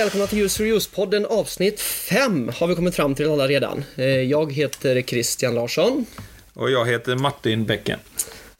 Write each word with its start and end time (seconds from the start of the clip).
Välkomna 0.00 0.26
till 0.26 0.38
Use 0.38 0.56
for 0.58 0.64
Use-podden 0.66 1.26
avsnitt 1.26 1.80
5 1.80 2.50
har 2.58 2.66
vi 2.66 2.74
kommit 2.74 2.94
fram 2.94 3.14
till 3.14 3.30
alla 3.30 3.48
redan. 3.48 3.84
Eh, 3.96 4.06
Jag 4.06 4.52
heter 4.52 5.02
Christian 5.02 5.54
Larsson. 5.54 6.06
Och 6.54 6.70
jag 6.70 6.86
heter 6.86 7.16
Martin 7.16 7.64
Bäcken. 7.66 7.98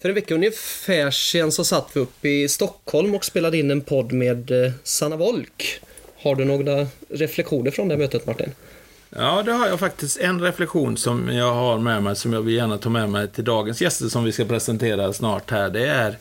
För 0.02 0.09
en 0.09 0.14
vecka 0.14 0.34
ungefär 0.34 1.11
sedan 1.11 1.52
så 1.52 1.64
satt 1.64 1.91
vi 1.95 2.00
uppe 2.00 2.29
i 2.29 2.48
Stockholm 2.48 3.14
och 3.14 3.24
spelade 3.24 3.59
in 3.59 3.70
en 3.70 3.80
podd 3.80 4.12
med 4.12 4.50
eh, 4.50 4.73
Sanna 4.83 5.16
Wolk. 5.16 5.80
Har 6.16 6.34
du 6.34 6.45
några 6.45 6.87
reflektioner 7.09 7.70
från 7.70 7.88
det 7.88 7.97
mötet 7.97 8.27
Martin? 8.27 8.52
Ja, 9.11 9.42
det 9.42 9.52
har 9.52 9.66
jag 9.69 9.80
faktiskt 9.80 10.20
en 10.20 10.41
reflektion 10.41 10.97
som 10.97 11.28
jag 11.33 11.55
har 11.55 11.78
med 11.78 12.02
mig, 12.02 12.16
som 12.16 12.33
jag 12.33 12.42
vill 12.42 12.55
gärna 12.55 12.78
ta 12.78 12.88
med 12.88 13.11
mig 13.11 13.28
till 13.28 13.45
dagens 13.45 13.83
gäster 13.83 14.09
som 14.09 14.25
vi 14.25 14.33
ska 14.33 14.45
presentera 14.45 15.12
snart 15.12 15.50
här. 15.50 15.70
Det 15.70 15.86
är 15.86 16.19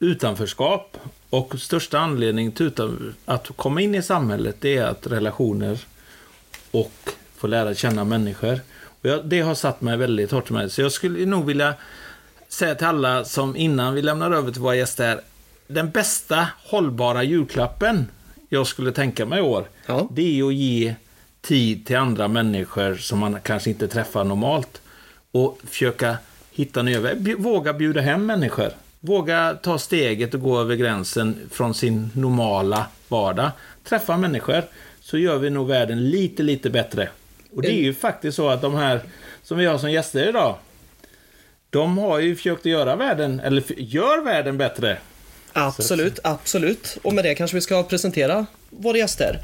utanförskap. 0.00 0.96
Och 1.30 1.60
största 1.60 1.98
anledningen 1.98 2.52
till 2.52 2.72
att 3.24 3.48
komma 3.56 3.80
in 3.80 3.94
i 3.94 4.02
samhället, 4.02 4.56
det 4.60 4.76
är 4.76 4.84
att 4.84 5.06
relationer 5.06 5.78
och 6.70 6.92
få 7.36 7.46
lära 7.46 7.74
känna 7.74 8.04
människor. 8.04 8.60
Och 8.84 9.08
jag, 9.08 9.24
det 9.26 9.40
har 9.40 9.54
satt 9.54 9.80
mig 9.80 9.96
väldigt 9.96 10.30
hårt 10.30 10.50
med. 10.50 10.72
Så 10.72 10.80
jag 10.82 10.92
skulle 10.92 11.26
nog 11.26 11.46
vilja 11.46 11.74
säga 12.48 12.74
till 12.74 12.86
alla 12.86 13.24
som 13.24 13.56
innan 13.56 13.94
vi 13.94 14.02
lämnar 14.02 14.30
över 14.30 14.52
till 14.52 14.60
våra 14.60 14.74
gäster, 14.76 15.20
den 15.66 15.90
bästa 15.90 16.48
hållbara 16.64 17.22
julklappen 17.22 18.06
jag 18.48 18.66
skulle 18.66 18.92
tänka 18.92 19.26
mig 19.26 19.38
i 19.38 19.42
år, 19.42 19.68
Ja. 19.86 20.08
det 20.10 20.40
är 20.40 20.44
att 20.44 20.54
ge 20.54 20.94
tid 21.40 21.86
till 21.86 21.96
andra 21.96 22.28
människor 22.28 22.94
som 22.94 23.18
man 23.18 23.40
kanske 23.42 23.70
inte 23.70 23.88
träffar 23.88 24.24
normalt. 24.24 24.80
Och 25.32 25.58
försöka 25.64 26.16
hitta 26.50 26.82
nya 26.82 27.00
vägar. 27.00 27.36
Våga 27.36 27.72
bjuda 27.72 28.00
hem 28.00 28.26
människor. 28.26 28.70
Våga 29.00 29.58
ta 29.62 29.78
steget 29.78 30.34
och 30.34 30.40
gå 30.40 30.60
över 30.60 30.74
gränsen 30.74 31.48
från 31.52 31.74
sin 31.74 32.10
normala 32.14 32.86
vardag. 33.08 33.50
Träffa 33.84 34.16
människor, 34.16 34.62
så 35.00 35.18
gör 35.18 35.38
vi 35.38 35.50
nog 35.50 35.68
världen 35.68 36.10
lite, 36.10 36.42
lite 36.42 36.70
bättre. 36.70 37.08
Och 37.54 37.62
det 37.62 37.68
är 37.68 37.82
ju 37.82 37.94
faktiskt 37.94 38.36
så 38.36 38.48
att 38.48 38.62
de 38.62 38.74
här 38.74 39.00
som 39.42 39.58
vi 39.58 39.66
har 39.66 39.78
som 39.78 39.92
gäster 39.92 40.28
idag, 40.28 40.56
de 41.70 41.98
har 41.98 42.18
ju 42.18 42.36
försökt 42.36 42.60
att 42.60 42.66
göra 42.66 42.96
världen, 42.96 43.40
eller 43.40 43.62
gör 43.76 44.24
världen 44.24 44.58
bättre. 44.58 44.98
Absolut, 45.52 46.18
absolut. 46.24 46.98
Och 47.02 47.12
med 47.12 47.24
det 47.24 47.34
kanske 47.34 47.54
vi 47.54 47.60
ska 47.60 47.82
presentera 47.82 48.46
våra 48.70 48.96
gäster. 48.96 49.38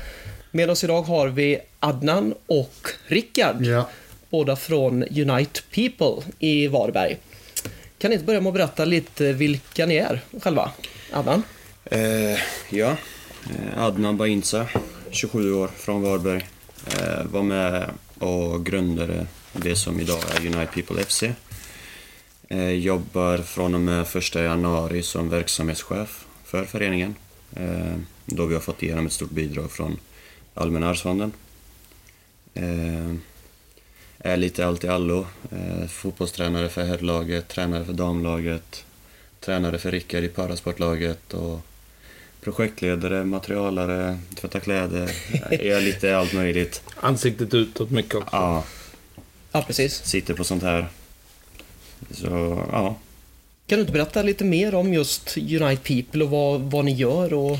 Med 0.50 0.70
oss 0.70 0.84
idag 0.84 1.02
har 1.02 1.28
vi 1.28 1.58
Adnan 1.80 2.34
och 2.46 2.88
Rickard. 3.06 3.62
Ja. 3.62 3.88
Båda 4.30 4.56
från 4.56 5.02
Unite 5.02 5.60
People 5.74 6.32
i 6.38 6.66
Varberg. 6.66 7.18
Kan 7.98 8.08
ni 8.10 8.14
inte 8.14 8.26
börja 8.26 8.40
med 8.40 8.48
att 8.48 8.54
berätta 8.54 8.84
lite 8.84 9.32
vilka 9.32 9.86
ni 9.86 9.96
är 9.96 10.20
själva? 10.42 10.70
Adnan? 11.12 11.42
Eh, 11.84 12.38
ja, 12.70 12.96
eh, 13.50 13.82
Adnan 13.82 14.16
Bainza, 14.16 14.66
27 15.10 15.54
år, 15.54 15.68
från 15.76 16.02
Varberg. 16.02 16.48
Eh, 16.86 17.24
var 17.24 17.42
med 17.42 17.90
och 18.18 18.66
grundade 18.66 19.26
det 19.52 19.76
som 19.76 20.00
idag 20.00 20.22
är 20.34 20.46
Unite 20.46 20.66
People 20.66 21.04
FC. 21.04 21.22
Eh, 22.48 22.68
jobbar 22.70 23.38
från 23.38 23.74
och 23.74 23.80
med 23.80 24.06
1 24.16 24.34
januari 24.34 25.02
som 25.02 25.28
verksamhetschef 25.28 26.24
för 26.44 26.64
föreningen. 26.64 27.14
Eh, 27.56 27.96
då 28.26 28.46
vi 28.46 28.54
har 28.54 28.60
fått 28.60 28.82
igenom 28.82 29.06
ett 29.06 29.12
stort 29.12 29.30
bidrag 29.30 29.70
från 29.70 29.98
Allmänna 30.54 30.88
arvsfonden. 30.88 31.32
Eh, 32.54 33.14
är 34.26 34.36
lite 34.36 34.66
allt 34.66 34.84
i 34.84 34.88
allo. 34.88 35.26
Eh, 35.52 35.86
fotbollstränare 35.88 36.68
för 36.68 36.84
herrlaget, 36.84 37.48
tränare 37.48 37.84
för 37.84 37.92
damlaget, 37.92 38.84
tränare 39.40 39.78
för 39.78 39.90
Rickard 39.90 40.24
i 40.24 40.28
parasportlaget 40.28 41.34
och 41.34 41.60
projektledare, 42.40 43.24
materialare, 43.24 44.18
tvätta 44.34 44.60
kläder. 44.60 45.10
Jag 45.50 45.64
är 45.66 45.80
lite 45.80 46.16
allt 46.16 46.32
möjligt. 46.32 46.82
Ansiktet 46.96 47.54
utåt 47.54 47.90
mycket 47.90 48.14
också. 48.14 48.28
Ja, 48.36 48.64
Ja, 49.52 49.62
precis. 49.62 50.04
sitter 50.04 50.34
på 50.34 50.44
sånt 50.44 50.62
här. 50.62 50.86
Så, 52.10 52.28
ja. 52.72 52.96
Kan 53.66 53.76
du 53.76 53.80
inte 53.80 53.92
berätta 53.92 54.22
lite 54.22 54.44
mer 54.44 54.74
om 54.74 54.94
just 54.94 55.36
Unite 55.36 55.76
People 55.76 56.24
och 56.24 56.30
vad, 56.30 56.60
vad 56.60 56.84
ni 56.84 56.92
gör? 56.92 57.32
Och... 57.34 57.58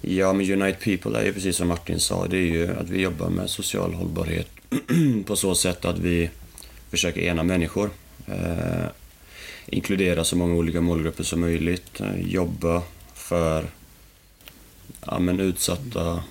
Ja, 0.00 0.32
men 0.32 0.50
Unite 0.52 0.78
People 0.84 1.18
är 1.20 1.24
ju 1.24 1.32
precis 1.32 1.56
som 1.56 1.68
Martin 1.68 2.00
sa, 2.00 2.26
det 2.26 2.36
är 2.36 2.40
ju 2.40 2.76
att 2.76 2.90
vi 2.90 3.00
jobbar 3.00 3.28
med 3.28 3.50
social 3.50 3.94
hållbarhet 3.94 4.48
på 5.26 5.36
så 5.36 5.54
sätt 5.54 5.84
att 5.84 5.98
vi 5.98 6.30
försöker 6.90 7.20
ena 7.20 7.42
människor. 7.42 7.90
Eh, 8.26 8.86
inkludera 9.66 10.24
så 10.24 10.36
många 10.36 10.54
olika 10.54 10.80
målgrupper 10.80 11.24
som 11.24 11.40
möjligt. 11.40 12.00
Eh, 12.00 12.20
jobba 12.20 12.82
för 13.14 13.64
ja, 15.06 15.18
men 15.18 15.40
utsatta, 15.40 16.22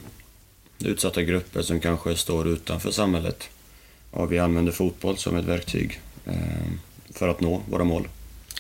utsatta 0.80 1.22
grupper 1.24 1.62
som 1.62 1.80
kanske 1.80 2.16
står 2.16 2.48
utanför 2.48 2.92
samhället. 2.92 3.50
Och 4.12 4.32
vi 4.32 4.40
använder 4.40 4.72
fotboll 4.72 5.18
som 5.18 5.36
ett 5.36 5.46
verktyg 5.46 6.00
eh, 6.26 6.34
för 7.14 7.28
att 7.28 7.42
nå 7.42 7.62
våra 7.70 7.84
mål. 7.84 8.08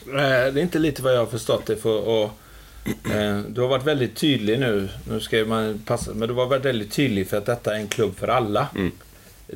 Eh, 0.08 0.14
Det 0.14 0.20
är 0.20 0.58
inte 0.58 0.80
lite 0.80 1.02
vad 1.02 1.14
jag 1.14 1.20
har 1.20 1.26
förstått 1.26 1.66
det 1.66 1.76
för 1.76 2.00
och, 2.00 2.24
eh, 3.12 3.40
Du 3.40 3.62
har 3.62 3.68
varit 3.68 3.86
väldigt 3.86 4.16
tydlig 4.16 4.60
nu, 4.60 4.90
nu 5.10 5.20
ska 5.20 5.46
man 5.46 5.82
passa, 5.86 6.14
men 6.14 6.28
du 6.28 6.34
har 6.34 6.46
varit 6.46 6.66
väldigt 6.66 6.92
tydlig 6.92 7.28
för 7.30 7.38
att 7.38 7.46
detta 7.46 7.76
är 7.76 7.80
en 7.80 7.88
klubb 7.88 8.18
för 8.18 8.28
alla. 8.28 8.68
Mm. 8.76 8.92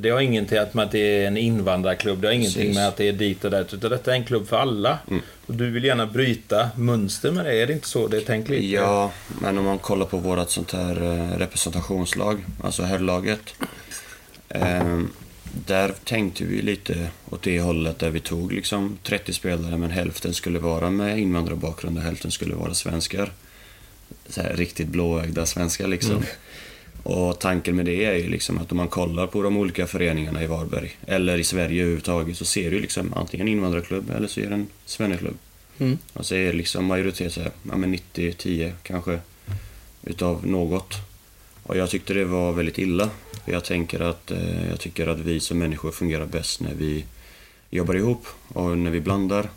Det 0.01 0.09
har 0.09 0.19
ingenting 0.19 0.59
med 0.71 0.85
att 0.85 0.91
det 0.91 0.99
är 0.99 1.27
en 1.27 1.37
invandrarklubb, 1.37 2.21
det 2.21 2.27
har 2.27 2.33
ingenting 2.33 2.61
Precis. 2.61 2.75
med 2.75 2.87
att 2.87 2.97
det 2.97 3.07
är 3.07 3.13
dit 3.13 3.45
och 3.45 3.51
där, 3.51 3.61
utan 3.61 3.91
detta 3.91 4.11
är 4.11 4.15
en 4.15 4.25
klubb 4.25 4.47
för 4.47 4.57
alla. 4.57 4.97
Mm. 5.09 5.21
Och 5.45 5.53
du 5.53 5.69
vill 5.69 5.83
gärna 5.83 6.05
bryta 6.05 6.69
mönster 6.75 7.31
med 7.31 7.45
det, 7.45 7.61
är 7.61 7.67
det 7.67 7.73
inte 7.73 7.87
så 7.87 8.07
det 8.07 8.17
är 8.17 8.21
tänkt 8.21 8.49
lite? 8.49 8.65
Ja, 8.65 9.11
men 9.41 9.57
om 9.57 9.65
man 9.65 9.79
kollar 9.79 10.05
på 10.05 10.17
vårt 10.17 10.49
sånt 10.49 10.71
här 10.71 11.01
eh, 11.03 11.37
representationslag, 11.37 12.45
alltså 12.63 12.83
herrlaget. 12.83 13.55
Eh, 14.49 14.99
där 15.65 15.93
tänkte 16.03 16.43
vi 16.43 16.61
lite 16.61 17.07
åt 17.29 17.41
det 17.41 17.61
hållet 17.61 17.99
där 17.99 18.09
vi 18.09 18.19
tog 18.19 18.53
liksom 18.53 18.97
30 19.03 19.33
spelare 19.33 19.77
men 19.77 19.91
hälften 19.91 20.33
skulle 20.33 20.59
vara 20.59 20.89
med 20.89 21.19
invandrarbakgrund 21.19 21.97
och 21.97 22.03
hälften 22.03 22.31
skulle 22.31 22.55
vara 22.55 22.73
svenskar. 22.73 23.31
Så 24.29 24.41
här, 24.41 24.53
riktigt 24.53 24.87
blåögda 24.87 25.45
svenskar 25.45 25.87
liksom. 25.87 26.23
Och 27.03 27.39
tanken 27.39 27.75
med 27.75 27.85
det 27.85 28.05
är 28.05 28.13
ju 28.13 28.29
liksom 28.29 28.57
att 28.57 28.71
om 28.71 28.77
man 28.77 28.87
kollar 28.87 29.27
på 29.27 29.41
de 29.43 29.57
olika 29.57 29.87
föreningarna 29.87 30.43
i 30.43 30.47
Varberg, 30.47 30.97
eller 31.07 31.37
i 31.37 31.43
Sverige 31.43 31.81
överhuvudtaget, 31.81 32.37
så 32.37 32.45
ser 32.45 32.71
du 32.71 32.79
liksom 32.79 33.13
antingen 33.13 33.47
en 33.47 33.53
invandrarklubb 33.53 34.11
eller 34.15 34.27
så 34.27 34.39
är 34.39 34.47
det 34.47 34.53
en 34.53 34.67
svenneklubb. 34.85 35.37
Mm. 35.79 35.97
Och 36.13 36.25
så 36.25 36.35
är 36.35 36.45
det 36.45 36.53
liksom 36.53 36.85
majoritet 36.85 37.33
så 37.33 37.41
här, 37.41 37.51
ja 37.69 37.77
men 37.77 37.95
90-10 37.95 38.71
kanske, 38.83 39.19
utav 40.03 40.47
något. 40.47 40.93
Och 41.63 41.77
jag 41.77 41.89
tyckte 41.89 42.13
det 42.13 42.25
var 42.25 42.51
väldigt 42.51 42.77
illa. 42.77 43.09
För 43.45 43.51
jag 43.51 43.63
tänker 43.63 43.99
att, 43.99 44.31
eh, 44.31 44.69
jag 44.69 44.79
tycker 44.79 45.07
att 45.07 45.19
vi 45.19 45.39
som 45.39 45.57
människor 45.57 45.91
fungerar 45.91 46.25
bäst 46.25 46.59
när 46.59 46.73
vi 46.73 47.05
jobbar 47.69 47.95
ihop 47.95 48.27
och 48.47 48.77
när 48.77 48.91
vi 48.91 49.01
blandar. 49.01 49.49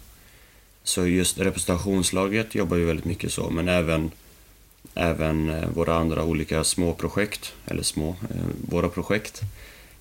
Så 0.84 1.06
just 1.06 1.38
representationslaget 1.38 2.54
jobbar 2.54 2.76
ju 2.76 2.84
väldigt 2.84 3.04
mycket 3.04 3.32
så, 3.32 3.50
men 3.50 3.68
även, 3.68 4.10
även 4.94 5.50
eh, 5.50 5.68
våra 5.68 5.94
andra 5.94 6.24
olika 6.24 6.64
små 6.64 6.94
projekt, 6.94 7.52
eller 7.66 7.82
små, 7.82 8.08
eh, 8.08 8.46
våra 8.68 8.88
projekt, 8.88 9.40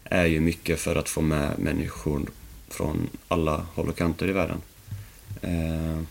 är 0.04 0.26
ju 0.26 0.40
mycket 0.40 0.80
för 0.80 0.96
att 0.96 1.10
få 1.10 1.22
med 1.22 1.60
människor 1.60 2.22
från 2.70 3.10
alla 3.28 3.66
håll 3.76 3.90
och 3.90 3.98
kanter 3.98 4.30
i 4.30 4.32
världen. 4.32 4.62
Eh, 5.42 6.02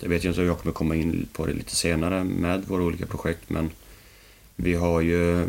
jag 0.00 0.08
vet 0.08 0.24
ju 0.24 0.28
inte 0.28 0.40
om 0.40 0.46
jag 0.46 0.58
kommer 0.58 0.72
komma 0.72 0.94
in 0.94 1.28
på 1.32 1.46
det 1.46 1.52
lite 1.52 1.76
senare 1.76 2.24
med 2.24 2.64
våra 2.66 2.82
olika 2.82 3.06
projekt, 3.06 3.50
men 3.50 3.70
vi 4.56 4.74
har 4.74 5.00
ju 5.00 5.46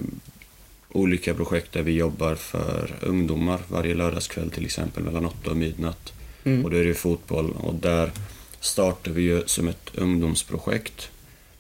olika 0.90 1.34
projekt 1.34 1.72
där 1.72 1.84
vi 1.84 1.92
jobbar 1.92 2.36
för 2.36 2.96
ungdomar 3.02 3.60
varje 3.68 3.96
lördagskväll 3.96 4.52
till 4.52 4.66
exempel 4.66 5.04
mellan 5.04 5.26
8 5.26 5.52
och 5.52 5.58
midnatt. 5.58 6.14
Mm. 6.44 6.66
Och 6.66 6.72
då 6.72 6.78
är 6.78 6.82
det 6.82 6.88
ju 6.88 6.94
fotboll 6.94 7.52
och 7.52 7.76
där 7.76 8.12
startar 8.60 9.12
vi 9.12 9.22
ju 9.22 9.44
som 9.46 9.68
ett 9.68 9.92
ungdomsprojekt. 9.94 11.10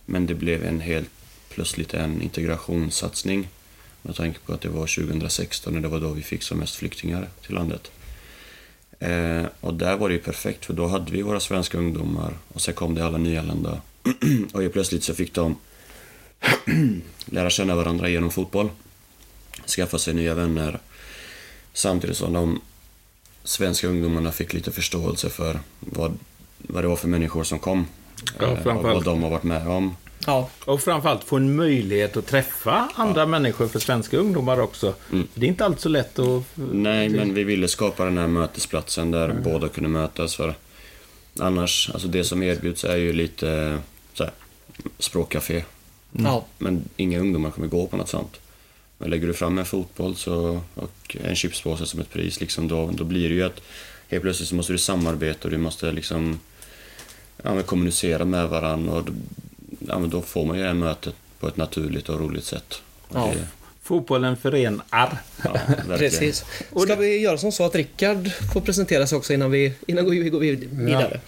Men 0.06 0.26
det 0.26 0.34
blev 0.34 0.66
en 0.66 0.80
helt 0.80 1.10
plötsligt 1.50 1.94
en 1.94 2.22
integrationssatsning. 2.22 3.48
Med 4.02 4.16
tanke 4.16 4.40
på 4.40 4.54
att 4.54 4.62
det 4.62 4.70
var 4.70 4.88
2016 4.88 5.76
och 5.76 5.82
det 5.82 5.88
var 5.88 6.00
då 6.00 6.10
vi 6.10 6.22
fick 6.22 6.44
som 6.44 6.60
mest 6.60 6.76
flyktingar 6.76 7.30
till 7.46 7.56
landet. 7.56 7.92
Eh, 9.00 9.46
och 9.60 9.74
där 9.74 9.98
var 9.98 10.10
det 10.10 10.16
ju 10.16 10.22
perfekt 10.22 10.66
för 10.66 10.74
då 10.74 10.88
hade 10.88 11.12
vi 11.12 11.22
våra 11.22 11.40
svenska 11.40 11.78
ungdomar 11.78 12.34
och 12.48 12.62
sen 12.62 12.74
kom 12.74 12.96
det 12.96 13.06
alla 13.06 13.18
nyanlända. 13.18 13.82
och 14.54 14.62
helt 14.62 14.74
plötsligt 14.74 15.04
så 15.04 15.14
fick 15.14 15.34
de 15.34 15.58
lära 17.26 17.50
känna 17.50 17.76
varandra 17.76 18.10
genom 18.10 18.32
fotboll. 18.32 18.70
Skaffa 19.68 19.98
sig 19.98 20.14
nya 20.14 20.34
vänner. 20.34 20.80
Samtidigt 21.74 22.18
som 22.18 22.34
de 22.34 22.62
svenska 23.44 23.88
ungdomarna 23.88 24.32
fick 24.32 24.54
lite 24.54 24.72
förståelse 24.72 25.30
för 25.30 25.60
vad, 25.80 26.18
vad 26.58 26.84
det 26.84 26.88
var 26.88 26.96
för 26.96 27.08
människor 27.08 27.44
som 27.44 27.60
kom. 27.60 27.88
Ja, 28.40 28.46
Eh, 28.46 28.64
framförallt. 28.64 28.84
vad 28.84 29.04
de 29.04 29.24
har 29.24 29.30
varit 29.30 29.44
med 29.44 29.68
om. 29.68 29.96
Ja, 30.26 30.50
Och 30.66 30.82
framförallt 30.82 31.24
få 31.24 31.36
en 31.36 31.56
möjlighet 31.56 32.18
att 32.18 32.26
träffa 32.28 32.90
andra 32.96 33.26
människor 33.26 33.68
för 33.68 33.80
svenska 33.80 34.18
ungdomar 34.18 34.60
också. 34.60 34.94
Mm. 35.12 35.28
Det 35.34 35.46
är 35.46 35.48
inte 35.48 35.66
alltid 35.66 35.82
så 35.82 35.90
lätt 35.90 36.20
att... 36.20 36.44
Nej, 36.56 37.10
men 37.10 37.34
vi 37.34 37.44
ville 37.44 37.68
skapa 37.68 38.06
den 38.06 38.18
här 38.18 38.28
mötesplatsen 38.28 39.12
där 39.12 39.34
båda 39.44 39.68
kunde 39.68 39.90
mötas. 39.90 40.36
För 40.36 40.54
annars, 41.40 41.90
alltså 41.94 42.08
det 42.08 42.24
som 42.24 42.44
erbjuds 42.44 42.84
är 42.84 42.96
ju 42.98 43.14
lite 43.14 43.78
så 44.14 44.24
här, 44.24 44.34
språkcafé. 45.00 45.64
Ja, 46.12 46.46
Men 46.58 46.90
inga 46.98 47.20
ungdomar 47.20 47.52
kommer 47.52 47.68
gå 47.68 47.88
på 47.88 47.98
något 47.98 48.10
sånt. 48.10 48.40
Men 48.98 49.10
lägger 49.10 49.28
du 49.28 49.34
fram 49.34 49.58
en 49.58 49.66
fotboll 49.66 50.16
så, 50.16 50.62
och 50.76 51.18
en 51.24 51.36
chipspåse 51.36 51.86
som 51.86 52.00
ett 52.00 52.10
pris, 52.10 52.40
liksom, 52.40 52.68
då, 52.68 52.90
då 52.94 53.04
blir 53.04 53.30
det 53.30 53.36
ju 53.36 53.44
att 53.44 53.62
helt 54.10 54.24
plötsligt 54.24 54.50
så 54.50 54.56
måste 54.56 54.74
du 54.74 54.78
samarbeta 54.78 55.40
och 55.44 55.52
du 55.52 55.58
måste 55.58 55.92
liksom, 55.92 56.40
ja, 57.46 57.54
men 57.54 57.64
kommunicera 57.64 58.26
med 58.26 58.50
varandra. 58.50 58.94
Och, 58.94 59.06
då- 59.06 59.14
ja, 59.88 60.00
men 60.00 60.10
då 60.10 60.22
får 60.22 60.46
man 60.46 60.58
ju 60.58 60.64
det 60.64 60.74
mötet 60.74 61.16
på 61.40 61.48
ett 61.48 61.58
naturligt 61.58 62.10
och 62.10 62.20
roligt 62.20 62.44
sätt. 62.44 62.82
Och 63.08 63.18
Ja. 63.18 63.32
det- 63.34 63.48
Fotbollen 63.84 64.38
förenar. 64.38 64.84
ja, 64.92 65.12
precis. 65.88 66.46
Ska 66.84 66.96
vi 66.96 67.18
göra 67.18 67.38
som 67.38 67.52
så 67.52 67.66
att 67.66 67.76
Rickard 67.76 68.32
får 68.54 68.62
presentera 68.62 69.08
sig 69.08 69.18
också 69.18 69.34
innan 69.34 69.52
vi, 69.52 69.74
innan 69.88 70.10
vi 70.10 70.30
går 70.30 70.40
vid- 70.40 70.70
vidare? 70.72 71.20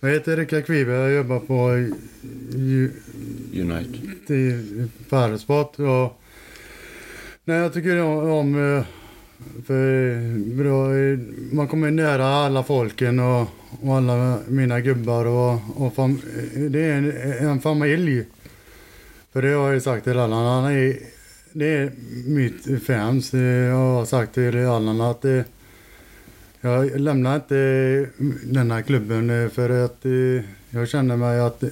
Jag 0.00 0.10
heter 0.10 0.36
Rickard 0.36 0.66
Kvibe, 0.66 0.92
jag 0.92 1.12
jobbar 1.12 1.38
på 1.38 1.70
ju- 2.58 2.92
Unite. 3.54 4.34
i 4.34 4.62
Färjesport. 5.10 5.78
Och 5.78 6.20
nej, 7.44 7.56
jag 7.58 7.72
tycker 7.72 8.00
om, 8.02 8.76
eh, 8.76 8.84
för 9.66 10.14
bra, 10.54 10.88
man 11.56 11.68
kommer 11.68 11.90
nära 11.90 12.26
alla 12.26 12.62
folken 12.62 13.20
och, 13.20 13.48
och 13.82 13.96
alla 13.96 14.38
mina 14.48 14.80
gubbar 14.80 15.24
och, 15.24 15.60
och 15.76 15.94
fam, 15.94 16.20
det 16.70 16.80
är 16.80 16.92
en, 16.92 17.12
en 17.48 17.60
familj. 17.60 18.24
För 19.32 19.42
det 19.42 19.48
har 19.48 19.64
jag 19.64 19.74
ju 19.74 19.80
sagt 19.80 20.04
till 20.04 20.18
Allan, 20.18 20.62
han 20.64 20.72
är, 20.72 20.98
det 21.52 21.66
är 21.66 21.92
mitt 22.26 22.84
fans. 22.86 23.32
Jag 23.32 23.76
har 23.76 24.04
sagt 24.04 24.34
till 24.34 24.66
Allan 24.66 25.00
att 25.00 25.22
det, 25.22 25.44
jag 26.60 27.00
lämnar 27.00 27.36
inte 27.36 27.56
den 28.44 28.70
här 28.70 28.82
klubben 28.82 29.30
eh, 29.30 29.48
för 29.48 29.84
att 29.84 30.04
eh, 30.04 30.44
jag 30.70 30.88
känner 30.88 31.16
mig 31.16 31.40
att 31.40 31.64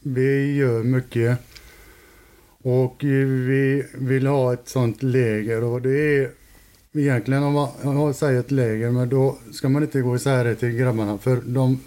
vi 0.00 0.56
gör 0.56 0.82
mycket. 0.82 1.38
Och 2.62 2.96
vi 3.00 3.84
vill 3.94 4.26
ha 4.26 4.52
ett 4.52 4.68
sånt 4.68 5.02
läger 5.02 5.64
och 5.64 5.82
det 5.82 6.18
är 6.18 6.30
egentligen 6.92 7.42
om 7.42 7.68
man 7.84 8.14
säger 8.14 8.40
ett 8.40 8.50
läger 8.50 8.90
men 8.90 9.08
då 9.08 9.36
ska 9.52 9.68
man 9.68 9.82
inte 9.82 10.00
gå 10.00 10.16
isär 10.16 10.44
det 10.44 10.54
till 10.54 10.70
grabbarna 10.70 11.18
för 11.18 11.40
de 11.46 11.80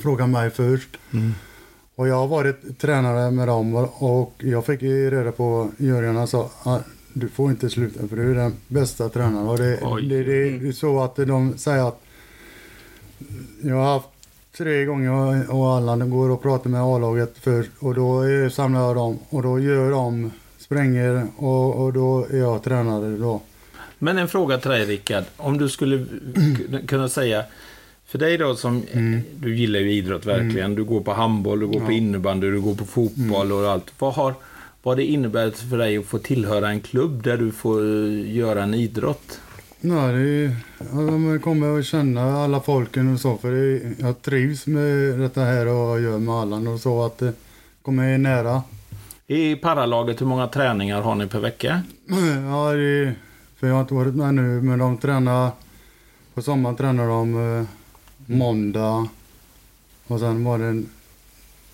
frågar 0.00 0.26
mig 0.26 0.50
först. 0.50 0.96
Och 1.96 2.08
jag 2.08 2.14
har 2.14 2.26
varit 2.26 2.78
tränare 2.78 3.30
med 3.30 3.48
dem 3.48 3.74
och 3.94 4.34
jag 4.38 4.66
fick 4.66 4.82
ju 4.82 5.10
reda 5.10 5.32
på, 5.32 5.68
Jörgen 5.78 6.16
han 6.16 6.26
sa 6.28 6.50
"Ah, 6.62 6.78
du 7.12 7.28
får 7.28 7.50
inte 7.50 7.70
sluta 7.70 8.08
för 8.08 8.16
du 8.16 8.30
är 8.30 8.34
den 8.34 8.52
bästa 8.68 9.08
tränaren. 9.08 9.48
Och 9.48 9.58
det, 9.58 9.76
det, 10.08 10.22
det 10.24 10.68
är 10.68 10.72
så 10.72 11.00
att 11.02 11.16
de 11.16 11.58
säger 11.58 11.88
att 11.88 12.00
jag 13.62 13.76
har 13.76 13.92
haft 13.92 14.08
tre 14.56 14.84
gånger 14.84 15.50
och 15.54 15.72
alla 15.72 15.96
de 15.96 16.10
går 16.10 16.30
och 16.30 16.42
pratar 16.42 16.70
med 16.70 16.82
A-laget 16.82 17.34
först 17.40 17.70
och 17.78 17.94
då 17.94 18.22
samlar 18.50 18.80
jag 18.80 18.96
dem 18.96 19.18
och 19.28 19.42
då 19.42 19.58
gör 19.58 19.90
de 19.90 20.30
spränger 20.58 21.26
och, 21.36 21.74
och 21.84 21.92
då 21.92 22.26
är 22.30 22.38
jag 22.38 22.62
tränare 22.62 23.16
då. 23.16 23.40
Men 24.04 24.18
en 24.18 24.28
fråga 24.28 24.58
till 24.58 24.70
dig 24.70 24.84
Rickard. 24.84 25.24
Om 25.36 25.58
du 25.58 25.68
skulle 25.68 26.06
kunna 26.86 27.08
säga, 27.08 27.44
för 28.06 28.18
dig 28.18 28.38
då 28.38 28.56
som, 28.56 28.82
du 29.36 29.56
gillar 29.56 29.80
ju 29.80 29.92
idrott 29.92 30.26
verkligen. 30.26 30.74
Du 30.74 30.84
går 30.84 31.00
på 31.00 31.12
handboll, 31.12 31.60
du 31.60 31.66
går 31.66 31.80
på 31.80 31.92
innebandy, 31.92 32.50
du 32.50 32.60
går 32.60 32.74
på 32.74 32.84
fotboll 32.84 33.52
och 33.52 33.70
allt. 33.70 33.92
Vad 33.98 34.14
har 34.14 34.34
vad 34.82 34.96
det 34.96 35.04
innebär 35.04 35.50
för 35.50 35.78
dig 35.78 35.98
att 35.98 36.04
få 36.04 36.18
tillhöra 36.18 36.68
en 36.70 36.80
klubb 36.80 37.22
där 37.22 37.36
du 37.36 37.52
får 37.52 37.80
eh, 37.80 38.36
göra 38.36 38.62
en 38.62 38.74
idrott? 38.74 39.40
Ja, 39.80 40.06
det 40.06 40.20
är, 40.20 40.50
man 41.18 41.40
kommer 41.40 41.78
att 41.78 41.84
känna 41.86 42.22
alla 42.44 42.60
folken 42.60 43.14
och 43.14 43.20
så 43.20 43.36
för 43.36 43.50
det, 43.52 43.58
är- 43.58 43.94
jag 43.98 44.22
trivs 44.22 44.66
med 44.66 45.18
detta 45.18 45.40
här 45.40 45.66
och 45.66 45.74
jag 45.74 46.00
gör 46.00 46.18
med 46.18 46.34
Allan 46.34 46.66
och 46.66 46.80
så 46.80 47.04
att 47.04 47.18
det 47.18 47.32
kommer 47.82 48.18
nära. 48.18 48.62
I 49.26 49.56
paralaget, 49.56 50.20
hur 50.20 50.26
många 50.26 50.46
träningar 50.48 51.00
har 51.00 51.14
ni 51.14 51.26
per 51.26 51.40
vecka? 51.40 51.82
Ja, 52.50 52.72
det, 52.72 53.12
för 53.64 53.68
jag 53.68 53.74
har 53.74 53.80
inte 53.82 53.94
varit 53.94 54.14
med 54.14 54.34
nu 54.34 54.60
men 54.62 54.78
de 54.78 54.96
tränar, 54.98 55.50
på 56.34 56.42
sommaren 56.42 56.76
tränar 56.76 57.08
de 57.08 57.58
eh, 57.58 57.64
måndag 58.26 59.08
och 60.06 60.20
sen 60.20 60.44
var 60.44 60.58
det 60.58 60.64
en, 60.64 60.86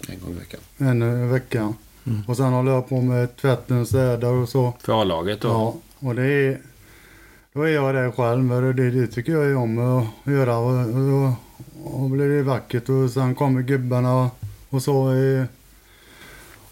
En 0.08 0.20
gång 0.20 0.30
i 0.30 0.38
veckan. 0.38 0.60
en 0.78 1.30
vecka. 1.30 1.74
Mm. 2.06 2.20
Och 2.28 2.36
sen 2.36 2.52
håller 2.52 2.72
jag 2.72 2.88
på 2.88 3.00
med 3.00 3.36
tvätten, 3.36 3.86
städar 3.86 4.32
och 4.32 4.48
så. 4.48 4.72
För 4.80 5.00
A-laget 5.02 5.40
då? 5.40 5.48
Ja, 5.48 5.74
och 6.08 6.14
det 6.14 6.22
är... 6.26 6.60
Då 7.52 7.62
är 7.62 7.68
jag 7.68 7.94
där 7.94 8.10
själv, 8.10 8.44
men 8.44 8.76
det, 8.76 8.90
det 8.90 9.06
tycker 9.06 9.32
jag 9.32 9.44
är 9.44 9.56
om 9.56 9.78
att 9.78 10.32
göra. 10.32 10.56
Och, 10.58 10.78
och, 10.80 10.86
då- 11.10 11.34
och 11.84 12.10
blir 12.10 12.28
det 12.28 12.42
vackert 12.42 12.88
och 12.88 13.10
sen 13.10 13.34
kommer 13.34 13.62
gubbarna 13.62 14.30
och 14.70 14.82
så 14.82 15.12
eh, 15.14 15.44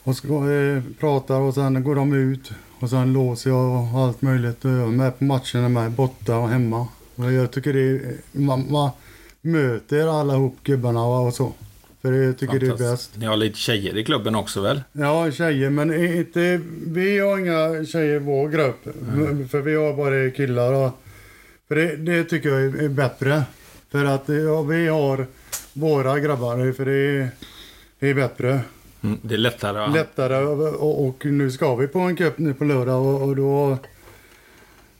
och 0.04 0.16
ska, 0.16 0.50
eh, 0.52 0.82
pratar 1.00 1.40
och 1.40 1.54
sen 1.54 1.84
går 1.84 1.94
de 1.94 2.12
ut 2.12 2.52
och 2.80 2.90
sen 2.90 3.12
låser 3.12 3.50
jag 3.50 3.94
och 3.94 4.00
allt 4.00 4.22
möjligt. 4.22 4.56
Jag 4.60 4.72
är 4.72 4.86
med 4.86 5.18
på 5.18 5.24
matcherna 5.24 5.68
med, 5.68 5.90
borta 5.90 6.36
och 6.36 6.48
hemma. 6.48 6.88
Och 7.14 7.32
jag 7.32 7.50
tycker 7.50 7.72
det 7.72 7.80
är, 7.80 8.16
man, 8.32 8.72
man 8.72 8.90
möter 9.40 10.20
alla 10.20 10.34
ihop 10.34 10.56
gubbarna 10.62 11.04
och 11.04 11.34
så. 11.34 11.52
För 12.02 12.12
jag 12.12 12.38
tycker 12.38 12.60
det 12.60 12.66
är 12.66 12.90
bäst. 12.90 13.10
Ni 13.16 13.26
har 13.26 13.36
lite 13.36 13.58
tjejer 13.58 13.96
i 13.96 14.04
klubben 14.04 14.34
också 14.34 14.60
väl? 14.60 14.82
Ja, 14.92 15.30
tjejer, 15.30 15.70
men 15.70 16.16
inte, 16.16 16.60
vi 16.86 17.18
har 17.18 17.38
inga 17.38 17.84
tjejer 17.84 18.16
i 18.16 18.18
vår 18.18 18.48
grupp. 18.48 18.84
För 19.50 19.60
vi 19.60 19.74
har 19.74 19.94
bara 19.94 20.30
killar. 20.30 20.72
Och, 20.72 20.90
för 21.68 21.74
det, 21.74 21.96
det 21.96 22.24
tycker 22.24 22.48
jag 22.48 22.60
är, 22.60 22.82
är 22.82 22.88
bättre. 22.88 23.42
För 23.90 24.04
att 24.04 24.28
ja, 24.28 24.62
vi 24.62 24.88
har 24.88 25.26
våra 25.72 26.20
grabbar, 26.20 26.72
för 26.72 26.84
det 26.84 26.92
är, 26.92 27.30
det 27.98 28.08
är 28.10 28.14
bättre. 28.14 28.60
Mm, 29.02 29.18
det 29.22 29.34
är 29.34 29.38
lättare 29.38 29.78
att... 29.78 29.92
Lättare 29.92 30.36
och, 30.44 31.06
och 31.06 31.24
nu 31.24 31.50
ska 31.50 31.74
vi 31.74 31.86
på 31.88 31.98
en 31.98 32.16
cup 32.16 32.38
nu 32.38 32.54
på 32.54 32.64
lördag 32.64 33.06
och, 33.06 33.22
och 33.22 33.36
då 33.36 33.70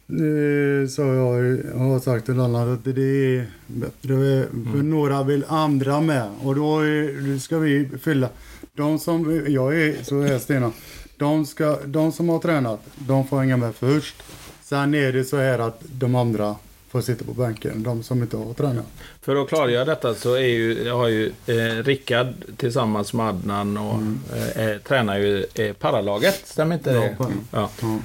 eh, 0.09 0.89
så 0.89 1.03
jag 1.03 1.79
har 1.79 2.01
sagt 2.01 2.27
till 2.27 2.41
alla 2.41 2.73
att 2.73 2.85
det 2.85 2.91
är 3.01 3.47
bättre. 3.67 4.47
För 4.73 4.83
några 4.83 5.23
vill 5.23 5.45
andra 5.49 6.01
med 6.01 6.31
och 6.43 6.55
då 6.55 6.81
är, 6.81 7.33
då 7.33 7.39
ska 7.39 7.59
vi 7.59 7.89
fylla. 8.03 8.29
De 8.75 8.99
som, 8.99 9.45
jag 9.49 9.81
är 9.83 10.05
så 10.05 10.23
här 10.23 10.39
Stena. 10.39 10.73
De, 11.17 11.47
ska, 11.47 11.79
de 11.85 12.13
som 12.13 12.29
har 12.29 12.39
tränat, 12.39 12.81
de 12.99 13.29
får 13.29 13.39
hänga 13.39 13.57
med 13.57 13.75
först. 13.75 14.23
Sen 14.63 14.95
är 14.95 15.13
det 15.13 15.25
så 15.25 15.37
här 15.37 15.59
att 15.59 15.83
de 15.93 16.15
andra 16.15 16.57
får 16.91 17.01
sitta 17.01 17.25
på 17.25 17.33
bänken, 17.33 17.83
de 17.83 18.03
som 18.03 18.23
inte 18.23 18.37
har 18.37 18.55
tränat. 18.55 18.87
För 19.23 19.37
att 19.43 19.49
klargöra 19.49 19.85
detta 19.85 20.15
så 20.15 20.35
är 20.35 20.39
ju, 20.47 20.91
har 20.91 21.09
ju 21.09 21.33
eh, 21.47 21.85
Rickard 21.85 22.27
tillsammans 22.57 23.13
med 23.13 23.27
Adnan 23.29 23.77
och 23.77 24.01
eh, 24.37 24.69
eh, 24.69 24.79
tränar 24.79 25.19
ju 25.19 25.47
eh, 25.55 25.73
paralaget, 25.73 26.43
stämmer 26.45 26.75
inte 26.75 26.93
det? 26.93 27.17
Ja, 27.19 27.31
Ja. 27.53 27.71
Ja. 27.81 27.99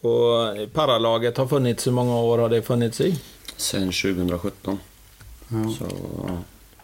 Och 0.00 0.72
paralaget 0.72 1.36
har 1.36 1.46
funnits, 1.46 1.86
hur 1.86 1.92
många 1.92 2.16
år 2.16 2.38
har 2.38 2.48
det 2.48 2.62
funnits 2.62 3.00
i? 3.00 3.20
Sen 3.56 3.82
2017. 3.92 4.78
Ja. 5.48 5.56
Så 5.78 5.84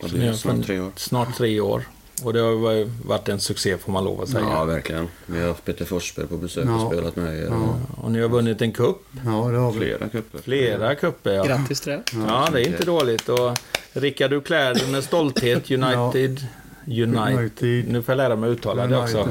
ja, 0.01 0.09
Så 0.09 0.15
blir 0.17 0.27
det? 0.27 0.37
Snart 0.37 0.67
tre 0.67 0.81
år. 0.81 0.93
Snart 0.97 1.37
tre 1.37 1.61
år. 1.61 1.85
Och 2.23 2.33
det 2.33 2.41
har 2.41 2.73
ju 2.73 2.91
varit 3.05 3.29
en 3.29 3.41
succé 3.41 3.79
får 3.79 3.93
man 3.93 4.05
lov 4.05 4.21
att 4.23 4.29
säga. 4.29 4.45
Ja, 4.45 4.65
verkligen. 4.65 5.09
Vi 5.27 5.41
har 5.41 5.49
haft 5.49 5.65
Peter 5.65 5.85
Forsberg 5.85 6.27
på 6.27 6.37
besök 6.37 6.65
Ja. 6.69 6.85
och 6.85 6.93
spelat 6.93 7.17
med 7.17 7.39
er. 7.39 7.47
Ja. 7.51 7.79
Och 8.03 8.11
ni 8.13 8.21
har 8.21 8.29
vunnit 8.29 8.63
en 8.63 8.73
kupp, 8.73 9.03
ja, 9.25 9.49
det 9.51 9.59
har 9.59 9.73
vi. 9.73 9.79
Flera 9.79 10.09
cuper. 10.09 10.39
flera 10.39 10.95
kupper. 10.95 11.33
Ja. 11.33 11.45
Grattis 11.45 11.81
till 11.81 11.93
det. 11.93 12.03
ja, 12.29 12.49
det 12.53 12.61
är 12.61 12.67
inte 12.67 12.85
dåligt. 12.85 13.29
Och 13.29 13.59
Rickard, 13.93 14.31
du 14.31 14.41
klär 14.41 14.75
dig 14.75 14.89
med 14.93 15.05
stolthet. 15.05 15.71
United. 15.71 16.47
United. 16.87 17.29
United. 17.37 17.89
Nu 17.93 18.03
får 18.03 18.13
jag 18.13 18.17
lära 18.17 18.37
mig 18.37 18.51
att 18.51 18.57
uttala 18.59 18.87
det 18.87 18.97
också. 18.99 19.29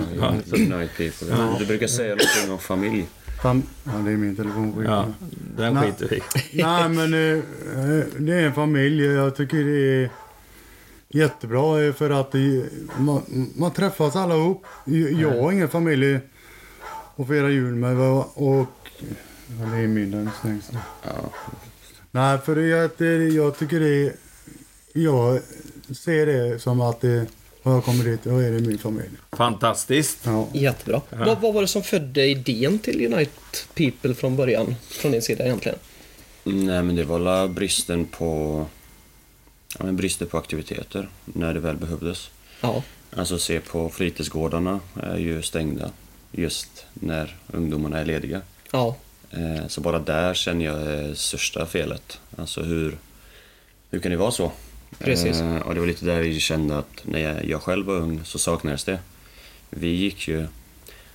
United. 0.52 1.12
Ja. 1.30 1.56
Du 1.60 1.66
brukar 1.66 1.88
säga 1.88 2.10
någonting 2.10 2.52
om 2.52 2.60
familj. 2.60 3.06
Fam- 3.44 3.62
ja, 3.84 3.92
det 4.06 4.12
är 4.12 4.18
min 4.18 4.36
telefon. 4.36 4.84
ja, 4.88 5.06
den 5.58 5.74
Nej. 5.74 5.84
skiter 5.92 6.08
vi. 6.52 6.63
Nej, 6.63 6.90
men 6.90 7.13
eh, 7.13 7.38
eh, 8.00 8.06
det 8.18 8.34
är 8.34 8.42
en 8.46 8.54
familj. 8.54 9.06
Jag 9.06 9.36
tycker 9.36 9.58
det 9.58 10.04
är 10.04 10.10
jättebra 11.13 11.84
eh, 11.84 11.93
för 11.93 12.10
att 12.10 12.32
det, 12.32 12.65
man, 12.98 13.51
man 13.55 13.74
träffas 13.74 14.15
alla 14.15 14.36
ihop. 14.36 14.65
Jag 15.22 15.41
har 15.41 15.51
ingen 15.51 15.70
familj 15.70 16.20
att 17.15 17.27
fira 17.27 17.50
jul 17.50 17.75
med 17.75 17.98
och 18.34 18.67
ja, 19.60 19.65
det 19.65 19.77
är 19.77 19.88
min 19.88 20.13
önskning. 20.13 20.62
så. 20.62 20.77
Ja, 21.03 21.29
Nej, 22.12 22.38
för 22.38 22.55
det, 22.55 22.98
det, 22.98 23.27
jag 23.27 23.58
tycker 23.58 23.79
det 23.79 24.13
jag 24.93 25.39
ser 25.96 26.25
det 26.25 26.60
som 26.60 26.82
att 26.82 27.01
det, 27.01 27.25
har 27.63 27.74
jag 27.74 27.84
kommer 27.84 28.03
dit, 28.03 28.20
då 28.24 28.38
är 28.38 28.51
det 28.51 28.60
min 28.60 28.77
familj. 28.77 29.10
Fantastiskt. 29.32 30.20
Ja. 30.25 30.48
Jättebra. 30.53 31.01
Vad, 31.10 31.41
vad 31.41 31.53
var 31.53 31.62
det 31.62 31.67
som 31.67 31.84
födde 31.84 32.25
idén 32.25 32.79
till 32.79 33.05
Unite 33.05 33.32
People 33.74 34.13
från 34.13 34.36
början? 34.36 34.75
Från 34.89 35.12
din 35.12 35.22
sida 35.22 35.46
egentligen? 35.46 35.77
Nej, 36.43 36.84
men 36.84 36.96
det 36.96 37.03
var 37.03 37.20
la 37.20 37.48
bristen 37.48 38.05
på... 38.05 38.65
Ja, 39.80 39.86
men 39.86 39.96
bristen 39.96 40.27
på 40.27 40.38
aktiviteter 40.38 41.10
när 41.25 41.53
det 41.53 41.60
väl 41.60 41.75
behövdes. 41.77 42.30
Ja, 42.62 42.84
Alltså 43.15 43.39
se 43.39 43.60
på 43.60 43.89
fritidsgårdarna 43.89 44.80
är 45.03 45.18
ju 45.18 45.42
stängda 45.42 45.92
just 46.32 46.86
när 46.94 47.36
ungdomarna 47.53 48.00
är 48.00 48.06
lediga. 48.06 48.42
ja, 48.72 48.96
Eh, 49.32 49.68
Så 49.68 49.82
bara 49.82 50.00
där 50.00 50.34
känner 50.34 50.65
jag 50.65 50.82
är 50.82 51.13
största 51.13 51.65
felet. 51.65 52.20
Alltså 52.38 52.62
hur, 52.63 52.98
hur 53.92 54.00
kan 54.00 54.12
det 54.12 54.18
vara 54.18 54.32
så? 54.32 54.51
Precis. 55.00 55.42
Eh, 55.42 55.58
Och 55.58 55.74
det 55.74 55.80
var 55.80 55.88
lite 55.88 56.06
där 56.06 56.22
vi 56.22 56.39
kände 56.39 56.77
att 56.77 57.01
när 57.03 57.20
jag, 57.20 57.46
jag 57.46 57.62
själv 57.62 57.86
var 57.86 57.96
ung 57.96 58.22
så 58.25 58.39
saknades 58.39 58.84
det. 58.84 59.00
Vi 59.70 59.88
gick 59.88 60.27
ju, 60.27 60.48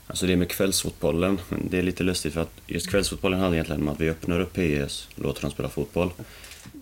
Alltså 0.07 0.27
det 0.27 0.37
med 0.37 0.49
kvällsfotbollen, 0.51 1.41
det 1.71 1.79
är 1.79 1.83
lite 1.83 2.03
lustigt 2.05 2.35
för 2.35 2.41
att 2.41 2.53
just 2.67 2.91
kvällsfotbollen 2.91 3.41
handlar 3.41 3.55
egentligen 3.55 3.83
om 3.83 3.89
att 3.89 4.01
vi 4.01 4.11
öppnar 4.11 4.41
upp 4.41 4.53
PS 4.53 5.09
och 5.17 5.23
låter 5.23 5.43
dem 5.43 5.51
spela 5.51 5.69
fotboll. 5.69 6.11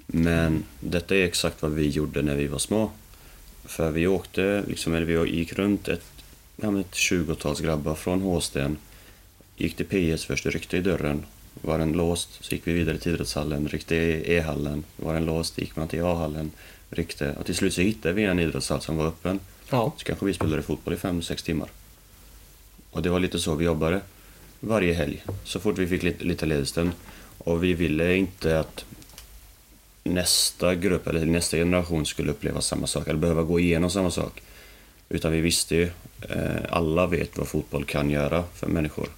Men 0.07 0.65
detta 0.81 1.17
är 1.17 1.25
exakt 1.25 1.63
vad 1.63 1.73
vi 1.73 1.89
gjorde 1.89 2.23
när 2.23 2.37
vi 2.37 2.47
var 2.47 2.59
små. 2.59 2.91
För 3.65 3.91
vi 3.91 4.07
åkte, 4.07 4.65
liksom, 4.69 4.95
eller 4.95 5.07
vi 5.07 5.31
gick 5.31 5.53
runt 5.53 5.89
ett, 5.89 6.05
ja, 6.57 6.81
ett 6.81 6.93
20-tals 6.93 7.61
grabbar 7.61 7.95
från 7.95 8.21
Håsten. 8.21 8.77
Gick 9.57 9.77
till 9.77 10.15
PS 10.15 10.25
först, 10.25 10.47
ryckte 10.47 10.77
i 10.77 10.81
dörren. 10.81 11.25
Var 11.63 11.79
den 11.79 11.93
låst 11.93 12.45
så 12.45 12.55
gick 12.55 12.67
vi 12.67 12.73
vidare 12.73 12.99
till 12.99 13.13
idrottshallen, 13.13 13.69
ryckte 13.69 13.97
i 13.97 14.37
E-hallen. 14.37 14.85
Var 14.97 15.15
den 15.15 15.25
låst 15.25 15.59
gick 15.59 15.77
man 15.77 15.89
till 15.89 16.03
A-hallen, 16.05 16.51
ryckte. 16.91 17.35
Och 17.39 17.47
till 17.47 17.55
slut 17.55 17.75
så 17.75 17.81
hittade 17.81 18.15
vi 18.15 18.25
en 18.25 18.39
idrottshall 18.39 18.81
som 18.81 18.97
var 18.97 19.07
öppen. 19.07 19.41
Ja. 19.71 19.93
Så 19.97 20.05
kanske 20.05 20.27
vi 20.27 20.35
spelade 20.35 20.63
fotboll 20.63 20.95
i 20.95 20.97
5-6 20.97 21.45
timmar. 21.45 21.69
Och 22.91 23.03
det 23.03 23.11
var 23.11 23.21
lite 23.21 23.39
så 23.39 23.55
vi 23.55 23.65
jobbade 23.65 24.01
varje 24.61 24.95
helg, 24.95 25.25
så 25.45 25.61
fort 25.61 25.79
vi 25.79 25.87
fick 25.87 26.03
lite, 26.03 26.25
lite 26.25 26.47
ledigstund. 26.47 26.91
Och 27.39 27.65
vi 27.65 27.75
ville 27.75 28.17
inte 28.17 28.61
att 28.61 28.85
nästa 30.07 30.75
grupp 30.75 31.07
eller 31.07 31.27
nästa 31.27 31.57
generation 31.57 32.07
skulle 32.07 32.31
uppleva 32.31 32.61
samma 32.61 32.87
sak 32.87 33.09
eller 33.09 33.19
behöva 33.19 33.43
gå 33.43 33.61
igenom 33.61 33.91
samma 33.91 34.11
sak. 34.11 34.43
Utan 35.09 35.33
vi 35.33 35.41
visste 35.41 35.77
ju, 35.77 35.91
eh, 36.29 36.57
alla 36.71 37.07
vet 37.07 37.39
vad 37.39 37.49
fotboll 37.49 37.85
kan 37.85 38.11
göra 38.11 38.45
för 38.55 38.67
människor. 38.67 39.09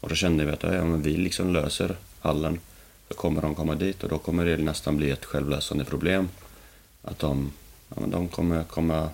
Och 0.00 0.08
då 0.08 0.14
kände 0.14 0.44
vi 0.44 0.52
att 0.52 0.62
ja, 0.62 0.84
men 0.84 1.02
vi 1.02 1.16
liksom 1.16 1.52
löser 1.52 1.96
hallen. 2.20 2.60
Då 3.08 3.14
kommer 3.14 3.42
de 3.42 3.54
komma 3.54 3.74
dit 3.74 4.02
och 4.02 4.08
då 4.08 4.18
kommer 4.18 4.44
det 4.44 4.56
nästan 4.56 4.96
bli 4.96 5.10
ett 5.10 5.24
självlösande 5.24 5.84
problem. 5.84 6.28
Att 7.02 7.18
de, 7.18 7.52
ja, 7.88 7.96
men 8.00 8.10
de 8.10 8.28
kommer 8.28 8.64
komma 8.64 9.10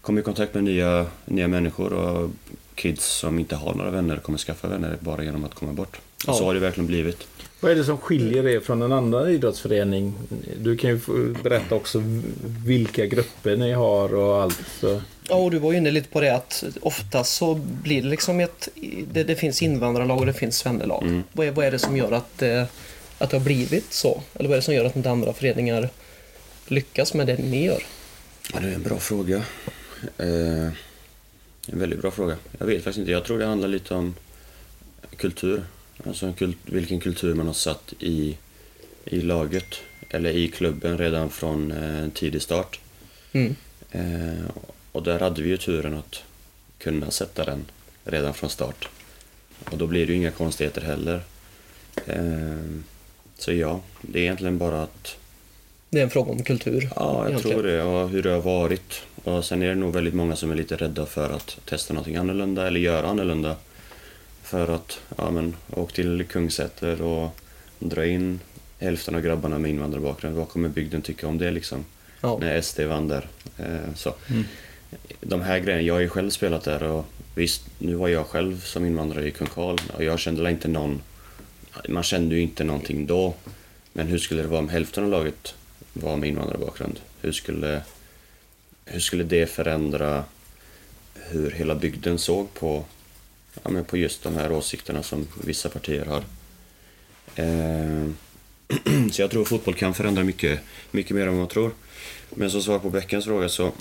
kommer 0.00 0.20
i 0.20 0.24
kontakt 0.24 0.54
med 0.54 0.64
nya, 0.64 1.06
nya 1.24 1.48
människor 1.48 1.92
och 1.92 2.30
kids 2.74 3.04
som 3.04 3.38
inte 3.38 3.56
har 3.56 3.74
några 3.74 3.90
vänner 3.90 4.16
kommer 4.16 4.38
skaffa 4.38 4.68
vänner 4.68 4.98
bara 5.00 5.24
genom 5.24 5.44
att 5.44 5.54
komma 5.54 5.72
bort. 5.72 6.00
Ja. 6.26 6.34
Så 6.34 6.44
har 6.44 6.54
det 6.54 6.60
verkligen 6.60 6.86
blivit. 6.86 7.26
Vad 7.60 7.72
är 7.72 7.76
det 7.76 7.84
som 7.84 7.98
skiljer 7.98 8.48
er 8.48 8.60
från 8.60 8.82
en 8.82 8.92
annan 8.92 9.30
idrottsförening? 9.30 10.14
Du 10.58 10.76
kan 10.76 10.90
ju 10.90 11.00
berätta 11.42 11.74
också 11.74 12.02
vilka 12.66 13.06
grupper 13.06 13.56
ni 13.56 13.72
har 13.72 14.14
och 14.14 14.42
allt. 14.42 14.62
Så. 14.80 15.02
Ja, 15.28 15.34
och 15.34 15.50
du 15.50 15.58
var 15.58 15.72
ju 15.72 15.78
inne 15.78 15.90
lite 15.90 16.08
på 16.08 16.20
det 16.20 16.34
att 16.34 16.64
ofta 16.80 17.24
så 17.24 17.54
blir 17.54 18.02
det 18.02 18.08
liksom 18.08 18.40
ett... 18.40 18.68
Det, 19.12 19.24
det 19.24 19.36
finns 19.36 19.62
invandrarlag 19.62 20.18
och 20.18 20.26
det 20.26 20.32
finns 20.32 20.58
svennelag. 20.58 21.02
Mm. 21.02 21.22
Vad, 21.32 21.46
är, 21.46 21.50
vad 21.50 21.66
är 21.66 21.70
det 21.70 21.78
som 21.78 21.96
gör 21.96 22.12
att, 22.12 22.42
eh, 22.42 22.64
att 23.18 23.30
det 23.30 23.36
har 23.36 23.44
blivit 23.44 23.92
så? 23.92 24.22
Eller 24.34 24.48
vad 24.48 24.56
är 24.56 24.60
det 24.60 24.64
som 24.64 24.74
gör 24.74 24.84
att 24.84 24.96
inte 24.96 25.10
andra 25.10 25.32
föreningar 25.32 25.88
lyckas 26.66 27.14
med 27.14 27.26
det 27.26 27.36
ni 27.36 27.64
gör? 27.64 27.82
Ja, 28.54 28.60
det 28.60 28.68
är 28.68 28.74
en 28.74 28.82
bra 28.82 28.98
fråga. 28.98 29.42
Eh, 30.18 30.68
en 31.66 31.78
väldigt 31.78 32.00
bra 32.00 32.10
fråga. 32.10 32.36
Jag 32.58 32.66
vet 32.66 32.84
faktiskt 32.84 32.98
inte. 32.98 33.10
Jag 33.10 33.24
tror 33.24 33.38
det 33.38 33.46
handlar 33.46 33.68
lite 33.68 33.94
om 33.94 34.14
kultur. 35.16 35.62
Alltså 36.06 36.32
vilken 36.64 37.00
kultur 37.00 37.34
man 37.34 37.46
har 37.46 37.54
satt 37.54 37.94
i, 37.98 38.36
i 39.04 39.20
laget 39.20 39.80
eller 40.10 40.30
i 40.30 40.48
klubben 40.48 40.98
redan 40.98 41.30
från 41.30 41.72
eh, 41.72 42.08
tidig 42.14 42.42
start. 42.42 42.80
Mm. 43.32 43.56
Eh, 43.90 44.50
och 44.92 45.02
där 45.02 45.18
hade 45.20 45.42
vi 45.42 45.48
ju 45.48 45.56
turen 45.56 45.94
att 45.94 46.22
kunna 46.78 47.10
sätta 47.10 47.44
den 47.44 47.64
redan 48.04 48.34
från 48.34 48.50
start. 48.50 48.88
Och 49.70 49.78
då 49.78 49.86
blir 49.86 50.06
det 50.06 50.12
ju 50.12 50.18
inga 50.18 50.30
konstigheter 50.30 50.80
heller. 50.80 51.20
Eh, 52.06 52.80
så 53.38 53.52
ja, 53.52 53.80
det 54.02 54.18
är 54.18 54.22
egentligen 54.22 54.58
bara 54.58 54.82
att 54.82 55.16
Det 55.90 55.98
är 55.98 56.02
en 56.02 56.10
fråga 56.10 56.32
om 56.32 56.42
kultur. 56.42 56.90
Ja, 56.96 57.18
jag 57.18 57.28
egentligen. 57.28 57.56
tror 57.60 57.70
det. 57.70 57.82
Och 57.82 58.08
hur 58.08 58.22
det 58.22 58.30
har 58.30 58.40
varit. 58.40 59.02
Och 59.24 59.44
sen 59.44 59.62
är 59.62 59.68
det 59.68 59.74
nog 59.74 59.92
väldigt 59.92 60.14
många 60.14 60.36
som 60.36 60.50
är 60.50 60.54
lite 60.54 60.76
rädda 60.76 61.06
för 61.06 61.30
att 61.30 61.58
testa 61.64 61.94
någonting 61.94 62.16
annorlunda 62.16 62.66
eller 62.66 62.80
göra 62.80 63.06
annorlunda. 63.06 63.56
För 64.50 64.68
att, 64.68 65.00
ja 65.16 65.30
men, 65.30 65.56
åk 65.70 65.92
till 65.92 66.24
Kungsäter 66.28 67.02
och 67.02 67.40
dra 67.78 68.06
in 68.06 68.40
hälften 68.78 69.14
av 69.14 69.20
grabbarna 69.20 69.58
med 69.58 69.70
invandrarbakgrund. 69.70 70.36
Vad 70.36 70.48
kommer 70.48 70.68
bygden 70.68 71.02
tycka 71.02 71.28
om 71.28 71.38
det 71.38 71.50
liksom? 71.50 71.84
Ja. 72.20 72.38
När 72.40 72.60
SD 72.60 72.80
vann 72.80 73.08
där. 73.08 73.28
Eh, 73.58 73.94
så. 73.94 74.14
De 75.20 75.40
här 75.40 75.58
grejerna, 75.58 75.82
jag 75.82 75.94
har 75.94 76.00
ju 76.00 76.08
själv 76.08 76.30
spelat 76.30 76.64
där 76.64 76.82
och 76.82 77.04
visst, 77.34 77.62
nu 77.78 77.94
var 77.94 78.08
jag 78.08 78.26
själv 78.26 78.60
som 78.60 78.86
invandrare 78.86 79.28
i 79.28 79.30
Kung 79.30 79.48
Karl 79.54 79.78
och 79.94 80.04
jag 80.04 80.18
kände 80.18 80.50
inte 80.50 80.68
någon... 80.68 81.02
Man 81.88 82.02
kände 82.02 82.34
ju 82.34 82.40
inte 82.40 82.64
någonting 82.64 83.06
då. 83.06 83.34
Men 83.92 84.06
hur 84.06 84.18
skulle 84.18 84.42
det 84.42 84.48
vara 84.48 84.60
om 84.60 84.68
hälften 84.68 85.04
av 85.04 85.10
laget 85.10 85.54
var 85.92 86.16
med 86.16 86.28
invandrarbakgrund? 86.28 87.00
Hur 87.20 87.32
skulle, 87.32 87.82
hur 88.84 89.00
skulle 89.00 89.24
det 89.24 89.46
förändra 89.46 90.24
hur 91.14 91.50
hela 91.50 91.74
bygden 91.74 92.18
såg 92.18 92.54
på, 92.54 92.84
ja, 93.62 93.70
men 93.70 93.84
på 93.84 93.96
just 93.96 94.22
de 94.22 94.36
här 94.36 94.52
åsikterna 94.52 95.02
som 95.02 95.26
vissa 95.44 95.68
partier 95.68 96.04
har? 96.04 96.24
Eh, 97.34 98.10
så 99.12 99.22
jag 99.22 99.30
tror 99.30 99.44
fotboll 99.44 99.74
kan 99.74 99.94
förändra 99.94 100.24
mycket, 100.24 100.60
mycket 100.90 101.16
mer 101.16 101.22
än 101.22 101.28
vad 101.28 101.38
man 101.38 101.48
tror. 101.48 101.70
Men 102.30 102.50
som 102.50 102.62
svar 102.62 102.78
på 102.78 102.90
Bäckens 102.90 103.24
fråga 103.24 103.48
så, 103.48 103.72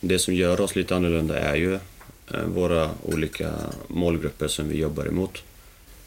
det 0.00 0.18
som 0.18 0.34
gör 0.34 0.60
oss 0.60 0.76
lite 0.76 0.96
annorlunda 0.96 1.38
är 1.38 1.54
ju 1.54 1.74
eh, 1.74 2.44
våra 2.46 2.90
olika 3.02 3.52
målgrupper 3.88 4.48
som 4.48 4.68
vi 4.68 4.78
jobbar 4.78 5.06
emot. 5.06 5.42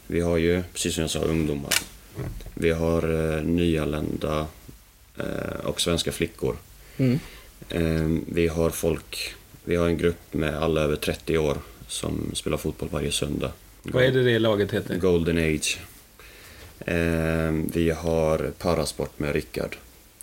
Vi 0.06 0.20
har 0.20 0.36
ju, 0.36 0.62
precis 0.72 0.94
som 0.94 1.02
jag 1.02 1.10
sa, 1.10 1.20
ungdomar. 1.20 1.74
Vi 2.54 2.70
har 2.70 3.34
eh, 3.36 3.42
nyanlända 3.42 4.46
eh, 5.16 5.64
och 5.64 5.80
svenska 5.80 6.12
flickor. 6.12 6.56
Mm. 6.96 7.18
Eh, 7.68 8.22
vi 8.26 8.48
har 8.48 8.70
folk, 8.70 9.34
vi 9.64 9.76
har 9.76 9.86
en 9.86 9.98
grupp 9.98 10.34
med 10.34 10.54
alla 10.54 10.80
över 10.80 10.96
30 10.96 11.38
år 11.38 11.58
som 11.88 12.30
spelar 12.34 12.56
fotboll 12.56 12.88
varje 12.92 13.12
söndag. 13.12 13.52
Vad 13.82 14.04
är 14.04 14.12
det 14.12 14.22
det 14.22 14.38
laget 14.38 14.72
heter? 14.74 14.96
Golden 14.96 15.38
Age. 15.38 15.78
Eh, 16.78 17.52
vi 17.74 17.90
har 17.90 18.38
parasport 18.58 19.18
med 19.18 19.32
Rickard. 19.34 19.76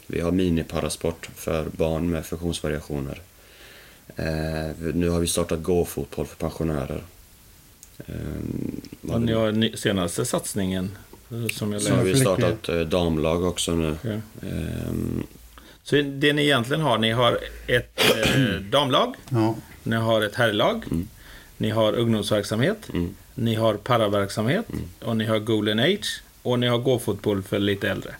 Vi 0.08 0.20
har 0.22 0.32
miniparasport 0.32 1.30
för 1.36 1.66
barn 1.72 2.10
med 2.10 2.26
funktionsvariationer. 2.26 3.22
Eh, 4.16 4.86
nu 4.94 5.10
har 5.10 5.20
vi 5.20 5.28
startat 5.28 5.64
gå-fotboll 5.64 6.26
för 6.26 6.36
pensionärer. 6.36 7.02
Eh, 8.08 9.12
Och 9.14 9.22
ni 9.22 9.34
har 9.34 9.76
senaste 9.78 10.26
satsningen 10.26 10.92
eh, 11.32 11.48
som 11.48 11.74
jag 11.74 11.82
så 11.82 11.96
har 11.96 12.04
vi 12.04 12.16
startat 12.20 12.70
eh, 12.70 12.80
damlag 12.80 13.44
också 13.44 13.76
nu. 13.76 13.98
Ehm, 14.42 15.24
Så 15.84 15.96
det 15.96 16.34
ni 16.34 16.44
egentligen 16.44 16.82
har, 16.82 16.98
ni 16.98 17.12
har 17.12 17.40
ett 17.68 18.02
eh, 18.36 18.42
damlag, 18.72 19.16
Ja, 19.30 19.56
ni 19.84 19.96
har 19.96 20.22
ett 20.22 20.36
herrlag, 20.36 20.84
ni 21.58 21.70
har 21.70 21.94
ungdomsverksamhet, 21.94 22.90
Mm. 22.94 23.16
ni 23.36 23.56
har 23.56 23.74
paraverksamhet 23.74 24.66
och 25.02 25.18
ni 25.18 25.26
har 25.26 25.40
Golden 25.40 25.80
Age 25.80 26.22
och 26.42 26.60
ni 26.60 26.68
har 26.68 26.78
gåfotboll 26.78 27.44
för 27.44 27.60
lite 27.60 27.90
äldre. 27.90 28.16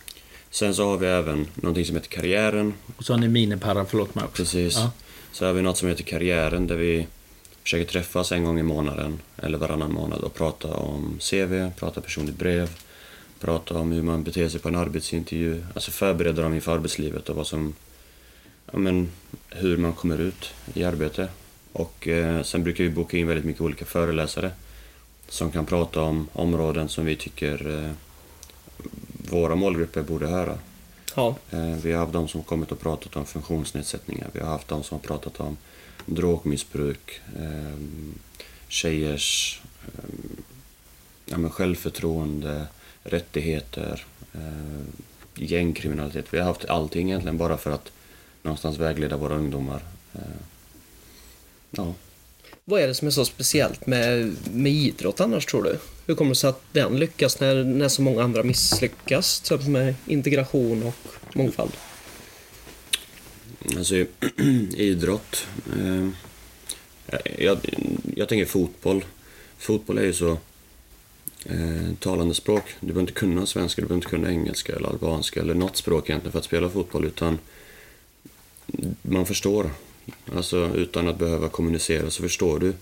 Sen 0.50 0.74
så 0.74 0.88
har 0.88 0.96
vi 0.96 1.06
även 1.06 1.46
någonting 1.54 1.84
som 1.84 1.96
heter 1.96 2.08
Karriären. 2.08 2.74
Och 2.96 3.04
så 3.04 3.12
har 3.12 3.20
ni 3.20 3.28
minipara, 3.28 3.84
förlåt 3.84 4.14
mig 4.14 4.24
också. 4.24 4.36
Precis. 4.42 4.74
Ja. 4.76 4.90
Så 5.32 5.46
har 5.46 5.52
vi 5.52 5.62
något 5.62 5.78
som 5.78 5.88
heter 5.88 6.02
Karriären 6.04 6.66
där 6.66 6.76
vi 6.76 7.06
försöker 7.62 7.84
träffas 7.92 8.32
en 8.32 8.44
gång 8.44 8.58
i 8.58 8.62
månaden 8.62 9.18
eller 9.36 9.58
varannan 9.58 9.92
månad 9.92 10.20
och 10.20 10.34
prata 10.34 10.68
om 10.74 11.18
CV, 11.30 11.70
prata 11.78 12.00
personligt 12.00 12.36
brev, 12.36 12.70
prata 13.40 13.78
om 13.78 13.92
hur 13.92 14.02
man 14.02 14.22
beter 14.22 14.48
sig 14.48 14.60
på 14.60 14.68
en 14.68 14.76
arbetsintervju, 14.76 15.64
alltså 15.74 15.90
förbereda 15.90 16.42
dem 16.42 16.54
inför 16.54 16.72
arbetslivet 16.74 17.28
och 17.28 17.36
vad 17.36 17.46
som, 17.46 17.74
ja 18.72 18.78
men, 18.78 19.08
hur 19.50 19.76
man 19.76 19.92
kommer 19.92 20.18
ut 20.20 20.50
i 20.74 20.84
arbete. 20.84 21.28
Och 21.76 22.08
eh, 22.08 22.42
sen 22.42 22.62
brukar 22.62 22.84
vi 22.84 22.90
boka 22.90 23.16
in 23.16 23.26
väldigt 23.26 23.44
mycket 23.44 23.62
olika 23.62 23.84
föreläsare 23.84 24.50
som 25.28 25.50
kan 25.50 25.66
prata 25.66 26.00
om 26.00 26.28
områden 26.32 26.88
som 26.88 27.04
vi 27.04 27.16
tycker 27.16 27.84
eh, 27.84 27.90
våra 29.30 29.54
målgrupper 29.54 30.02
borde 30.02 30.26
höra. 30.26 30.58
Ja. 31.16 31.36
Eh, 31.50 31.76
Vi 31.82 31.92
har 31.92 32.00
haft 32.00 32.12
de 32.12 32.28
som 32.28 32.42
kommit 32.42 32.72
och 32.72 32.80
pratat 32.80 33.16
om 33.16 33.26
funktionsnedsättningar. 33.26 34.28
Vi 34.32 34.40
har 34.40 34.46
haft 34.48 34.68
de 34.68 34.82
som 34.82 34.98
har 34.98 35.02
pratat 35.02 35.40
om 35.40 35.56
drogmissbruk, 36.06 37.20
eh, 37.38 37.78
tjejers 38.68 39.60
eh, 39.86 40.04
ja, 41.26 41.38
men 41.38 41.50
självförtroende, 41.50 42.66
rättigheter, 43.02 44.06
gängkriminalitet. 45.34 46.34
Vi 46.34 46.38
har 46.38 46.44
haft 46.44 46.64
allting 46.64 47.08
egentligen 47.08 47.38
bara 47.38 47.56
för 47.56 47.70
att 47.70 47.92
någonstans 48.42 48.78
vägleda 48.78 49.16
våra 49.16 49.34
ungdomar. 49.34 49.82
Ja. 51.70 51.94
Vad 52.64 52.80
är 52.80 52.86
det 52.86 52.94
som 52.94 53.08
är 53.08 53.12
så 53.12 53.24
speciellt 53.24 53.86
med, 53.86 54.36
med 54.52 54.72
idrott 54.72 55.20
annars 55.20 55.46
tror 55.46 55.62
du? 55.62 55.78
Hur 56.06 56.14
kommer 56.14 56.28
det 56.28 56.34
sig 56.34 56.50
att 56.50 56.62
den 56.72 56.98
lyckas 56.98 57.40
när, 57.40 57.64
när 57.64 57.88
så 57.88 58.02
många 58.02 58.22
andra 58.22 58.42
misslyckas? 58.42 59.40
Exempel 59.40 59.68
med 59.68 59.94
integration 60.06 60.82
och 60.82 60.94
mångfald. 61.34 61.72
Alltså 63.76 63.94
idrott. 64.76 65.46
Eh, 65.76 66.08
jag, 67.38 67.58
jag 68.16 68.28
tänker 68.28 68.44
fotboll. 68.44 69.04
Fotboll 69.58 69.98
är 69.98 70.02
ju 70.04 70.12
så 70.12 70.30
eh, 71.44 71.94
talande 72.00 72.34
språk. 72.34 72.64
Du 72.80 72.86
behöver 72.86 73.00
inte 73.00 73.12
kunna 73.12 73.46
svenska, 73.46 73.82
du 73.82 73.88
behöver 73.88 73.98
inte 73.98 74.16
kunna 74.16 74.30
engelska 74.30 74.76
eller 74.76 74.88
albanska 74.88 75.40
eller 75.40 75.54
något 75.54 75.76
språk 75.76 76.10
egentligen 76.10 76.32
för 76.32 76.38
att 76.38 76.44
spela 76.44 76.70
fotboll 76.70 77.04
utan 77.04 77.38
man 79.02 79.26
förstår. 79.26 79.70
Alltså 80.36 80.70
utan 80.74 81.08
att 81.08 81.18
behöva 81.18 81.48
kommunicera 81.48 82.10
så 82.10 82.22
förstår 82.22 82.58
du 82.58 82.72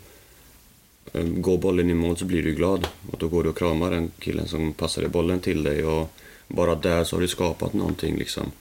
eh, 1.12 1.24
går 1.24 1.58
bollen 1.58 1.90
i 1.90 1.94
mål 1.94 2.16
så 2.16 2.24
blir 2.24 2.42
du 2.42 2.54
glad. 2.54 2.88
Och 3.12 3.18
då 3.18 3.28
går 3.28 3.42
du 3.42 3.48
och 3.48 3.58
kramar 3.58 3.90
den 3.90 4.10
killen 4.18 4.48
som 4.48 4.72
passade 4.72 5.08
bollen 5.08 5.40
till 5.40 5.62
dig. 5.62 5.84
Och 5.84 6.10
bara 6.48 6.74
där 6.74 7.04
så 7.04 7.16
har 7.16 7.20
du 7.20 7.28
skapat 7.28 7.72
någonting 7.72 8.16
liksom. 8.16 8.52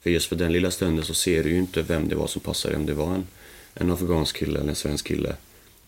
För 0.00 0.10
just 0.10 0.26
för 0.26 0.36
den 0.36 0.52
lilla 0.52 0.70
stunden 0.70 1.04
så 1.04 1.14
ser 1.14 1.44
du 1.44 1.50
ju 1.50 1.58
inte 1.58 1.82
vem 1.82 2.08
det 2.08 2.14
var 2.14 2.26
som 2.26 2.40
passade, 2.40 2.76
om 2.76 2.86
det 2.86 2.94
var 2.94 3.14
en, 3.14 3.26
en 3.74 3.90
afghansk 3.90 4.36
kille 4.36 4.58
eller 4.60 4.68
en 4.70 4.74
svensk 4.76 5.06
kille. 5.06 5.36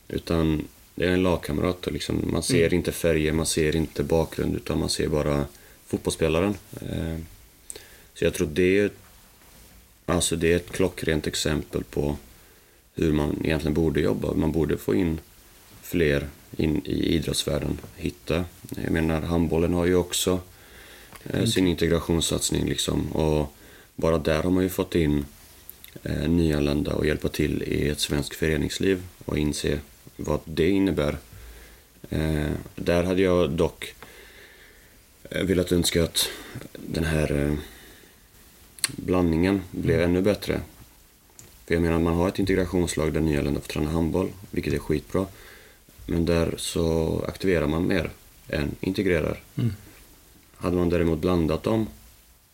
Utan 0.09 0.65
det 0.95 1.05
är 1.05 1.11
en 1.11 1.23
lagkamrat 1.23 1.87
och 1.87 1.93
liksom, 1.93 2.29
man 2.33 2.43
ser 2.43 2.75
inte 2.75 2.93
färger, 2.93 3.33
man 3.33 3.47
ser 3.47 3.77
inte 3.77 4.03
bakgrund 4.03 4.57
utan 4.57 4.79
man 4.79 4.91
ser 4.91 5.09
bara 5.09 5.45
fotbollsspelaren. 5.87 6.55
Eh, 6.81 7.19
Så 8.15 8.25
jag 8.25 8.35
tror 8.35 8.49
det 8.53 8.79
är, 8.79 8.91
alltså 10.07 10.37
det 10.37 10.53
är 10.53 10.57
ett 10.57 10.73
klockrent 10.73 11.27
exempel 11.27 11.85
på 11.85 12.17
hur 12.95 13.13
man 13.13 13.41
egentligen 13.45 13.75
borde 13.75 14.01
jobba. 14.01 14.35
Man 14.35 14.53
borde 14.53 14.77
få 14.77 14.95
in 14.95 15.21
fler 15.83 16.29
in 16.57 16.83
i 16.85 17.15
idrottsvärlden, 17.15 17.79
hitta. 17.97 18.45
Jag 18.85 18.93
menar, 18.93 19.21
handbollen 19.21 19.75
har 19.75 19.87
ju 19.87 19.95
också 19.95 20.41
eh, 21.25 21.45
sin 21.45 21.67
integrationssatsning 21.67 22.69
liksom. 22.69 23.13
Och 23.13 23.53
bara 23.95 24.19
där 24.19 24.43
har 24.43 24.51
man 24.51 24.63
ju 24.63 24.69
fått 24.69 24.95
in 24.95 25.25
eh, 26.03 26.29
nyanlända 26.29 26.95
och 26.95 27.07
hjälpa 27.07 27.29
till 27.29 27.63
i 27.63 27.89
ett 27.89 28.01
svenskt 28.01 28.35
föreningsliv 28.35 29.03
och 29.25 29.39
inse 29.39 29.79
vad 30.17 30.41
det 30.45 30.69
innebär. 30.71 31.17
Eh, 32.11 32.53
där 32.77 33.05
hade 33.05 33.23
jag 33.23 33.51
dock 33.51 33.95
eh, 35.31 35.43
velat 35.43 35.73
önska 35.73 36.05
att 36.05 36.29
den 36.73 37.05
här 37.05 37.33
eh, 37.33 37.55
blandningen 38.89 39.63
blev 39.71 40.01
ännu 40.01 40.23
bättre. 40.23 40.61
För 41.67 41.75
jag 41.75 41.83
menar, 41.83 41.99
man 41.99 42.15
har 42.15 42.29
ett 42.29 42.39
integrationslag 42.39 43.13
där 43.13 43.21
nyanlända 43.21 43.61
får 43.61 43.69
träna 43.69 43.91
handboll, 43.91 44.29
vilket 44.51 44.73
är 44.73 44.79
skitbra. 44.79 45.27
Men 46.07 46.25
där 46.25 46.55
så 46.57 47.25
aktiverar 47.29 47.67
man 47.67 47.87
mer 47.87 48.11
än 48.49 48.75
integrerar. 48.81 49.43
Hade 50.57 50.77
man 50.77 50.89
däremot 50.89 51.19
blandat 51.19 51.63
dem 51.63 51.87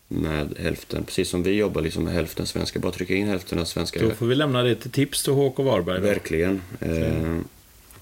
med 0.07 0.57
hälften, 0.59 1.03
precis 1.03 1.29
som 1.29 1.43
vi 1.43 1.51
jobbar 1.51 1.81
liksom 1.81 2.03
med 2.03 2.13
hälften 2.13 2.47
svenska, 2.47 2.79
bara 2.79 2.91
trycka 2.91 3.15
in 3.15 3.27
hälften 3.27 3.59
av 3.59 3.65
svenska. 3.65 4.01
Då 4.01 4.11
får 4.11 4.25
vi 4.25 4.35
lämna 4.35 4.63
det 4.63 4.75
till 4.75 4.91
tips 4.91 5.23
till 5.23 5.33
HK 5.33 5.59
Varberg. 5.59 6.01
Då. 6.01 6.07
Verkligen. 6.07 6.61
Eh, 6.79 7.37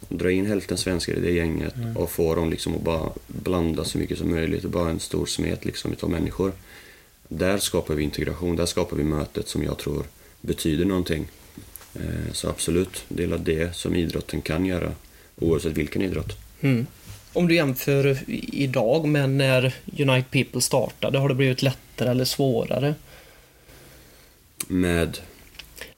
dra 0.09 0.31
in 0.31 0.45
hälften 0.45 0.77
svenskar 0.77 1.13
i 1.13 1.19
det 1.19 1.31
gänget 1.31 1.73
och 1.95 2.11
få 2.11 2.35
dem 2.35 2.49
liksom 2.49 2.75
att 2.75 2.81
bara 2.81 3.09
blanda 3.27 3.83
så 3.83 3.97
mycket 3.97 4.17
som 4.17 4.31
möjligt. 4.31 4.63
Bara 4.63 4.89
en 4.89 4.99
stor 4.99 5.25
smet 5.25 5.65
liksom 5.65 5.91
utav 5.91 6.09
människor. 6.09 6.51
Där 7.33 7.57
skapar 7.57 7.93
vi 7.93 8.03
integration, 8.03 8.55
där 8.55 8.65
skapar 8.65 8.97
vi 8.97 9.03
mötet 9.03 9.47
som 9.47 9.63
jag 9.63 9.77
tror 9.77 10.05
betyder 10.41 10.85
någonting. 10.85 11.27
Eh, 11.95 12.33
så 12.33 12.49
absolut, 12.49 13.05
det 13.07 13.23
är 13.23 13.37
det 13.37 13.75
som 13.75 13.95
idrotten 13.95 14.41
kan 14.41 14.65
göra, 14.65 14.91
oavsett 15.39 15.77
vilken 15.77 16.01
idrott. 16.01 16.37
Mm. 16.61 16.87
Om 17.33 17.47
du 17.47 17.55
jämför 17.55 18.19
idag 18.53 19.07
med 19.07 19.29
när 19.29 19.75
Unite 19.97 20.27
People 20.31 20.61
startade, 20.61 21.19
har 21.19 21.29
det 21.29 21.35
blivit 21.35 21.61
lättare 21.61 22.09
eller 22.09 22.25
svårare? 22.25 22.95
Med 24.67 25.17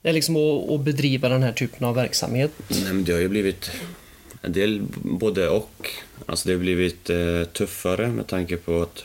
Det 0.02 0.08
är 0.08 0.12
liksom 0.12 0.36
att, 0.36 0.80
bedriva 0.80 1.28
den 1.28 1.42
här 1.42 1.52
typen 1.52 1.86
av 1.86 1.94
verksamhet. 1.94 2.50
Nej, 2.68 2.84
men 2.84 3.04
det 3.04 3.12
har 3.12 3.20
ju 3.20 3.28
blivit 3.28 3.70
en 4.42 4.52
del 4.52 4.82
både 5.02 5.48
och. 5.48 5.90
Alltså 6.26 6.48
det 6.48 6.54
har 6.54 6.60
blivit 6.60 7.10
eh, 7.10 7.44
tuffare 7.44 8.08
med 8.08 8.26
tanke 8.26 8.56
på 8.56 8.82
att 8.82 9.04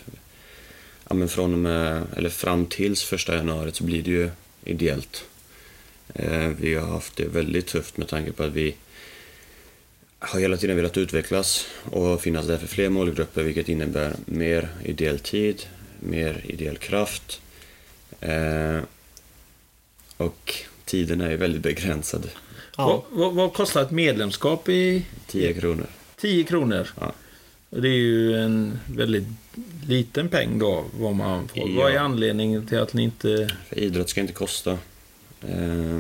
ja, 1.09 1.15
men 1.15 1.29
från 1.29 1.53
och 1.53 1.59
med, 1.59 2.03
eller 2.17 2.29
fram 2.29 2.65
tills 2.65 3.03
första 3.03 3.35
januari 3.35 3.71
så 3.71 3.83
blir 3.83 4.03
det 4.03 4.11
ju 4.11 4.29
ideellt. 4.63 5.23
Eh, 6.13 6.47
vi 6.59 6.75
har 6.75 6.87
haft 6.87 7.15
det 7.15 7.25
väldigt 7.25 7.67
tufft 7.67 7.97
med 7.97 8.07
tanke 8.07 8.31
på 8.31 8.43
att 8.43 8.53
vi 8.53 8.75
har 10.19 10.39
hela 10.39 10.57
tiden 10.57 10.75
velat 10.75 10.97
utvecklas 10.97 11.67
och 11.83 12.21
finnas 12.21 12.47
där 12.47 12.57
för 12.57 12.67
fler 12.67 12.89
målgrupper 12.89 13.43
vilket 13.43 13.69
innebär 13.69 14.15
mer 14.25 14.69
ideell 14.83 15.19
tid, 15.19 15.65
mer 15.99 16.41
ideell 16.45 16.77
kraft. 16.77 17.41
Eh, 18.19 18.79
och 20.17 20.53
tiden 20.85 21.21
är 21.21 21.29
ju 21.29 21.37
väldigt 21.37 21.61
begränsad. 21.61 22.29
Ja. 22.77 23.05
Vad, 23.11 23.19
vad, 23.19 23.33
vad 23.33 23.53
kostar 23.53 23.81
ett 23.81 23.91
medlemskap 23.91 24.69
i 24.69 25.05
10 25.27 25.53
kronor. 25.53 25.87
10 26.15 26.43
kronor? 26.43 26.87
Ja. 26.99 27.13
Och 27.69 27.81
Det 27.81 27.87
är 27.87 27.93
ju 27.93 28.35
en 28.35 28.79
väldigt 28.87 29.27
liten 29.87 30.29
peng 30.29 30.59
då, 30.59 30.85
vad 30.93 31.15
man 31.15 31.47
får. 31.47 31.69
Ja. 31.69 31.81
Vad 31.81 31.91
är 31.91 31.97
anledningen 31.97 32.67
till 32.67 32.79
att 32.79 32.93
ni 32.93 33.03
inte... 33.03 33.49
För 33.67 33.79
idrott 33.79 34.09
ska 34.09 34.21
inte 34.21 34.33
kosta. 34.33 34.77
Eh, 35.41 35.99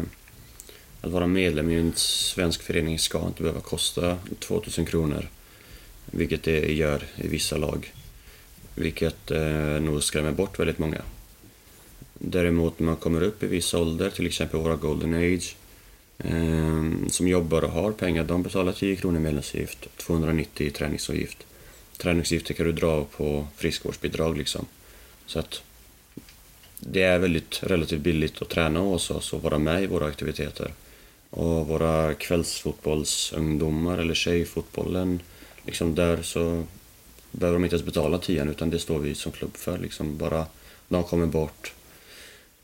att 1.01 1.11
vara 1.11 1.27
medlem 1.27 1.69
i 1.69 1.75
en 1.75 1.93
svensk 1.95 2.61
förening 2.61 2.99
ska 2.99 3.27
inte 3.27 3.41
behöva 3.41 3.61
kosta 3.61 4.17
2000 4.39 4.85
kronor. 4.85 5.29
Vilket 6.05 6.43
det 6.43 6.73
gör 6.73 7.03
i 7.15 7.27
vissa 7.27 7.57
lag. 7.57 7.93
Vilket 8.75 9.31
eh, 9.31 9.81
nog 9.81 10.03
skrämmer 10.03 10.31
bort 10.31 10.59
väldigt 10.59 10.79
många. 10.79 11.01
Däremot 12.13 12.79
när 12.79 12.85
man 12.85 12.95
kommer 12.95 13.21
upp 13.21 13.43
i 13.43 13.47
viss 13.47 13.73
ålder, 13.73 14.09
till 14.09 14.27
exempel 14.27 14.59
våra 14.59 14.75
Golden 14.75 15.13
Age, 15.13 15.55
eh, 16.17 17.09
som 17.09 17.27
jobbar 17.27 17.61
och 17.63 17.71
har 17.71 17.91
pengar, 17.91 18.23
de 18.23 18.43
betalar 18.43 18.71
10 18.71 18.95
kronor 18.95 19.19
medlemsavgift, 19.19 19.97
290 19.97 20.67
i 20.67 20.69
träningsavgift. 20.69 21.45
Träningsavgifter 22.01 22.53
kan 22.53 22.65
du 22.65 22.71
dra 22.71 23.03
på 23.03 23.47
friskvårdsbidrag 23.55 24.37
liksom. 24.37 24.65
Så 25.25 25.39
att 25.39 25.61
det 26.79 27.03
är 27.03 27.19
väldigt 27.19 27.63
relativt 27.63 28.01
billigt 28.01 28.41
att 28.41 28.49
träna 28.49 28.79
hos 28.79 29.11
oss 29.11 29.33
och 29.33 29.41
vara 29.41 29.57
med 29.57 29.83
i 29.83 29.87
våra 29.87 30.05
aktiviteter. 30.05 30.73
Och 31.29 31.67
våra 31.67 32.13
kvällsfotbollsungdomar 32.13 33.97
eller 33.97 34.13
tjejfotbollen, 34.13 35.21
liksom 35.65 35.95
där 35.95 36.21
så 36.21 36.63
behöver 37.31 37.59
de 37.59 37.63
inte 37.63 37.75
ens 37.75 37.85
betala 37.85 38.17
tian 38.17 38.49
utan 38.49 38.69
det 38.69 38.79
står 38.79 38.99
vi 38.99 39.15
som 39.15 39.31
klubb 39.31 39.57
för. 39.57 39.77
Liksom 39.77 40.17
bara 40.17 40.45
de 40.87 41.03
kommer 41.03 41.27
bort 41.27 41.73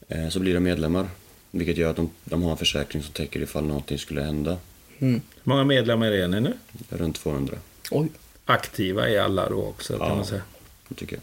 eh, 0.08 0.30
så 0.30 0.40
blir 0.40 0.54
de 0.54 0.60
medlemmar. 0.60 1.08
Vilket 1.52 1.78
gör 1.78 1.90
att 1.90 1.96
de, 1.96 2.10
de 2.24 2.44
har 2.44 2.52
en 2.52 2.58
försäkring 2.58 3.04
som 3.04 3.14
täcker 3.14 3.42
ifall 3.42 3.66
någonting 3.66 4.00
skulle 4.00 4.22
hända. 4.22 4.58
Mm. 5.00 5.14
Hur 5.14 5.22
många 5.44 5.64
medlemmar 5.64 6.12
är 6.12 6.28
ni 6.28 6.42
nu? 6.42 6.54
Runt 6.90 7.16
200, 7.16 7.58
Oj. 7.92 8.10
Aktiva 8.46 9.10
är 9.10 9.20
alla 9.20 9.50
då 9.50 9.64
också, 9.64 9.98
kan 9.98 10.08
Ja. 10.08 10.16
man 10.16 10.26
säga. 10.26 10.42
tycker 10.96 11.16
jag. 11.16 11.22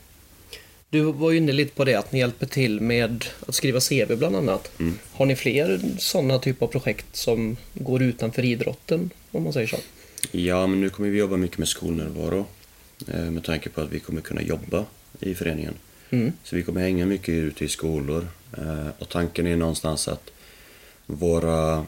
Du 0.90 1.12
var 1.12 1.30
ju 1.30 1.36
inne 1.36 1.52
lite 1.52 1.74
på 1.76 1.84
det 1.84 1.94
att 1.94 2.12
ni 2.12 2.18
hjälper 2.18 2.46
till 2.46 2.80
med 2.80 3.24
att 3.46 3.54
skriva 3.54 3.80
CV 3.80 4.16
bland 4.16 4.36
annat. 4.36 4.80
Mm. 4.80 4.98
Har 5.12 5.26
ni 5.26 5.36
fler 5.36 5.80
sådana 5.98 6.38
typer 6.38 6.66
av 6.66 6.70
projekt 6.70 7.16
som 7.16 7.56
går 7.74 8.02
utanför 8.02 8.44
idrotten, 8.44 9.10
om 9.30 9.42
man 9.42 9.52
säger 9.52 9.66
så? 9.66 9.76
Ja, 10.30 10.66
men 10.66 10.80
nu 10.80 10.90
kommer 10.90 11.08
vi 11.08 11.18
jobba 11.18 11.36
mycket 11.36 11.58
med 11.58 11.68
skolnärvaro. 11.68 12.46
Eh, 13.08 13.20
med 13.30 13.44
tanke 13.44 13.68
på 13.70 13.80
att 13.80 13.90
vi 13.92 14.00
kommer 14.00 14.20
kunna 14.20 14.42
jobba 14.42 14.84
i 15.20 15.34
föreningen. 15.34 15.74
Mm. 16.10 16.32
Så 16.44 16.56
vi 16.56 16.62
kommer 16.62 16.80
hänga 16.80 17.06
mycket 17.06 17.28
ute 17.34 17.64
i 17.64 17.68
skolor. 17.68 18.28
Eh, 18.58 18.86
och 18.98 19.08
tanken 19.08 19.46
är 19.46 19.56
någonstans 19.56 20.08
att 20.08 20.30
våra, 21.06 21.86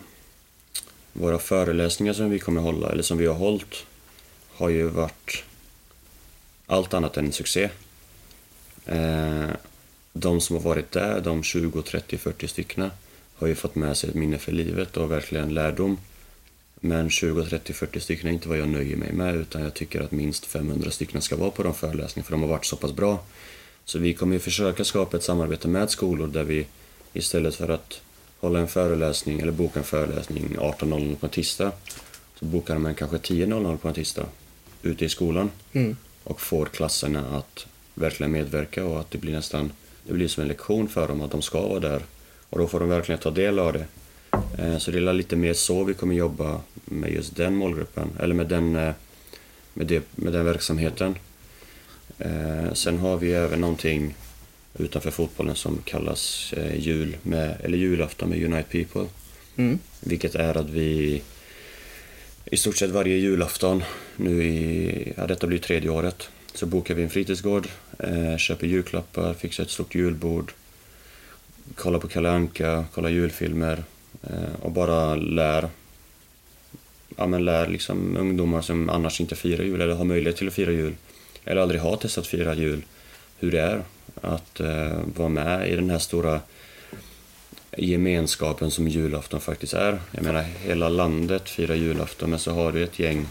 våra 1.12 1.38
föreläsningar 1.38 2.12
som 2.12 2.30
vi 2.30 2.38
kommer 2.38 2.60
hålla, 2.60 2.92
eller 2.92 3.02
som 3.02 3.18
vi 3.18 3.26
har 3.26 3.34
hållit, 3.34 3.74
har 4.56 4.68
ju 4.68 4.86
varit 4.86 5.44
allt 6.66 6.94
annat 6.94 7.16
än 7.16 7.26
en 7.26 7.32
succé. 7.32 7.70
Eh, 8.86 9.50
de 10.12 10.40
som 10.40 10.56
har 10.56 10.62
varit 10.62 10.92
där, 10.92 11.20
de 11.20 11.42
20, 11.42 11.82
30, 11.82 12.18
40 12.18 12.48
styckna, 12.48 12.90
har 13.34 13.46
ju 13.46 13.54
fått 13.54 13.74
med 13.74 13.96
sig 13.96 14.10
ett 14.10 14.16
minne 14.16 14.38
för 14.38 14.52
livet 14.52 14.96
och 14.96 15.10
verkligen 15.10 15.54
lärdom. 15.54 15.98
Men 16.74 17.10
20, 17.10 17.44
30, 17.44 17.72
40 17.72 18.00
stycken 18.00 18.28
är 18.28 18.32
inte 18.32 18.48
vad 18.48 18.58
jag 18.58 18.68
nöjer 18.68 18.96
mig 18.96 19.12
med 19.12 19.34
utan 19.34 19.62
jag 19.62 19.74
tycker 19.74 20.00
att 20.00 20.10
minst 20.10 20.46
500 20.46 20.90
stycken 20.90 21.22
ska 21.22 21.36
vara 21.36 21.50
på 21.50 21.62
de 21.62 21.74
föreläsningarna 21.74 22.24
för 22.24 22.32
de 22.32 22.42
har 22.42 22.48
varit 22.48 22.64
så 22.64 22.76
pass 22.76 22.92
bra. 22.92 23.24
Så 23.84 23.98
vi 23.98 24.14
kommer 24.14 24.34
ju 24.34 24.40
försöka 24.40 24.84
skapa 24.84 25.16
ett 25.16 25.22
samarbete 25.22 25.68
med 25.68 25.90
skolor 25.90 26.26
där 26.26 26.44
vi 26.44 26.66
istället 27.12 27.54
för 27.54 27.68
att 27.68 28.00
hålla 28.40 28.58
en 28.58 28.68
föreläsning 28.68 29.40
eller 29.40 29.52
boka 29.52 29.78
en 29.78 29.84
föreläsning 29.84 30.56
18.00 30.58 31.16
på 31.16 31.26
en 31.26 31.30
tisdag 31.30 31.72
så 32.38 32.44
bokar 32.44 32.78
man 32.78 32.94
kanske 32.94 33.16
10.00 33.16 33.76
på 33.76 33.88
en 33.88 33.94
tisdag 33.94 34.26
ute 34.84 35.04
i 35.04 35.08
skolan 35.08 35.50
Mm. 35.72 35.96
och 36.24 36.40
får 36.40 36.66
klasserna 36.66 37.36
att 37.38 37.66
verkligen 37.94 38.32
medverka 38.32 38.84
och 38.84 39.00
att 39.00 39.10
det 39.10 39.18
blir 39.18 39.32
nästan 39.32 39.72
det 40.06 40.12
blir 40.12 40.28
som 40.28 40.42
en 40.42 40.48
lektion 40.48 40.88
för 40.88 41.08
dem 41.08 41.22
att 41.22 41.30
de 41.30 41.42
ska 41.42 41.60
vara 41.68 41.80
där 41.80 42.02
och 42.50 42.58
då 42.58 42.66
får 42.68 42.80
de 42.80 42.88
verkligen 42.88 43.20
ta 43.20 43.30
del 43.30 43.58
av 43.58 43.72
det. 43.72 43.86
Eh, 44.58 44.78
Så 44.78 44.90
det 44.90 44.98
är 44.98 45.12
lite 45.12 45.36
mer 45.36 45.52
så 45.54 45.84
vi 45.84 45.94
kommer 45.94 46.14
jobba 46.14 46.60
med 46.84 47.12
just 47.12 47.36
den 47.36 47.54
målgruppen, 47.56 48.08
eller 48.20 48.34
med 48.34 48.46
den, 48.48 48.76
eh, 48.76 48.92
med 49.74 49.86
det, 49.86 50.02
med 50.14 50.32
den 50.32 50.44
verksamheten. 50.44 51.14
Eh, 52.18 52.72
Sen 52.72 52.98
har 52.98 53.16
vi 53.16 53.32
även 53.32 53.60
någonting 53.60 54.14
utanför 54.78 55.10
fotbollen 55.10 55.56
som 55.56 55.78
kallas 55.84 56.54
jul 56.76 57.16
med, 57.22 57.56
eller 57.62 57.78
julafton 57.78 58.28
med 58.28 58.42
Unite 58.44 58.68
People. 58.84 59.06
Mm. 59.56 59.78
Vilket 60.00 60.34
är 60.34 60.56
att 60.56 60.70
vi 60.70 61.22
i 62.44 62.56
stort 62.56 62.76
sett 62.76 62.90
varje 62.90 63.16
julafton, 63.16 63.82
nu 64.16 64.44
i, 64.44 65.12
ja 65.16 65.26
detta 65.26 65.46
blir 65.46 65.58
tredje 65.58 65.90
året, 65.90 66.28
så 66.54 66.66
bokar 66.66 66.94
vi 66.94 67.02
en 67.02 67.10
fritidsgård, 67.10 67.68
eh, 67.98 68.36
köper 68.36 68.66
julklappar, 68.66 69.34
fixar 69.34 69.64
ett 69.64 69.70
stort 69.70 69.94
julbord, 69.94 70.52
kollar 71.74 71.98
på 71.98 72.08
Kalle 72.08 72.30
Anka, 72.30 72.84
kollar 72.94 73.08
julfilmer 73.08 73.84
eh, 74.22 74.54
och 74.62 74.70
bara 74.70 75.14
lär 75.14 75.68
ja, 77.16 77.26
men 77.26 77.44
lär 77.44 77.68
liksom 77.68 78.16
ungdomar 78.16 78.62
som 78.62 78.90
annars 78.90 79.20
inte 79.20 79.36
firar 79.36 79.64
jul 79.64 79.80
eller 79.80 79.94
har 79.94 80.04
möjlighet 80.04 80.36
till 80.36 80.48
att 80.48 80.54
fira 80.54 80.72
jul 80.72 80.94
eller 81.44 81.60
aldrig 81.60 81.80
har 81.80 81.96
testat 81.96 82.22
att 82.22 82.28
fira 82.28 82.54
jul 82.54 82.82
hur 83.38 83.50
det 83.50 83.60
är 83.60 83.82
att 84.20 84.60
eh, 84.60 84.98
vara 85.16 85.28
med 85.28 85.68
i 85.68 85.76
den 85.76 85.90
här 85.90 85.98
stora 85.98 86.40
gemenskapen 87.78 88.70
som 88.70 88.88
julafton 88.88 89.40
faktiskt 89.40 89.74
är. 89.74 90.00
Jag 90.10 90.24
menar, 90.24 90.42
hela 90.42 90.88
landet 90.88 91.48
firar 91.48 91.74
julafton 91.74 92.30
men 92.30 92.38
så 92.38 92.52
har 92.52 92.72
du 92.72 92.84
ett 92.84 92.98
gäng 92.98 93.26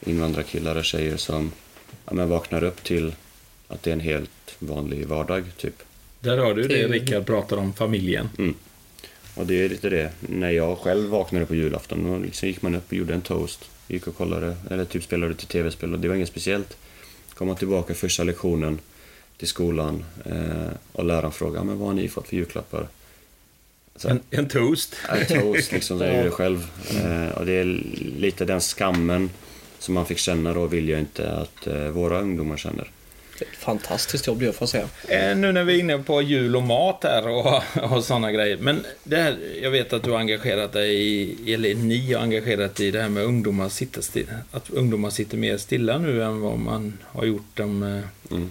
invandrarkillar 0.00 0.76
och 0.76 0.84
tjejer 0.84 1.16
som 1.16 1.52
ja, 2.06 2.14
men 2.14 2.28
vaknar 2.28 2.64
upp 2.64 2.82
till 2.82 3.14
att 3.68 3.82
det 3.82 3.90
är 3.90 3.92
en 3.92 4.00
helt 4.00 4.56
vanlig 4.58 5.06
vardag, 5.06 5.44
typ. 5.56 5.82
Där 6.20 6.38
har 6.38 6.54
du 6.54 6.68
det 6.68 6.88
Rickard 6.88 7.26
pratar 7.26 7.56
om, 7.56 7.72
familjen. 7.72 8.28
Mm. 8.38 8.54
Och 9.34 9.46
det 9.46 9.64
är 9.64 9.68
lite 9.68 9.90
det, 9.90 10.12
när 10.20 10.50
jag 10.50 10.78
själv 10.78 11.10
vaknade 11.10 11.46
på 11.46 11.54
julafton, 11.54 12.12
då 12.12 12.18
liksom 12.18 12.48
gick 12.48 12.62
man 12.62 12.74
upp 12.74 12.86
och 12.86 12.92
gjorde 12.92 13.14
en 13.14 13.22
toast. 13.22 13.70
Gick 13.88 14.06
och 14.06 14.16
kollade, 14.16 14.56
eller 14.70 14.84
typ 14.84 15.02
spelade 15.02 15.34
till 15.34 15.46
tv-spel 15.46 15.92
och 15.92 15.98
det 15.98 16.08
var 16.08 16.14
inget 16.14 16.28
speciellt. 16.28 16.76
Kom 17.34 17.46
man 17.46 17.56
tillbaka 17.56 17.94
första 17.94 18.24
lektionen 18.24 18.78
till 19.38 19.48
skolan 19.48 20.04
eh, 20.24 20.70
och 20.92 21.04
läraren 21.04 21.32
frågade 21.32 21.64
men 21.64 21.78
vad 21.78 21.88
har 21.88 21.94
ni 21.94 22.08
fått 22.08 22.28
för 22.28 22.36
julklappar? 22.36 22.88
Så, 23.96 24.08
en, 24.08 24.20
en 24.30 24.48
toast. 24.48 24.96
En 25.08 25.26
toast, 25.26 25.72
liksom, 25.72 26.00
jag 26.00 26.16
gjorde 26.16 26.30
själv. 26.30 26.66
Eh, 26.90 27.38
och 27.38 27.46
det 27.46 27.52
är 27.52 27.64
lite 28.18 28.44
den 28.44 28.60
skammen 28.60 29.30
som 29.78 29.94
man 29.94 30.06
fick 30.06 30.18
känna 30.18 30.54
då 30.54 30.66
vill 30.66 30.88
jag 30.88 31.00
inte 31.00 31.32
att 31.32 31.66
eh, 31.66 31.88
våra 31.88 32.20
ungdomar 32.20 32.56
känner. 32.56 32.90
Ett 33.40 33.56
fantastiskt 33.58 34.26
jobb, 34.26 34.42
jag 34.42 34.54
får 34.54 34.66
säga. 34.66 34.88
Eh, 35.08 35.36
nu 35.36 35.52
när 35.52 35.64
vi 35.64 35.74
är 35.74 35.78
inne 35.80 35.98
på 35.98 36.22
jul 36.22 36.56
och 36.56 36.62
mat 36.62 37.00
här 37.02 37.28
och, 37.28 37.62
och 37.92 38.04
sådana 38.04 38.32
grejer. 38.32 38.56
Men 38.56 38.84
det 39.04 39.16
här, 39.16 39.36
jag 39.62 39.70
vet 39.70 39.92
att 39.92 40.02
du 40.02 40.10
har 40.10 40.18
engagerat 40.18 40.72
dig 40.72 40.94
i, 40.94 41.54
eller 41.54 41.74
ni 41.74 42.12
har 42.12 42.22
engagerat 42.22 42.80
i 42.80 42.90
det 42.90 43.02
här 43.02 43.08
med 43.08 43.24
ungdomar 43.24 43.68
sitta 43.68 44.02
stilla, 44.02 44.32
att 44.50 44.70
ungdomar 44.70 45.10
sitter 45.10 45.36
mer 45.36 45.56
stilla 45.56 45.98
nu 45.98 46.22
än 46.22 46.40
vad 46.40 46.58
man 46.58 46.98
har 47.02 47.24
gjort 47.24 47.56
dem. 47.56 48.02
Mm. 48.30 48.50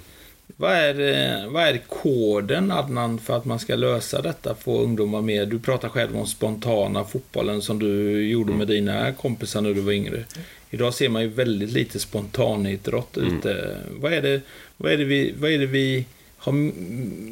Vad 0.58 0.72
är, 0.72 1.00
eh, 1.00 1.52
vad 1.52 1.64
är 1.64 1.78
koden, 1.78 2.72
Adnan, 2.72 3.20
för 3.20 3.38
att 3.38 3.46
man 3.46 3.60
ska 3.60 3.76
lösa 3.76 4.22
detta? 4.22 4.56
Få 4.56 4.82
ungdomar 4.82 5.22
mer... 5.22 5.46
Du 5.46 5.60
pratar 5.60 5.90
själv 5.90 6.18
om 6.18 6.28
spontana 6.28 7.04
fotbollen 7.06 7.62
som 7.62 7.80
du 7.80 8.22
gjorde 8.28 8.54
med 8.54 8.68
dina 8.68 9.14
kompisar 9.14 9.62
när 9.62 9.74
du 9.74 9.82
var 9.82 9.92
yngre. 9.92 10.24
Idag 10.70 10.94
ser 10.94 11.10
man 11.10 11.22
ju 11.22 11.28
väldigt 11.28 11.72
lite 11.72 12.00
spontanidrott 12.00 13.18
mm. 13.18 13.38
ute. 13.38 13.78
Vad 13.92 14.14
är, 14.14 14.22
det, 14.22 14.42
vad, 14.78 14.92
är 14.92 14.98
det 14.98 15.06
vi, 15.06 15.34
vad 15.40 15.52
är 15.52 15.60
det 15.60 15.66
vi 15.66 16.06
har 16.38 16.54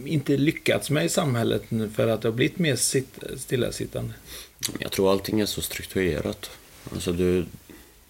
inte 0.06 0.38
lyckats 0.38 0.90
med 0.90 1.06
i 1.06 1.10
samhället 1.10 1.64
för 1.96 2.08
att 2.08 2.22
det 2.22 2.28
har 2.28 2.34
blivit 2.34 2.60
mer 2.60 2.76
stillasittande? 3.38 4.14
Jag 4.80 4.92
tror 4.92 5.12
allting 5.12 5.40
är 5.40 5.46
så 5.46 5.62
strukturerat. 5.62 6.50
Alltså 6.94 7.12
du 7.12 7.46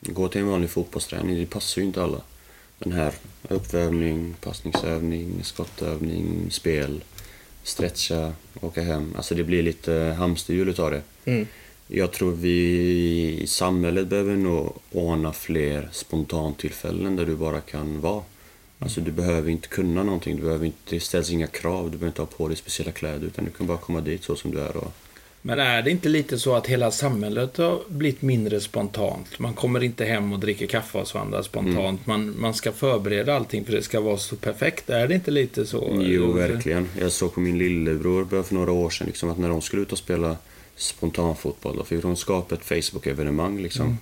går 0.02 0.28
till 0.28 0.41
en 0.41 0.47
vanlig 0.47 0.69
fotbollsträning, 0.69 1.36
det 1.36 1.45
passar 1.45 1.82
ju 1.82 1.88
inte 1.88 2.04
alla 2.04 2.21
den 2.80 2.93
här 2.93 3.13
uppvärmning, 3.49 4.36
passningsövning, 4.41 5.43
skottövning, 5.43 6.51
spel, 6.51 7.03
stretcha, 7.63 8.34
åka 8.62 8.82
hem. 8.82 9.13
Alltså 9.17 9.36
det 9.36 9.43
blir 9.43 9.63
lite 9.63 10.15
hamsterhjul 10.17 10.69
utav 10.69 10.91
det. 10.91 11.01
Mm. 11.25 11.47
Jag 11.88 12.12
tror 12.12 12.32
vi 12.32 13.39
i 13.41 13.47
samhället 13.47 14.08
behöver 14.08 14.36
nog 14.36 14.73
ordna 14.91 15.34
fler 15.34 15.89
spontantillfällen 15.91 17.15
där 17.15 17.25
du 17.25 17.36
bara 17.36 17.62
kan 17.62 18.01
vara. 18.01 18.23
Alltså 18.79 19.01
du 19.01 19.12
behöver 19.12 19.49
inte 19.49 19.67
kunna 19.67 20.03
någonting, 20.03 20.36
du 20.36 20.41
behöver 20.41 20.65
inte, 20.65 20.77
det 20.89 20.99
ställs 20.99 21.32
inga 21.32 21.47
krav, 21.47 21.84
du 21.84 21.97
behöver 21.97 22.08
inte 22.08 22.21
ha 22.21 22.25
på 22.25 22.47
dig 22.47 22.58
speciella 22.58 22.91
kläder 22.91 23.27
utan 23.27 23.45
du 23.45 23.51
kan 23.51 23.67
bara 23.67 23.77
komma 23.77 24.01
dit 24.01 24.23
så 24.23 24.36
som 24.36 24.51
du 24.51 24.60
är. 24.60 24.77
Och 24.77 24.93
men 25.45 25.60
är 25.60 25.82
det 25.82 25.91
inte 25.91 26.10
lite 26.10 26.39
så 26.39 26.56
att 26.56 26.67
hela 26.67 26.91
samhället 26.91 27.58
har 27.58 27.79
blivit 27.88 28.21
mindre 28.21 28.62
spontant? 28.62 29.39
Man 29.39 29.53
kommer 29.53 29.84
inte 29.84 30.06
hem 30.06 30.34
och 30.34 30.39
dricker 30.39 30.67
kaffe 30.67 30.97
hos 30.97 31.13
varandra 31.13 31.43
spontant. 31.43 31.77
Mm. 31.77 31.99
Man, 32.06 32.34
man 32.39 32.53
ska 32.53 32.71
förbereda 32.71 33.36
allting 33.36 33.65
för 33.65 33.71
det 33.71 33.82
ska 33.82 34.01
vara 34.01 34.17
så 34.17 34.36
perfekt. 34.36 34.89
Är 34.89 35.08
det 35.08 35.15
inte 35.15 35.32
lite 35.32 35.65
så? 35.65 35.99
Jo, 36.01 36.32
verkligen. 36.32 36.89
Jag 36.99 37.12
såg 37.12 37.34
på 37.34 37.39
min 37.39 37.58
lillebror 37.58 38.43
för 38.43 38.56
några 38.56 38.71
år 38.71 38.89
sedan 38.89 39.08
liksom, 39.08 39.29
att 39.29 39.38
när 39.38 39.49
de 39.49 39.62
skulle 39.62 39.82
ut 39.82 39.91
och 39.91 39.97
spela 39.97 40.38
spontanfotboll, 40.75 41.77
då 41.77 41.84
fick 41.84 42.01
de 42.01 42.15
skapa 42.15 42.56
ett 42.56 42.65
Facebook-evenemang. 42.65 43.62
Liksom. 43.62 43.86
Mm. 43.86 43.97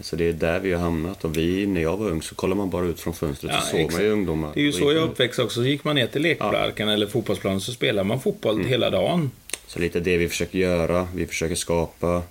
Så 0.00 0.16
det 0.16 0.28
är 0.28 0.32
där 0.32 0.60
vi 0.60 0.72
har 0.72 0.80
hamnat. 0.80 1.24
Och 1.24 1.36
vi, 1.36 1.66
när 1.66 1.80
jag 1.80 1.96
var 1.96 2.10
ung 2.10 2.22
så 2.22 2.34
kollade 2.34 2.58
man 2.58 2.70
bara 2.70 2.86
ut 2.86 3.00
från 3.00 3.14
fönstret 3.14 3.52
ja, 3.54 3.60
så 3.60 3.76
såg 3.76 3.92
man 3.92 4.02
ju 4.02 4.10
ungdomar. 4.10 4.50
Det 4.54 4.60
är 4.60 4.64
ju 4.64 4.72
så 4.72 4.92
jag 4.92 5.02
uppväxte 5.02 5.42
också. 5.42 5.60
Så 5.60 5.66
gick 5.66 5.84
man 5.84 5.96
ner 5.96 6.06
till 6.06 6.22
lekparken 6.22 6.88
ja. 6.88 6.94
eller 6.94 7.06
fotbollsplanen 7.06 7.60
så 7.60 7.72
spelade 7.72 8.08
man 8.08 8.20
fotboll 8.20 8.54
mm. 8.54 8.66
hela 8.66 8.90
dagen. 8.90 9.30
Så 9.66 9.78
lite 9.78 10.00
det 10.00 10.16
vi 10.16 10.28
försöker 10.28 10.58
göra. 10.58 11.08
Vi 11.14 11.26
försöker 11.26 11.54
skapa 11.54 12.22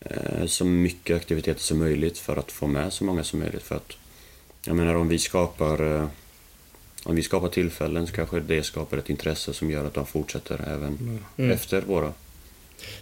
eh, 0.00 0.46
så 0.46 0.64
mycket 0.64 1.16
aktiviteter 1.16 1.60
som 1.60 1.78
möjligt 1.78 2.18
för 2.18 2.36
att 2.36 2.52
få 2.52 2.66
med 2.66 2.92
så 2.92 3.04
många 3.04 3.24
som 3.24 3.40
möjligt. 3.40 3.62
För 3.62 3.76
att, 3.76 3.92
jag 4.64 4.76
menar 4.76 4.94
om 4.94 5.08
vi 5.08 5.18
skapar 5.18 5.96
eh, 5.96 6.08
om 7.04 7.16
vi 7.16 7.22
skapar 7.22 7.48
tillfällen 7.48 8.06
så 8.06 8.12
kanske 8.12 8.40
det 8.40 8.62
skapar 8.62 8.98
ett 8.98 9.10
intresse 9.10 9.52
som 9.54 9.70
gör 9.70 9.84
att 9.84 9.94
de 9.94 10.06
fortsätter 10.06 10.60
även 10.68 11.20
mm. 11.36 11.50
efter 11.50 11.80
våra. 11.80 12.12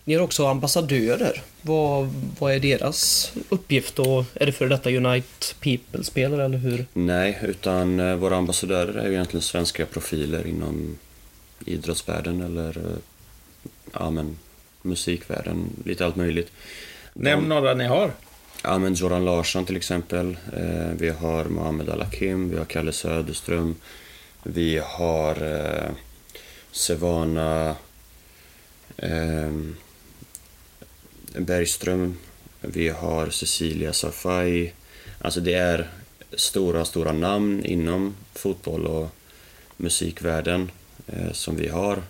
Ni 0.05 0.15
har 0.15 0.23
också 0.23 0.47
ambassadörer. 0.47 1.43
Vad, 1.63 2.15
vad 2.39 2.53
är 2.53 2.61
deras 2.61 3.33
uppgift 3.49 3.99
och 3.99 4.25
är 4.35 4.47
det 4.47 4.53
för 4.53 4.69
detta 4.69 4.91
Unite 4.91 5.55
People-spelare 5.61 6.45
eller 6.45 6.59
hur? 6.59 6.87
Nej, 6.93 7.39
utan 7.43 8.01
eh, 8.01 8.17
våra 8.17 8.37
ambassadörer 8.37 8.95
är 8.95 9.07
ju 9.07 9.13
egentligen 9.13 9.43
svenska 9.43 9.87
profiler 9.87 10.47
inom 10.47 10.99
idrottsvärlden 11.65 12.41
eller 12.41 12.79
ja, 13.99 14.11
men, 14.11 14.39
musikvärlden, 14.83 15.71
lite 15.85 16.07
allt 16.07 16.17
möjligt. 16.17 16.53
Nämn 17.13 17.49
några 17.49 17.75
ni 17.75 17.85
har. 17.85 18.13
Ja, 18.63 18.79
men 18.79 18.95
Joran 18.95 19.25
Larsson 19.25 19.65
till 19.65 19.77
exempel. 19.77 20.37
Eh, 20.57 20.91
vi 20.99 21.09
har 21.09 21.45
Mohammed 21.45 21.89
Al-Hakim, 21.89 22.51
vi 22.51 22.59
har 22.59 22.65
Kalle 22.65 22.93
Söderström. 22.93 23.77
Vi 24.43 24.81
har 24.85 25.43
eh, 25.43 25.91
Sevana 26.73 27.77
eh, 28.97 29.51
Bergström. 31.39 32.19
Vi 32.61 32.89
har 32.89 33.31
Cecilia 33.31 33.93
Safai. 33.93 34.73
Alltså 35.21 35.41
det 35.41 35.55
är 35.55 35.89
stora, 36.33 36.85
stora 36.85 37.13
namn 37.13 37.65
inom 37.65 38.17
fotboll 38.35 38.87
och 38.87 39.09
musikvärlden 39.77 40.71
eh, 41.07 41.33
som 41.33 41.57
vi 41.57 41.69
har. 41.69 42.03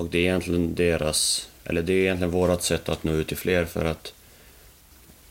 Och 0.00 0.10
det 0.10 0.18
är 0.18 0.22
egentligen 0.22 0.74
deras, 0.74 1.48
eller 1.64 1.82
det 1.82 1.92
är 1.92 2.00
egentligen 2.00 2.30
vårt 2.30 2.62
sätt 2.62 2.88
att 2.88 3.04
nå 3.04 3.12
ut 3.12 3.28
till 3.28 3.36
fler 3.36 3.64
för 3.64 3.84
att 3.84 4.12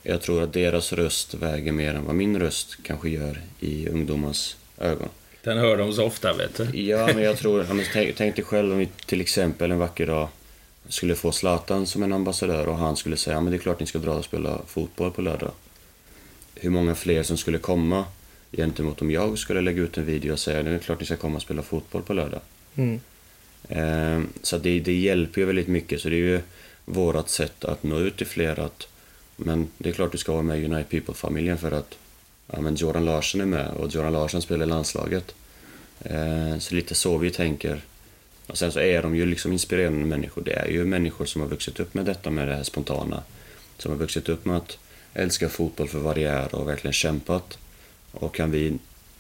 jag 0.03 0.21
tror 0.21 0.43
att 0.43 0.53
deras 0.53 0.93
röst 0.93 1.34
väger 1.34 1.71
mer 1.71 1.93
än 1.93 2.05
vad 2.05 2.15
min 2.15 2.39
röst 2.39 2.77
kanske 2.84 3.10
gör 3.10 3.41
i 3.60 3.88
ungdomars 3.88 4.55
ögon. 4.77 5.10
Den 5.43 5.58
hör 5.58 5.77
de 5.77 5.93
så 5.93 6.05
ofta, 6.05 6.34
vet 6.34 6.58
du. 6.58 6.82
Ja, 6.82 7.10
men 7.13 7.23
jag 7.23 7.38
tror... 7.39 7.65
tänk, 7.93 8.15
tänk 8.15 8.36
dig 8.36 8.45
själv 8.45 8.71
om 8.71 8.77
vi 8.77 8.89
till 9.05 9.21
exempel 9.21 9.71
en 9.71 9.79
vacker 9.79 10.08
dag 10.08 10.27
skulle 10.88 11.15
få 11.15 11.32
Zlatan 11.32 11.88
som 11.88 12.03
en 12.03 12.13
ambassadör 12.13 12.67
och 12.67 12.77
han 12.77 12.95
skulle 12.95 13.17
säga 13.17 13.41
men 13.41 13.51
det 13.51 13.58
är 13.58 13.62
klart 13.62 13.79
ni 13.79 13.86
ska 13.86 13.99
dra 13.99 14.13
och 14.13 14.25
spela 14.25 14.62
fotboll 14.67 15.12
på 15.12 15.21
lördag. 15.21 15.51
Hur 16.55 16.69
många 16.69 16.95
fler 16.95 17.23
som 17.23 17.38
skulle 17.38 17.58
komma 17.58 18.05
gentemot 18.51 19.01
om 19.01 19.12
jag 19.12 19.38
skulle 19.38 19.62
lägga 19.62 19.82
ut 19.82 19.97
en 19.97 20.05
video 20.05 20.34
och 20.34 20.39
säga 20.39 20.63
det 20.63 20.69
är 20.71 20.79
klart 20.79 20.99
ni 20.99 21.05
ska 21.05 21.15
komma 21.15 21.36
och 21.36 21.41
spela 21.41 21.62
fotboll 21.62 22.01
på 22.01 22.13
lördag. 22.13 22.41
Mm. 22.75 22.99
Ehm, 23.69 24.27
så 24.41 24.58
det, 24.58 24.79
det 24.79 24.93
hjälper 24.93 25.41
ju 25.41 25.47
väldigt 25.47 25.67
mycket, 25.67 26.01
så 26.01 26.10
det 26.10 26.15
är 26.15 26.17
ju 26.17 26.41
vårt 26.86 27.29
sätt 27.29 27.65
att 27.65 27.84
nå 27.84 27.99
ut 27.99 28.17
till 28.17 28.27
fler. 28.27 28.60
Att, 28.60 28.88
men 29.36 29.67
det 29.77 29.89
är 29.89 29.93
klart 29.93 30.12
du 30.12 30.17
ska 30.17 30.32
vara 30.32 30.43
med 30.43 30.60
i 30.60 30.65
United 30.65 30.89
People-familjen 30.89 31.58
för 31.58 31.71
att 31.71 31.97
ja, 32.51 32.62
men 32.62 32.75
Jordan 32.75 33.05
Larsson 33.05 33.41
är 33.41 33.45
med 33.45 33.71
och 33.71 33.89
Jordan 33.89 34.13
Larsson 34.13 34.41
spelar 34.41 34.65
i 34.65 34.69
landslaget. 34.69 35.36
Ehm, 36.03 36.60
så 36.60 36.75
lite 36.75 36.95
så 36.95 37.17
vi 37.17 37.32
tänker. 37.32 37.82
Och 38.47 38.58
sen 38.58 38.71
så 38.71 38.79
är 38.79 39.01
de 39.01 39.15
ju 39.15 39.25
liksom 39.25 39.51
inspirerande 39.51 40.05
människor. 40.05 40.41
Det 40.41 40.53
är 40.53 40.67
ju 40.67 40.86
människor 40.86 41.25
som 41.25 41.41
har 41.41 41.49
vuxit 41.49 41.79
upp 41.79 41.93
med 41.93 42.05
detta, 42.05 42.29
med 42.29 42.47
det 42.47 42.55
här 42.55 42.63
spontana. 42.63 43.23
Som 43.77 43.91
har 43.91 43.99
vuxit 43.99 44.29
upp 44.29 44.45
med 44.45 44.58
att 44.58 44.77
älska 45.13 45.49
fotboll 45.49 45.88
för 45.88 45.99
vad 45.99 46.15
det 46.15 46.23
är 46.23 46.55
och 46.55 46.67
verkligen 46.67 46.93
kämpat. 46.93 47.58
Och 48.12 48.36
kan 48.36 48.51
vi, 48.51 48.77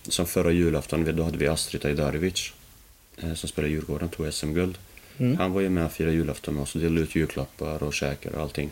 som 0.07 0.25
förra 0.25 0.51
julafton, 0.51 1.15
då 1.15 1.23
hade 1.23 1.37
vi 1.37 1.47
Astrid 1.47 1.85
Ajdarevic 1.85 2.53
som 3.35 3.49
spelar 3.49 3.69
i 3.69 3.71
Djurgården 3.71 4.09
tog 4.09 4.33
SM-guld. 4.33 4.77
Mm. 5.17 5.37
Han 5.37 5.53
var 5.53 5.61
ju 5.61 5.69
med 5.69 5.85
och 5.85 5.91
firade 5.91 6.15
julafton 6.15 6.53
med 6.53 6.63
oss 6.63 6.75
och 6.75 6.81
delade 6.81 7.01
ut 7.01 7.15
julklappar 7.15 7.83
och 7.83 7.93
käkar 7.93 8.31
och 8.31 8.41
allting. 8.41 8.69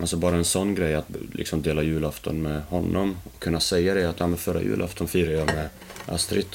Alltså 0.00 0.16
bara 0.16 0.36
en 0.36 0.44
sån 0.44 0.74
grej 0.74 0.94
att 0.94 1.06
liksom 1.32 1.62
dela 1.62 1.82
julafton 1.82 2.42
med 2.42 2.62
honom 2.62 3.16
och 3.24 3.40
kunna 3.40 3.60
säga 3.60 3.94
det 3.94 4.08
att 4.10 4.20
ja, 4.20 4.26
men 4.26 4.38
förra 4.38 4.62
julafton 4.62 5.08
firade 5.08 5.36
jag 5.36 5.46
med 5.46 5.68
Astrid. 6.06 6.46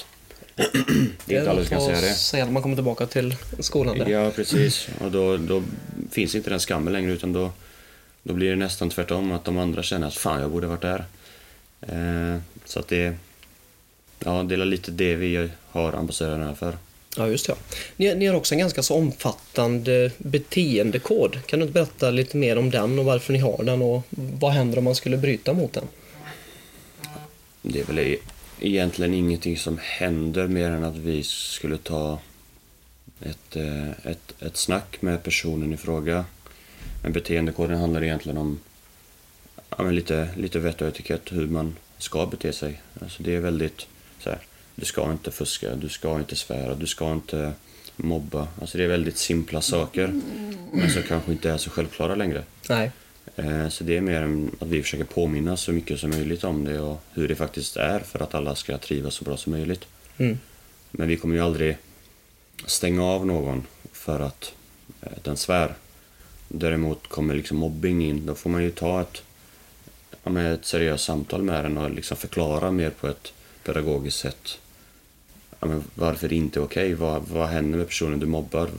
det 1.26 1.36
är 1.36 1.40
inte 1.40 1.52
alla 1.52 1.62
som 1.66 1.70
kan 1.70 1.82
säga 1.82 2.02
det. 2.02 2.14
säga 2.14 2.46
när 2.46 2.52
man 2.52 2.62
kommer 2.62 2.76
tillbaka 2.76 3.06
till 3.06 3.36
skolan. 3.60 3.98
Där. 3.98 4.08
Ja, 4.08 4.32
precis. 4.32 4.90
Och 5.00 5.12
då, 5.12 5.38
då 5.38 5.64
finns 6.12 6.36
inte 6.36 6.50
den 6.50 6.60
skammen 6.60 6.94
längre 6.94 7.12
utan 7.12 7.34
då, 7.34 7.52
då 8.24 8.34
blir 8.34 8.50
det 8.50 8.56
nästan 8.56 8.90
tvärtom 8.90 9.32
att 9.32 9.46
de 9.46 9.58
andra 9.58 9.84
känner 9.84 10.08
att 10.08 10.18
fan, 10.18 10.42
jag 10.42 10.52
borde 10.52 10.68
varit 10.68 10.82
där. 10.82 11.06
Eh, 11.82 12.42
så 12.66 12.80
att 12.80 12.88
det, 12.88 13.16
Ja, 14.20 14.44
det 14.44 14.56
är 14.56 14.66
lite 14.66 14.92
det 14.92 15.16
vi 15.16 15.50
har 15.72 15.94
ambassadörerna 15.94 16.56
för. 16.56 16.78
Ja, 17.18 17.28
just 17.28 17.48
det. 17.48 17.56
Ni, 17.96 18.16
ni 18.16 18.26
har 18.26 18.36
också 18.36 18.54
en 18.56 18.60
ganska 18.60 18.84
så 18.84 18.96
omfattande 18.96 20.12
beteendekod. 20.18 21.40
Kan 21.46 21.60
du 21.60 21.64
inte 21.64 21.74
berätta 21.74 22.10
lite 22.10 22.38
mer 22.38 22.58
om 22.58 22.70
den 22.70 23.00
och 23.00 23.06
varför 23.06 23.34
ni 23.34 23.40
har 23.40 23.64
den 23.64 23.82
och 23.82 24.04
vad 24.10 24.52
händer 24.52 24.78
om 24.78 24.84
man 24.84 24.96
skulle 24.96 25.18
bryta 25.18 25.54
mot 25.54 25.74
den? 25.74 25.84
Det 27.62 27.80
är 27.80 27.84
väl 27.86 28.00
e- 28.00 28.18
egentligen 28.60 29.14
ingenting 29.14 29.58
som 29.58 29.80
händer 29.82 30.48
mer 30.48 30.70
än 30.70 30.84
att 30.84 30.96
vi 30.96 31.24
skulle 31.24 31.78
ta 31.78 32.20
ett, 33.22 33.56
eh, 33.56 33.90
ett, 33.90 34.42
ett 34.42 34.58
snack 34.58 35.02
med 35.02 35.24
personen 35.24 35.74
i 35.74 35.78
fråga. 35.78 36.26
Men 37.04 37.14
beteendekoden 37.14 37.78
handlar 37.78 38.04
egentligen 38.04 38.38
om 38.38 38.60
ja, 39.78 39.84
lite, 39.84 40.30
lite 40.38 40.60
vett 40.60 40.82
och 40.82 40.88
etikett, 40.88 41.32
hur 41.32 41.48
man 41.48 41.76
ska 41.98 42.26
bete 42.26 42.54
sig. 42.54 42.82
Alltså 43.02 43.24
det 43.24 43.36
är 43.36 43.40
väldigt 43.40 43.88
du 44.80 44.86
ska 44.86 45.12
inte 45.12 45.32
fuska, 45.32 45.76
du 45.76 45.90
ska 45.90 46.20
inte 46.20 46.36
svära, 46.36 46.76
du 46.76 46.88
ska 46.88 47.12
inte 47.12 47.54
mobba. 47.96 48.48
Alltså 48.62 48.78
det 48.78 48.84
är 48.84 48.88
väldigt 48.88 49.18
simpla 49.18 49.62
saker, 49.62 50.22
men 50.72 50.90
som 50.92 51.04
kanske 51.04 51.32
inte 51.32 51.50
är 51.52 51.58
så 51.58 51.70
självklara 51.70 52.16
längre. 52.16 52.44
Nej. 52.70 52.92
Eh, 53.36 53.70
Så 53.70 53.84
det 53.84 53.98
är 53.98 54.02
mer 54.02 54.48
att 54.60 54.68
vi 54.68 54.84
försöker 54.84 55.04
påminna 55.04 55.58
så 55.58 55.72
mycket 55.72 56.00
som 56.00 56.10
möjligt 56.10 56.44
om 56.44 56.64
det 56.64 56.80
och 56.80 57.04
hur 57.14 57.28
det 57.28 57.36
faktiskt 57.36 57.78
är 57.78 58.00
för 58.00 58.24
att 58.24 58.36
alla 58.36 58.56
ska 58.56 58.78
trivas 58.78 59.14
så 59.14 59.24
bra 59.24 59.38
som 59.38 59.52
möjligt. 59.52 59.86
Mm. 60.18 60.40
Men 60.92 61.08
vi 61.08 61.18
kommer 61.18 61.36
ju 61.36 61.42
aldrig 61.42 61.78
stänga 62.66 63.04
av 63.04 63.26
någon 63.26 63.64
för 63.92 64.20
att 64.20 64.54
eh, 65.02 65.12
den 65.24 65.38
svär. 65.38 65.76
Däremot 66.48 67.08
kommer 67.08 67.36
liksom 67.36 67.58
mobbing 67.58 68.06
in, 68.06 68.26
då 68.26 68.36
får 68.36 68.50
man 68.50 68.64
ju 68.64 68.72
ta 68.72 69.02
ett, 69.02 69.24
ja, 70.24 70.42
ett 70.42 70.66
seriöst 70.66 71.04
samtal 71.04 71.44
med 71.44 71.66
den 71.66 71.78
och 71.78 71.92
liksom 71.92 72.18
förklara 72.18 72.72
mer 72.72 72.90
på 72.90 73.08
ett 73.08 73.34
pedagogiskt 73.64 74.20
sätt 74.20 74.60
ja, 75.60 75.68
men 75.68 75.84
varför 75.96 76.34
inte 76.34 76.60
okej. 76.60 76.94
Vad, 76.94 77.24
vad 77.28 77.48
händer 77.48 77.78
med 77.78 77.88
personen 77.88 78.20
du 78.20 78.26
mobbar? 78.26 78.70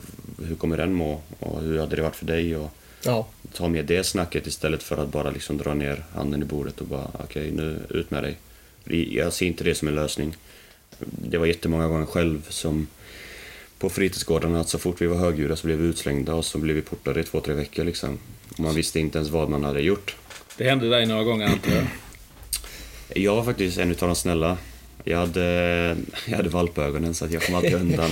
Hur 0.46 0.54
kommer 0.54 0.76
den 0.76 0.92
må? 0.94 1.20
Och 1.40 1.60
hur 1.60 1.78
hade 1.78 1.96
det 1.96 2.02
varit 2.02 2.16
för 2.16 2.26
dig? 2.26 2.56
Och, 2.56 2.70
Ja. 3.04 3.26
ta 3.52 3.68
med 3.68 3.84
det 3.84 4.04
snacket 4.04 4.46
istället 4.46 4.82
för 4.82 4.96
att 4.96 5.08
bara 5.08 5.30
liksom 5.30 5.58
dra 5.58 5.74
ner 5.74 6.04
handen 6.14 6.42
i 6.42 6.44
bordet 6.44 6.80
och 6.80 6.86
bara 6.86 7.10
okej, 7.24 7.50
nu 7.50 7.80
ut 7.90 8.10
med 8.10 8.22
dig. 8.22 8.36
Jag 9.10 9.32
ser 9.32 9.46
inte 9.46 9.64
det 9.64 9.74
som 9.74 9.88
en 9.88 9.94
lösning. 9.94 10.36
Det 10.98 11.38
var 11.38 11.46
jättemånga 11.46 11.88
gånger 11.88 12.06
själv 12.06 12.46
som 12.48 12.86
på 13.78 13.88
fritidsgårdarna 13.90 14.60
att 14.60 14.68
så 14.68 14.78
fort 14.78 15.00
vi 15.02 15.06
var 15.06 15.16
högljudda 15.16 15.56
så 15.56 15.66
blev 15.66 15.78
vi 15.78 15.88
utslängda 15.88 16.34
och 16.34 16.44
så 16.44 16.58
blev 16.58 16.76
vi 16.76 16.82
portade 16.82 17.20
i 17.20 17.24
två, 17.24 17.40
tre 17.40 17.54
veckor 17.54 17.84
liksom. 17.84 18.18
Och 18.52 18.60
man 18.60 18.74
visste 18.74 19.00
inte 19.00 19.18
ens 19.18 19.30
vad 19.30 19.48
man 19.50 19.64
hade 19.64 19.80
gjort. 19.80 20.16
Det 20.56 20.64
hände 20.64 20.88
dig 20.90 21.06
några 21.06 21.24
gånger 21.24 21.46
antar 21.46 21.72
jag. 21.72 21.84
Jag 23.24 23.36
var 23.36 23.44
faktiskt 23.44 23.78
en 23.78 23.90
utav 23.90 24.08
de 24.08 24.16
snälla. 24.16 24.58
Jag 25.04 25.18
hade, 25.18 25.44
jag 26.26 26.36
hade 26.36 26.48
valpögonen 26.48 27.14
så 27.14 27.24
att 27.24 27.32
jag 27.32 27.42
kom 27.42 27.54
alltid 27.54 27.74
undan. 27.74 28.10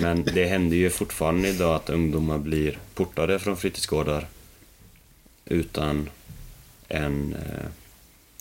Men 0.00 0.24
det 0.24 0.44
händer 0.44 0.76
ju 0.76 0.90
fortfarande 0.90 1.48
idag 1.48 1.74
att 1.74 1.90
ungdomar 1.90 2.38
blir 2.38 2.78
portade 2.94 3.38
från 3.38 3.56
fritidsgårdar 3.56 4.26
utan 5.44 6.10
en, 6.88 7.34
eh, 7.34 7.66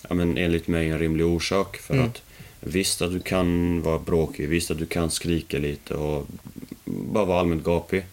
ja 0.09 0.15
men 0.15 0.37
enligt 0.37 0.67
mig 0.67 0.89
en 0.89 0.99
rimlig 0.99 1.25
orsak. 1.25 1.77
För 1.77 1.93
Mm. 1.93 2.05
att 2.05 2.21
visst 2.59 3.01
att 3.01 3.11
du 3.11 3.19
kan 3.19 3.81
vara 3.81 3.99
bråkig, 3.99 4.49
visst 4.49 4.71
att 4.71 4.77
du 4.79 4.85
kan 4.85 5.11
skrika 5.11 5.57
lite 5.57 5.93
och 5.93 6.27
bara 6.85 7.25
vara 7.25 7.39
allmänt 7.39 7.63
gapig. 7.63 8.05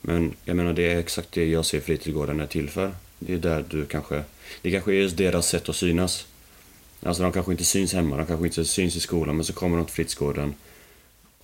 Men 0.00 0.32
jag 0.44 0.56
menar 0.56 0.72
det 0.72 0.92
är 0.92 0.98
exakt 0.98 1.32
det 1.32 1.44
jag 1.44 1.66
ser 1.66 1.80
fritidsgården 1.80 2.40
är 2.40 2.46
till 2.46 2.68
för. 2.70 2.94
Det 3.18 3.32
är 3.32 3.38
där 3.38 3.64
du 3.70 3.86
kanske, 3.86 4.22
det 4.62 4.70
kanske 4.70 4.92
är 4.92 4.94
just 4.94 5.16
deras 5.16 5.48
sätt 5.48 5.68
att 5.68 5.76
synas. 5.76 6.26
Alltså 7.04 7.22
de 7.22 7.32
kanske 7.32 7.52
inte 7.52 7.64
syns 7.64 7.92
hemma, 7.92 8.16
de 8.16 8.26
kanske 8.26 8.46
inte 8.46 8.64
syns 8.64 8.96
i 8.96 9.00
skolan, 9.00 9.36
men 9.36 9.44
så 9.44 9.52
kommer 9.52 9.76
de 9.76 9.86
till 9.86 9.94
fritidsgården 9.94 10.54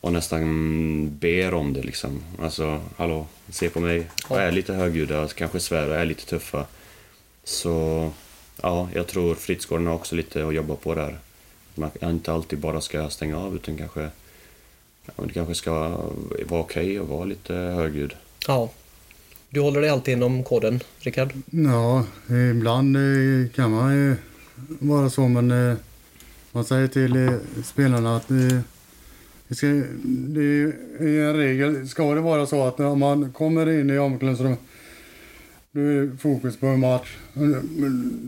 och 0.00 0.12
nästan 0.12 1.18
ber 1.18 1.54
om 1.54 1.72
det 1.72 1.82
liksom. 1.82 2.22
Alltså, 2.42 2.80
hallå, 2.96 3.26
se 3.48 3.68
på 3.70 3.80
mig. 3.80 4.06
Jag 4.30 4.42
är 4.42 4.52
lite 4.52 4.72
högljudda, 4.72 5.28
kanske 5.28 5.60
svär 5.60 5.88
och 5.88 5.96
är 5.96 6.04
lite 6.04 6.26
tuffa. 6.26 6.66
Så, 7.44 8.10
ja, 8.62 8.88
jag 8.94 9.06
tror 9.06 9.34
fritidsgården 9.34 9.86
har 9.86 9.94
också 9.94 10.16
lite 10.16 10.46
att 10.46 10.54
jobba 10.54 10.76
på 10.76 10.94
där. 10.94 11.18
Man 11.74 11.90
inte 12.02 12.32
alltid 12.32 12.58
bara 12.58 12.80
ska 12.80 13.08
stänga 13.10 13.38
av, 13.38 13.54
utan 13.54 13.76
kanske, 13.76 14.00
ja, 15.06 15.12
det 15.24 15.32
kanske 15.32 15.54
ska 15.54 15.72
vara 16.46 16.60
okej 16.60 16.98
att 16.98 17.08
vara 17.08 17.24
lite 17.24 17.54
högljudd. 17.54 18.14
ja. 18.46 18.70
Du 19.52 19.60
håller 19.60 19.80
dig 19.80 19.90
alltid 19.90 20.14
inom 20.14 20.44
koden, 20.44 20.80
Rickard? 20.98 21.32
Ja, 21.50 22.04
ibland 22.50 22.96
eh, 22.96 23.50
kan 23.54 23.70
man 23.70 23.94
ju 23.94 24.16
vara 24.78 25.10
så, 25.10 25.28
men 25.28 25.50
eh, 25.50 25.76
man 26.52 26.64
säger 26.64 26.88
till 26.88 27.16
eh, 27.16 27.32
spelarna 27.64 28.16
att 28.16 28.30
eh, 28.30 28.58
det, 29.48 29.54
ska, 29.54 29.66
det 30.06 30.42
är 30.98 31.28
en 31.28 31.36
regel. 31.36 31.88
Ska 31.88 32.14
det 32.14 32.20
vara 32.20 32.46
så 32.46 32.66
att 32.66 32.78
när 32.78 32.94
man 32.94 33.32
kommer 33.32 33.80
in 33.80 33.90
i 33.90 33.98
omklädningsrummet 33.98 34.60
nu 35.72 36.02
är 36.02 36.06
det 36.06 36.16
fokus 36.16 36.56
på 36.56 36.66
en 36.66 36.80
match. 36.80 37.16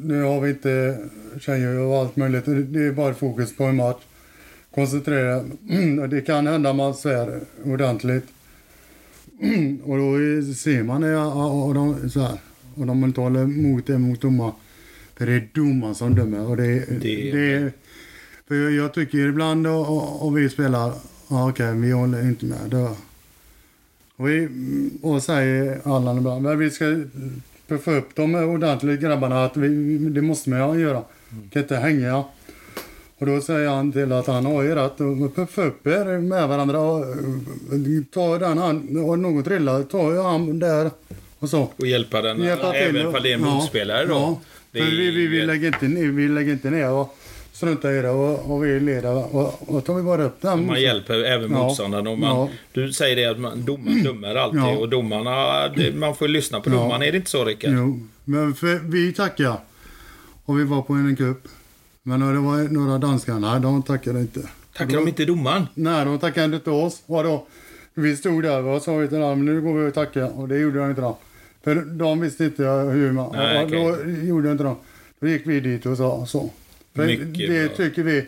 Nu 0.04 0.22
har 0.22 0.40
vi 0.40 0.50
inte 0.50 0.98
tjejer 1.40 1.78
och 1.78 1.96
allt 1.96 2.16
möjligt. 2.16 2.44
Det 2.46 2.86
är 2.86 2.92
bara 2.92 3.14
fokus 3.14 3.56
på 3.56 3.64
en 3.64 3.76
match. 3.76 4.02
Koncentrera. 4.74 5.44
Det 6.08 6.20
kan 6.20 6.46
hända 6.46 6.70
att 6.70 6.76
man 6.76 6.94
svär 6.94 7.40
ordentligt. 7.64 8.24
Och 9.84 9.96
då 9.98 10.12
ser 10.54 10.82
man 10.82 11.00
det 11.00 11.16
och 11.16 11.74
de, 11.74 12.10
så 12.10 12.20
här, 12.20 12.38
och 12.74 12.86
de 12.86 13.04
inte 13.04 13.20
håller 13.20 13.42
emot 13.42 13.86
det 13.86 13.98
mot 13.98 14.20
domaren. 14.20 14.52
För 15.22 15.26
det 15.26 15.32
är 15.34 15.48
domaren 15.54 15.94
som 15.94 16.14
dömer. 16.14 16.50
Och 16.50 16.56
det, 16.56 16.84
det... 17.00 17.30
Det- 17.32 17.72
för 18.48 18.54
jag, 18.54 18.72
jag 18.72 18.94
tycker 18.94 19.18
ibland 19.18 19.66
och 19.66 20.38
vi 20.38 20.48
spelar, 20.48 20.92
ja, 21.28 21.48
okej 21.50 21.74
vi 21.74 21.90
håller 21.92 22.22
inte 22.22 22.44
med. 22.46 22.58
Då. 22.66 22.96
Och, 24.16 24.28
vi, 24.28 24.48
och 25.02 25.22
säger 25.22 25.80
Allan 25.84 26.18
ibland, 26.18 26.42
men 26.42 26.58
vi 26.58 26.70
ska 26.70 26.84
puffa 27.68 27.90
upp 27.90 28.14
dem 28.14 28.34
ordentligt 28.34 29.00
grabbarna. 29.00 29.44
Att 29.44 29.56
vi, 29.56 29.98
det 29.98 30.22
måste 30.22 30.50
man 30.50 30.80
göra. 30.80 31.02
Kan 31.52 31.62
inte 31.62 31.76
hänga. 31.76 32.24
Och 33.18 33.26
då 33.26 33.40
säger 33.40 33.68
han 33.68 33.92
till 33.92 34.12
att 34.12 34.26
han 34.26 34.46
har 34.46 34.62
ju 34.62 34.74
rätt 34.74 35.00
att 35.00 35.34
puffa 35.34 35.62
upp 35.62 35.86
er 35.86 36.18
med 36.18 36.48
varandra. 36.48 36.80
Och, 36.80 37.04
eh, 37.06 38.02
ta 38.14 38.38
den 38.38 38.58
han, 38.58 38.98
och 39.04 39.18
någon 39.18 39.42
trillar, 39.44 39.82
ta 39.82 40.22
han 40.30 40.58
där 40.58 40.90
och 41.38 41.48
så. 41.48 41.68
Och 41.76 41.86
hjälpa 41.86 42.22
den, 42.22 42.40
Hjälpa 42.42 42.72
till 42.72 42.80
även 42.80 43.06
om 43.06 43.12
det 43.22 43.30
är 43.30 43.34
en 43.34 43.40
ja, 43.40 43.54
motspelare 43.54 44.06
då. 44.06 44.14
Ja, 44.14 44.40
Det 44.44 44.46
för 44.46 44.51
är- 44.80 44.84
vi, 44.90 45.10
vi, 45.10 45.26
vi, 45.26 45.46
lägger 45.46 45.66
inte, 45.66 45.88
ner- 45.88 46.12
vi 46.12 46.28
lägger 46.28 46.52
inte 46.52 46.70
ner 46.70 46.90
och 46.90 47.16
struntar 47.52 47.92
i 47.92 48.02
det 48.02 48.10
och, 48.10 48.50
och 48.54 48.64
vi 48.64 48.80
leder 48.80 49.34
och, 49.36 49.74
och 49.74 49.84
tar 49.84 49.94
vi 49.94 50.02
bara 50.02 50.22
upp 50.24 50.40
den. 50.40 50.66
Man 50.66 50.80
hjälper 50.80 51.24
även 51.24 51.50
Ja. 51.50 51.58
motståndaren. 51.58 52.06
Och 52.06 52.18
man, 52.18 52.28
Ja. 52.36 52.48
Du 52.72 52.92
säger 52.92 53.16
det 53.16 53.24
att 53.24 53.38
man, 53.40 53.64
domaren 53.64 54.02
dömer 54.02 54.34
alltid 54.34 54.60
Ja. 54.60 54.76
och 54.76 54.88
domarna, 54.88 55.70
man 55.94 56.14
får 56.16 56.26
ju 56.28 56.32
lyssna 56.34 56.60
på 56.60 56.70
Ja. 56.70 56.74
domaren. 56.74 57.02
Är 57.02 57.12
det 57.12 57.18
inte 57.18 57.30
så 57.30 57.44
Rickard? 57.44 57.70
Jo, 57.74 58.00
men 58.24 58.54
för 58.54 58.78
vi 58.90 59.12
tackar. 59.12 59.56
Och 60.44 60.58
vi 60.58 60.64
var 60.64 60.82
på 60.82 60.92
en 60.92 61.16
cup. 61.16 61.48
Men 62.02 62.20
när 62.20 62.32
det 62.32 62.38
var 62.38 62.56
några 62.72 62.98
danskar, 62.98 63.34
nej 63.38 63.60
de 63.60 63.82
tackade 63.82 64.20
inte. 64.20 64.40
Tackar 64.76 64.96
de 64.96 65.08
inte 65.08 65.24
domaren? 65.24 65.66
Nej, 65.74 66.04
de 66.04 66.18
tackade 66.18 66.56
inte 66.56 66.70
oss. 66.70 67.02
Vadå? 67.06 67.46
Vi 67.94 68.16
stod 68.16 68.42
där 68.42 68.64
och 68.64 68.82
sa 68.82 69.06
till 69.06 69.18
dem, 69.18 69.44
nu 69.46 69.60
går 69.60 69.74
vi 69.74 69.90
och 69.90 69.94
tackar. 69.94 70.38
Och 70.40 70.48
det 70.48 70.58
gjorde 70.58 70.78
de 70.78 70.90
inte. 70.90 71.00
Då. 71.02 71.18
För 71.62 71.74
de 71.74 72.20
visste 72.20 72.44
inte 72.44 72.64
hur 72.64 73.12
man... 73.12 73.32
Nej, 73.32 73.64
okej. 73.64 74.04
Då 74.04 74.10
gjorde 74.26 74.52
inte 74.52 74.64
de. 74.64 74.76
Då 75.20 75.28
gick 75.28 75.46
vi 75.46 75.60
dit 75.60 75.86
och 75.86 75.96
sa 75.96 76.26
så. 76.26 76.50
Det 76.92 77.16
bra. 77.16 77.76
tycker 77.76 78.02
vi, 78.02 78.26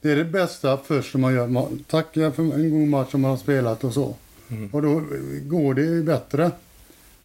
det 0.00 0.10
är 0.10 0.16
det 0.16 0.24
bästa 0.24 0.76
först 0.76 1.12
som 1.12 1.20
man 1.20 1.34
gör. 1.34 1.46
Man 1.46 1.84
tackar 1.90 2.30
för 2.30 2.42
en 2.42 2.70
god 2.70 2.88
match 2.88 3.10
som 3.10 3.20
man 3.20 3.30
har 3.30 3.38
spelat 3.38 3.84
och 3.84 3.92
så. 3.92 4.14
Mm. 4.48 4.68
Och 4.72 4.82
då 4.82 5.02
går 5.42 5.74
det 5.74 6.04
bättre. 6.04 6.50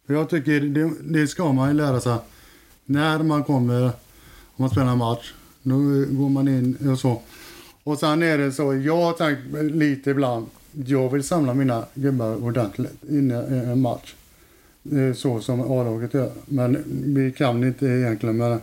För 0.06 0.14
jag 0.14 0.30
tycker 0.30 0.60
det, 0.60 0.90
det 1.00 1.26
ska 1.26 1.52
man 1.52 1.68
ju 1.68 1.74
lära 1.74 2.00
sig. 2.00 2.16
När 2.84 3.22
man 3.22 3.44
kommer, 3.44 3.84
om 3.84 3.92
man 4.56 4.70
spelar 4.70 4.92
en 4.92 4.98
match, 4.98 5.32
då 5.62 5.74
går 6.08 6.28
man 6.28 6.48
in 6.48 6.88
och 6.90 6.98
så. 6.98 7.22
Och 7.84 7.98
sen 7.98 8.22
är 8.22 8.38
det 8.38 8.52
så, 8.52 8.74
jag 8.74 8.96
har 8.96 9.12
tänkt 9.12 9.74
lite 9.74 10.10
ibland, 10.10 10.46
jag 10.72 11.12
vill 11.12 11.22
samla 11.22 11.54
mina 11.54 11.84
gubbar 11.94 12.44
ordentligt 12.44 13.04
innan 13.10 13.44
en 13.44 13.80
match. 13.80 14.14
Det 14.82 15.00
är 15.00 15.12
så 15.12 15.40
som 15.40 15.60
A-laget 15.60 16.14
gör. 16.14 16.30
Men 16.46 16.84
vi 17.14 17.32
kan 17.32 17.64
inte 17.64 17.86
egentligen. 17.86 18.36
Men 18.36 18.60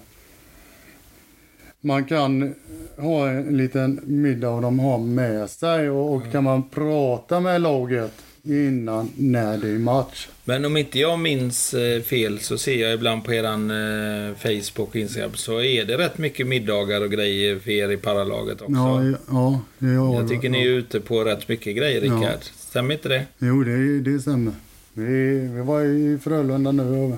man 1.81 2.05
kan 2.05 2.53
ha 2.97 3.29
en 3.29 3.57
liten 3.57 3.99
middag 4.03 4.49
och 4.49 4.61
de 4.61 4.79
har 4.79 4.97
med 4.97 5.49
sig 5.49 5.89
och, 5.89 6.13
och 6.13 6.31
kan 6.31 6.43
man 6.43 6.69
prata 6.69 7.39
med 7.39 7.61
laget 7.61 8.11
innan 8.43 9.09
när 9.15 9.57
det 9.57 9.67
är 9.69 9.79
match. 9.79 10.27
Men 10.45 10.65
om 10.65 10.77
inte 10.77 10.99
jag 10.99 11.19
minns 11.19 11.73
eh, 11.73 12.01
fel 12.01 12.39
så 12.39 12.57
ser 12.57 12.81
jag 12.81 12.93
ibland 12.93 13.23
på 13.23 13.33
eran 13.33 13.71
eh, 13.71 14.35
Facebook 14.35 14.89
och 14.89 14.95
Instagram 14.95 15.33
så 15.33 15.61
är 15.61 15.85
det 15.85 15.97
rätt 15.97 16.17
mycket 16.17 16.47
middagar 16.47 17.01
och 17.01 17.11
grejer 17.11 17.59
för 17.59 17.71
er 17.71 17.91
i 17.91 17.97
paralaget 17.97 18.61
också. 18.61 18.73
Ja, 18.73 19.03
ja, 19.29 19.61
det 19.79 19.95
har, 19.95 20.15
jag 20.15 20.29
tycker 20.29 20.49
ni 20.49 20.61
är 20.65 20.69
ute 20.69 20.99
på 20.99 21.23
rätt 21.23 21.47
mycket 21.47 21.75
grejer 21.77 22.01
Ja. 22.01 22.13
Rickard. 22.15 22.43
Stämmer 22.43 22.93
inte 22.93 23.09
det? 23.09 23.25
Jo, 23.39 23.63
det, 23.63 23.99
det 23.99 24.19
stämmer. 24.19 24.53
Vi, 24.99 25.39
vi 25.53 25.61
var 25.61 25.81
i 25.81 26.17
Frölunda 26.23 26.71
nu. 26.71 26.83
och- 26.97 27.17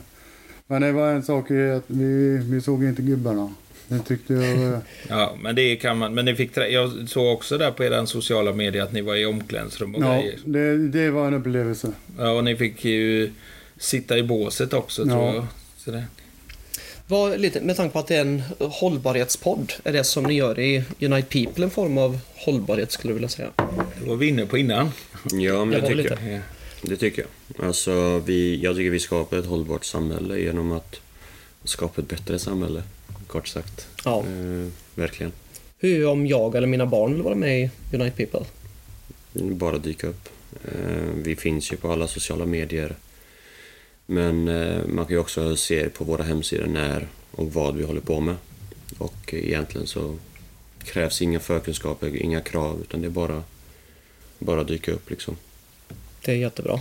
Men 0.67 0.81
det 0.81 0.91
var 0.91 1.11
en 1.11 1.23
sak 1.23 1.51
i 1.51 1.71
att 1.71 1.83
vi, 1.87 2.37
vi 2.37 2.61
såg 2.61 2.83
inte 2.83 3.01
gubbarna. 3.01 3.53
Det 3.87 3.99
tyckte 3.99 4.33
jag. 4.33 4.79
Ja, 5.09 5.35
men 5.41 5.55
det 5.55 5.75
kan 5.75 5.97
man. 5.97 6.13
Men 6.13 6.25
ni 6.25 6.35
fick, 6.35 6.53
trä- 6.55 6.67
jag 6.67 7.09
såg 7.09 7.33
också 7.33 7.57
där 7.57 7.71
på 7.71 7.83
era 7.83 8.05
sociala 8.05 8.53
medier 8.53 8.83
att 8.83 8.93
ni 8.93 9.01
var 9.01 9.15
i 9.15 9.25
omklädningsrum 9.25 9.95
och 9.95 10.03
Ja, 10.03 10.13
grejer. 10.21 10.39
det, 10.45 10.87
det 10.87 11.09
var 11.11 11.27
en 11.27 11.33
upplevelse. 11.33 11.91
Ja, 12.17 12.31
och 12.31 12.43
ni 12.43 12.55
fick 12.55 12.85
ju 12.85 13.31
sitta 13.77 14.17
i 14.17 14.23
båset 14.23 14.73
också, 14.73 15.03
tror 15.05 15.17
Ja. 15.17 15.35
jag. 15.35 15.45
Så 15.77 15.91
det. 15.91 16.03
Vad, 17.07 17.39
lite, 17.39 17.61
med 17.61 17.77
tanke 17.77 17.93
på 17.93 17.99
att 17.99 18.07
det 18.07 18.15
är 18.15 18.21
en 18.21 18.43
hållbarhetspodd, 18.59 19.73
är 19.83 19.93
det 19.93 20.03
som 20.03 20.23
ni 20.23 20.33
gör 20.33 20.59
i 20.59 20.83
Unite 21.01 21.27
People 21.45 21.63
en 21.63 21.69
form 21.71 21.97
av 21.97 22.19
hållbarhet 22.35 22.91
skulle 22.91 23.11
jag 23.11 23.13
vilja 23.15 23.29
säga? 23.29 23.49
det 24.01 24.09
var 24.09 24.15
vi 24.15 24.27
inne 24.27 24.45
på 24.45 24.57
innan. 24.57 24.89
Ja, 25.31 25.65
men 25.65 25.69
det 25.69 25.81
var 25.81 25.87
tycker 25.87 25.95
lite- 26.03 26.17
jag. 26.29 26.39
Det 26.81 26.97
tycker 26.97 27.21
jag. 27.21 27.65
Alltså, 27.67 28.19
vi, 28.19 28.59
jag 28.63 28.75
tycker 28.75 28.89
vi 28.89 28.99
skapar 28.99 29.37
ett 29.37 29.45
hållbart 29.45 29.85
samhälle 29.85 30.39
genom 30.39 30.71
att 30.71 31.01
skapa 31.63 32.01
ett 32.01 32.07
bättre 32.07 32.39
samhälle, 32.39 32.83
kort 33.27 33.47
sagt. 33.47 33.87
Ja. 34.05 34.19
Eh, 34.19 34.67
verkligen. 34.95 35.31
Hur 35.77 36.07
om 36.07 36.27
jag 36.27 36.55
eller 36.55 36.67
mina 36.67 36.85
barn 36.85 37.13
vill 37.13 37.21
vara 37.21 37.35
med 37.35 37.61
i 37.61 37.69
Unite 37.93 38.25
People? 38.25 38.45
Bara 39.33 39.77
dyka 39.77 40.07
upp. 40.07 40.29
Eh, 40.65 41.13
vi 41.15 41.35
finns 41.35 41.73
ju 41.73 41.77
på 41.77 41.91
alla 41.91 42.07
sociala 42.07 42.45
medier. 42.45 42.95
Men 44.05 44.47
eh, 44.47 44.85
man 44.87 45.05
kan 45.05 45.15
ju 45.15 45.19
också 45.19 45.55
se 45.55 45.89
på 45.89 46.03
våra 46.03 46.23
hemsidor 46.23 46.67
när 46.67 47.07
och 47.31 47.53
vad 47.53 47.75
vi 47.75 47.83
håller 47.83 48.01
på 48.01 48.19
med. 48.19 48.35
Och 48.97 49.33
egentligen 49.33 49.87
så 49.87 50.17
krävs 50.83 51.21
inga 51.21 51.39
förkunskaper, 51.39 52.15
inga 52.15 52.41
krav, 52.41 52.81
utan 52.81 53.01
det 53.01 53.07
är 53.07 53.11
bara, 53.11 53.43
bara 54.39 54.63
dyka 54.63 54.91
upp 54.91 55.09
liksom. 55.09 55.37
Det 56.25 56.31
är 56.31 56.35
jättebra. 56.35 56.79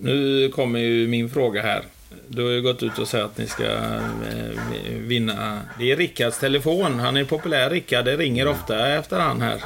Nu 0.00 0.48
kommer 0.48 0.78
ju 0.78 1.08
min 1.08 1.30
fråga 1.30 1.62
här. 1.62 1.82
Du 2.28 2.44
har 2.44 2.50
ju 2.50 2.62
gått 2.62 2.82
ut 2.82 2.98
och 2.98 3.08
sagt 3.08 3.24
att 3.24 3.38
ni 3.38 3.46
ska 3.46 3.64
eh, 3.64 4.58
vinna. 4.88 5.60
Det 5.78 5.92
är 5.92 5.96
Rickards 5.96 6.38
telefon. 6.38 7.00
Han 7.00 7.16
är 7.16 7.24
populär, 7.24 7.70
Rickard. 7.70 8.04
Det 8.04 8.16
ringer 8.16 8.48
ofta 8.48 8.88
efter 8.88 9.18
han 9.20 9.40
här. 9.40 9.62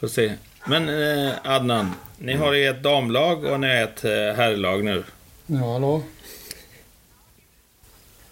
Får 0.00 0.08
se. 0.08 0.32
Men 0.66 0.88
eh, 0.88 1.32
Adnan, 1.44 1.94
ni 2.18 2.34
har 2.34 2.52
ju 2.52 2.68
ett 2.68 2.82
damlag 2.82 3.44
och 3.44 3.60
ni 3.60 3.66
har 3.66 3.82
ett 3.82 4.04
eh, 4.04 4.10
herrlag 4.10 4.84
nu. 4.84 5.04
Ja, 5.46 5.72
hallå? 5.72 6.02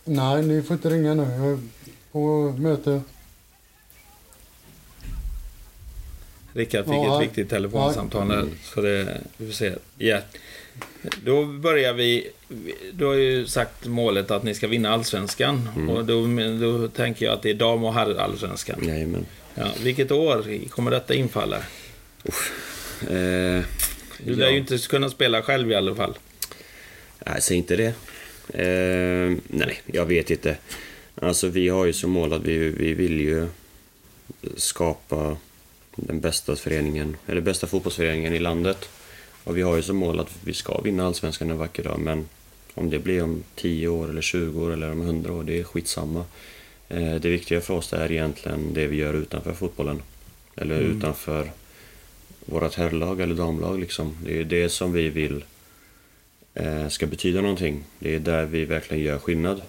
Nej, 0.05 0.43
ni 0.43 0.63
får 0.63 0.75
inte 0.75 0.91
ringa 0.91 1.15
nu. 1.15 1.23
Jag 1.23 1.53
är 1.53 1.59
på 2.13 2.55
möte. 2.59 3.01
Rickard 6.53 6.85
fick 6.85 6.95
Ja, 6.95 7.23
ett 7.23 7.29
viktigt 7.29 7.51
telefonsamtal 7.51 8.29
där. 8.29 8.47
Så 8.63 8.81
det, 8.81 9.21
vi 9.37 9.47
får 9.47 9.53
se. 9.55 9.73
Ja. 9.99 10.19
Då 11.25 11.45
börjar 11.45 11.93
vi. 11.93 12.31
Du 12.93 13.05
har 13.05 13.15
ju 13.15 13.47
sagt 13.47 13.87
målet 13.87 14.31
att 14.31 14.43
ni 14.43 14.55
ska 14.55 14.67
vinna 14.69 14.91
allsvenskan. 14.91 15.69
Och 15.91 16.05
då, 16.05 16.27
då 16.61 16.89
tänker 16.89 17.27
jag 17.27 17.33
att 17.35 17.43
det 17.43 17.51
är 17.51 17.55
dam 17.55 17.85
och 17.85 17.95
herrallsvenskan. 17.95 18.89
Jajamän. 18.89 19.27
Ja, 19.55 19.69
vilket 19.83 20.11
år 20.11 20.69
kommer 20.69 20.91
detta 20.91 21.15
infalla? 21.15 21.57
Eh, 23.11 23.63
Du 24.25 24.35
lär 24.35 24.51
ju 24.51 24.59
inte 24.59 24.79
kunna 24.79 25.11
spela 25.11 25.43
själv 25.43 25.71
i 25.71 25.75
alla 25.75 25.95
fall. 25.95 26.19
Nej, 27.27 27.43
säg 27.43 27.57
inte 27.57 27.77
det. 27.77 27.95
Eh, 28.65 29.37
nej, 29.49 29.81
jag 29.87 30.07
vet 30.07 30.31
inte. 30.31 30.57
Alltså 31.15 31.49
vi 31.49 31.69
har 31.69 31.85
ju 31.85 31.93
som 31.93 32.11
mål 32.11 32.33
att 32.33 32.43
vi, 32.43 32.59
vi 32.59 32.95
vill 32.95 33.21
ju 33.21 33.47
skapa 34.57 35.37
den 35.97 36.21
bästa 36.21 36.57
föreningen, 36.57 37.17
eller 37.27 37.41
bästa 37.41 37.67
fotbollsföreningen 37.67 38.35
i 38.35 38.39
landet. 38.39 38.89
Och 39.45 39.57
vi 39.57 39.63
har 39.63 39.77
ju 39.77 39.83
som 39.83 39.97
mål 39.97 40.21
att 40.21 40.31
vi 40.45 40.55
ska 40.55 40.81
vinna 40.81 41.07
Allsvenskan 41.07 41.51
en 41.51 41.59
vacker 41.59 41.83
dag, 41.83 41.99
men 41.99 42.29
om 42.75 42.91
det 42.91 42.99
blir 42.99 43.23
om 43.23 43.43
10 43.55 43.89
år 43.89 44.11
eller 44.11 44.23
20 44.23 44.65
år 44.65 44.73
eller 44.73 44.93
om 44.93 45.01
100 45.03 45.33
år, 45.33 45.45
det 45.45 45.61
är 45.61 45.65
skitsamma. 45.65 46.25
Eh, 46.89 47.15
det 47.15 47.29
viktiga 47.29 47.61
för 47.61 47.75
oss 47.75 47.93
är 47.93 48.13
egentligen 48.13 48.75
det 48.75 48.87
vi 48.87 48.97
gör 48.97 49.15
utanför 49.15 49.53
fotbollen. 49.53 50.03
Eller 50.57 50.81
utanför 50.81 51.51
vårt 52.45 52.75
herrlag 52.75 53.21
eller 53.21 53.35
damlag 53.35 53.81
liksom. 53.81 54.17
Det 54.25 54.41
är 54.41 54.45
det 54.45 54.69
som 54.69 54.93
vi 54.93 55.09
vill 55.09 55.45
eh, 56.55 56.89
ska 56.89 57.07
betyda 57.07 57.41
någonting. 57.41 57.85
Det 57.99 58.15
är 58.15 58.19
där 58.19 58.45
vi 58.45 58.65
verkligen 58.65 59.05
gör 59.05 59.19
skillnad. 59.19 59.63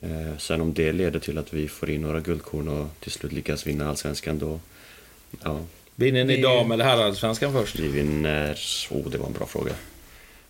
Eh, 0.00 0.38
sen 0.38 0.60
om 0.60 0.74
det 0.74 0.92
leder 0.92 1.20
till 1.20 1.38
att 1.38 1.52
vi 1.54 1.68
får 1.68 1.90
in 1.90 2.02
några 2.02 2.20
guldkorn 2.20 2.68
och 2.68 2.86
till 3.00 3.12
slut 3.12 3.32
lyckas 3.32 3.66
vinna 3.66 3.88
allsvenskan 3.88 4.38
då, 4.38 4.60
ja, 5.42 5.58
Vinner 5.96 6.24
ni 6.24 6.36
Det- 6.36 6.42
dam 6.42 6.72
eller 6.72 6.84
herrallsvenskan 6.84 7.52
först? 7.52 7.78
vi 7.78 7.88
vinner... 7.88 8.58
Oh, 8.90 9.08
det 9.10 9.18
var 9.18 9.26
en 9.26 9.32
bra 9.32 9.46
fråga. 9.46 9.72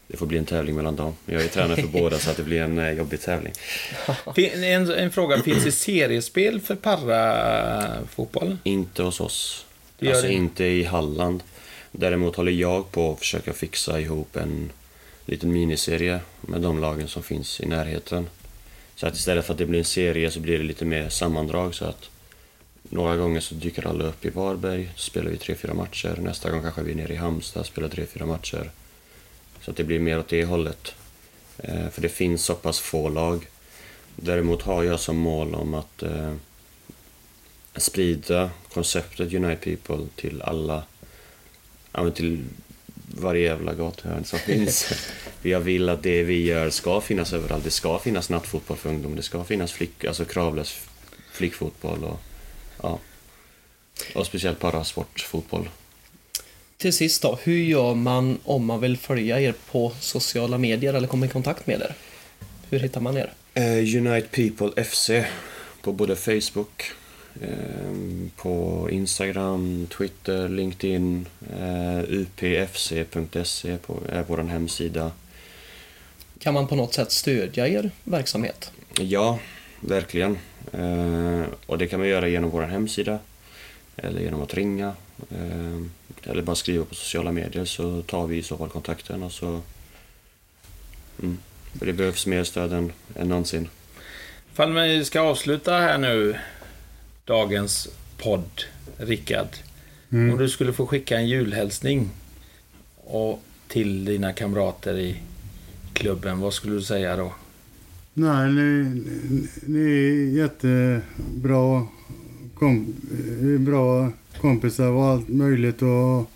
Det 0.06 0.16
får 0.16 0.26
bli 0.26 0.38
en 0.38 0.44
tävling 0.46 0.76
mellan 0.76 0.96
dem. 0.96 1.14
Jag 1.26 1.42
är 1.42 1.48
tränare 1.48 1.80
för 1.82 1.88
båda 2.00 2.18
så 2.18 2.30
att 2.30 2.36
det 2.36 2.42
blir 2.42 2.60
en 2.62 2.78
eh, 2.78 2.90
jobbig 2.92 3.20
tävling. 3.20 3.52
En, 4.36 4.90
en 4.90 5.10
fråga, 5.12 5.42
finns 5.42 5.64
det 5.64 5.72
seriespel 5.72 6.60
för 6.60 6.74
parafotboll? 6.76 8.56
Inte 8.62 9.02
hos 9.02 9.20
oss. 9.20 9.66
Det 9.98 10.08
alltså 10.08 10.26
det. 10.26 10.32
inte 10.32 10.64
i 10.64 10.84
Halland. 10.84 11.42
Däremot 11.92 12.36
håller 12.36 12.52
jag 12.52 12.90
på 12.92 13.12
att 13.12 13.18
försöka 13.18 13.52
fixa 13.52 14.00
ihop 14.00 14.36
en 14.36 14.70
liten 15.26 15.52
miniserie 15.52 16.20
med 16.40 16.60
de 16.60 16.80
lagen 16.80 17.08
som 17.08 17.22
finns 17.22 17.60
i 17.60 17.66
närheten. 17.66 18.28
Så 18.96 19.06
att 19.06 19.14
istället 19.16 19.44
för 19.46 19.52
att 19.52 19.58
det 19.58 19.66
blir 19.66 19.78
en 19.78 19.84
serie 19.84 20.30
så 20.30 20.40
blir 20.40 20.58
det 20.58 20.64
lite 20.64 20.84
mer 20.84 21.08
sammandrag 21.08 21.74
så 21.74 21.84
att 21.84 22.10
några 22.90 23.16
gånger 23.16 23.40
så 23.40 23.54
dyker 23.54 23.86
alla 23.86 24.04
upp 24.04 24.24
i 24.24 24.30
Varberg, 24.30 24.92
spelar 24.96 25.30
vi 25.30 25.36
tre, 25.36 25.54
fyra 25.54 25.74
matcher. 25.74 26.16
Nästa 26.20 26.50
gång 26.50 26.62
kanske 26.62 26.82
vi 26.82 26.92
är 26.92 26.96
nere 26.96 27.12
i 27.12 27.16
Halmstad 27.16 27.66
spelar 27.66 27.88
tre, 27.88 28.06
fyra 28.06 28.26
matcher. 28.26 28.70
Så 29.60 29.70
att 29.70 29.76
det 29.76 29.84
blir 29.84 29.98
mer 29.98 30.18
åt 30.18 30.28
det 30.28 30.44
hållet. 30.44 30.94
Eh, 31.58 31.88
för 31.88 32.02
det 32.02 32.08
finns 32.08 32.44
så 32.44 32.54
pass 32.54 32.80
få 32.80 33.08
lag. 33.08 33.48
Däremot 34.16 34.62
har 34.62 34.82
jag 34.82 35.00
som 35.00 35.16
mål 35.16 35.54
om 35.54 35.74
att 35.74 36.02
eh, 36.02 36.34
sprida 37.76 38.50
konceptet 38.72 39.32
Unite 39.32 39.76
People 39.76 40.06
till 40.16 40.42
alla, 40.42 40.84
ja 41.92 42.10
till 42.10 42.44
varje 43.20 43.44
jävla 43.44 43.74
gatuhörn 43.74 44.24
som 44.24 44.38
finns. 44.38 44.92
Jag 45.42 45.60
vill 45.60 45.88
att 45.88 46.02
det 46.02 46.22
vi 46.22 46.44
gör 46.44 46.70
ska 46.70 47.00
finnas 47.00 47.32
överallt. 47.32 47.64
Det 47.64 47.70
ska 47.70 47.98
finnas 47.98 48.30
nattfotboll 48.30 48.76
för 48.76 48.88
ungdom, 48.88 49.16
det 49.16 49.22
ska 49.22 49.44
finnas 49.44 49.72
flick, 49.72 50.04
alltså 50.04 50.24
kravlös 50.24 50.80
flickfotboll 51.32 52.04
och, 52.04 52.20
ja. 52.82 52.98
och 54.14 54.26
speciellt 54.26 54.58
parasportfotboll. 54.58 55.68
Till 56.76 56.92
sist 56.92 57.22
då, 57.22 57.38
hur 57.42 57.58
gör 57.58 57.94
man 57.94 58.38
om 58.44 58.64
man 58.66 58.80
vill 58.80 58.96
följa 58.96 59.40
er 59.40 59.54
på 59.70 59.92
sociala 60.00 60.58
medier 60.58 60.94
eller 60.94 61.08
komma 61.08 61.26
i 61.26 61.28
kontakt 61.28 61.66
med 61.66 61.80
er? 61.80 61.94
Hur 62.70 62.78
hittar 62.78 63.00
man 63.00 63.16
er? 63.16 63.32
Eh, 63.54 63.96
Unite 63.96 64.28
People 64.30 64.84
FC 64.84 65.10
på 65.82 65.92
både 65.92 66.16
Facebook, 66.16 66.82
eh, 67.40 67.48
på 68.36 68.88
Instagram, 68.90 69.86
Twitter, 69.98 70.48
LinkedIn, 70.48 71.26
eh, 71.60 71.98
upfc.se 72.08 73.70
är 74.08 74.24
vår 74.26 74.38
hemsida. 74.38 75.12
Kan 76.38 76.54
man 76.54 76.66
på 76.66 76.76
något 76.76 76.94
sätt 76.94 77.12
stödja 77.12 77.68
er 77.68 77.90
verksamhet? 78.04 78.70
Ja, 79.00 79.38
verkligen. 79.80 80.38
Eh, 80.72 81.44
och 81.66 81.78
det 81.78 81.86
kan 81.86 82.00
man 82.00 82.08
göra 82.08 82.28
genom 82.28 82.50
vår 82.50 82.62
hemsida 82.62 83.18
eller 83.96 84.20
genom 84.20 84.42
att 84.42 84.54
ringa 84.54 84.92
eh, 85.30 86.30
eller 86.30 86.42
bara 86.42 86.56
skriva 86.56 86.84
på 86.84 86.94
sociala 86.94 87.32
medier 87.32 87.64
så 87.64 88.02
tar 88.02 88.26
vi 88.26 88.36
i 88.36 88.42
så 88.42 88.56
fall 88.56 88.68
kontakten 88.68 89.22
och 89.22 89.32
så... 89.32 89.60
Mm. 91.22 91.38
Det 91.72 91.92
behövs 91.92 92.26
mer 92.26 92.44
stöd 92.44 92.72
än, 92.72 92.92
än 93.16 93.28
någonsin. 93.28 93.68
Ifall 94.52 94.72
vi 94.72 95.04
ska 95.04 95.20
avsluta 95.20 95.72
här 95.72 95.98
nu, 95.98 96.38
dagens 97.24 97.88
podd, 98.18 98.62
Rickard. 98.96 99.48
Om 100.10 100.38
du 100.38 100.48
skulle 100.48 100.72
få 100.72 100.86
skicka 100.86 101.16
en 101.16 101.28
julhälsning 101.28 102.10
och 102.96 103.42
till 103.68 104.04
dina 104.04 104.32
kamrater 104.32 104.98
i 104.98 105.16
klubben, 105.92 106.40
vad 106.40 106.54
skulle 106.54 106.74
du 106.74 106.82
säga 106.82 107.16
då? 107.16 107.32
Nej, 108.16 108.52
ni, 108.52 109.02
ni 109.66 109.80
är 109.80 110.36
jättebra 110.36 111.86
kom, 112.54 112.94
bra 113.58 114.12
kompisar 114.40 114.88
och 114.88 115.04
allt 115.04 115.28
möjligt. 115.28 115.82
Och 115.82 116.30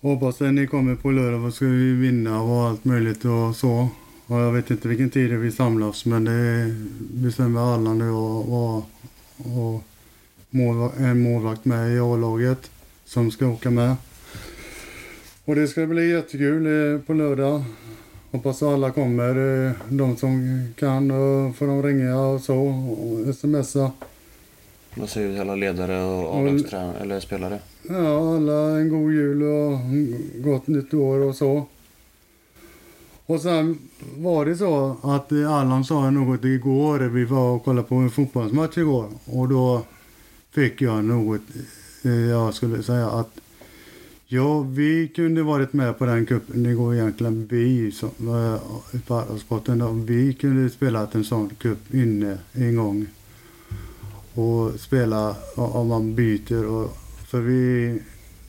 hoppas 0.00 0.42
att 0.42 0.54
ni 0.54 0.66
kommer 0.66 0.94
på 0.94 1.10
lördag 1.10 1.44
och 1.44 1.54
ska 1.54 1.64
vi 1.64 1.92
vinna 1.92 2.42
och 2.42 2.68
allt 2.68 2.84
möjligt 2.84 3.24
och 3.24 3.56
så. 3.56 3.88
Och 4.26 4.40
jag 4.40 4.52
vet 4.52 4.70
inte 4.70 4.88
vilken 4.88 5.10
tid 5.10 5.30
vi 5.30 5.52
samlas 5.52 6.06
men 6.06 6.24
det 6.24 6.74
bestämmer 6.98 7.74
alla 7.74 7.94
nu 7.94 8.10
och, 8.10 8.74
och, 8.74 8.84
och 9.36 9.84
en 10.98 11.22
målvakt 11.22 11.64
med 11.64 11.96
i 11.96 11.98
A-laget 11.98 12.70
som 13.04 13.30
ska 13.30 13.46
åka 13.46 13.70
med. 13.70 13.96
Och 15.44 15.54
det 15.54 15.68
ska 15.68 15.86
bli 15.86 16.10
jättekul 16.10 16.66
eh, 16.66 17.00
på 17.00 17.12
lördag. 17.12 17.64
Hoppas 18.34 18.62
alla 18.62 18.90
kommer. 18.90 19.66
eh, 19.66 19.72
De 19.88 20.16
som 20.16 20.64
kan 20.76 21.08
får 21.54 21.66
de 21.66 21.82
ringa 21.82 22.20
och 22.20 22.40
så 22.40 22.56
och 22.56 23.34
smsa. 23.34 23.92
Vad 24.94 25.08
säger 25.08 25.26
du 25.28 25.32
till 25.34 25.40
alla 25.42 25.54
ledare 25.54 26.04
och. 26.04 26.36
A-lagstränare 26.38 26.98
eller 27.00 27.20
spelare? 27.20 27.58
Ja, 27.88 28.36
alla 28.36 28.78
en 28.78 28.88
god 28.88 29.12
jul 29.12 29.42
och 29.42 29.78
gott 30.44 30.66
nytt 30.66 30.94
år 30.94 31.18
och 31.18 31.34
så. 31.36 31.66
Och 33.26 33.40
sen 33.40 33.78
var 34.16 34.44
det 34.46 34.56
så 34.56 34.96
att 35.02 35.32
eh, 35.32 35.52
Allan 35.52 35.84
sa 35.84 36.10
något 36.10 36.44
igår. 36.44 36.98
Vi 36.98 37.24
var 37.24 37.50
och 37.50 37.64
kollade 37.64 37.88
på 37.88 37.94
en 37.94 38.10
fotbollsmatch 38.10 38.78
igår. 38.78 39.08
Och 39.24 39.48
då 39.48 39.82
fick 40.50 40.82
jag 40.82 41.04
något, 41.04 41.40
eh, 42.04 42.10
jag 42.12 42.54
skulle 42.54 42.82
säga 42.82 43.10
att 43.10 43.40
Ja, 44.34 44.60
vi 44.62 45.08
kunde 45.08 45.42
varit 45.42 45.72
med 45.72 45.98
på 45.98 46.04
den 46.04 46.26
cupen. 46.26 46.62
Det 46.62 46.72
går 46.74 46.94
egentligen 46.94 47.46
vi 47.50 47.92
som 47.92 48.10
äh, 48.18 49.00
parasporten 49.06 49.78
då. 49.78 49.88
Vi 49.90 50.32
kunde 50.34 50.70
spelat 50.70 51.14
en 51.14 51.24
sån 51.24 51.50
cup 51.58 51.94
inne 51.94 52.38
en 52.52 52.76
gång. 52.76 53.06
Och 54.34 54.80
spela 54.80 55.36
om 55.54 55.88
man 55.88 56.14
byter. 56.14 56.66
Och, 56.66 56.96
för 57.26 57.40
vi, 57.40 57.98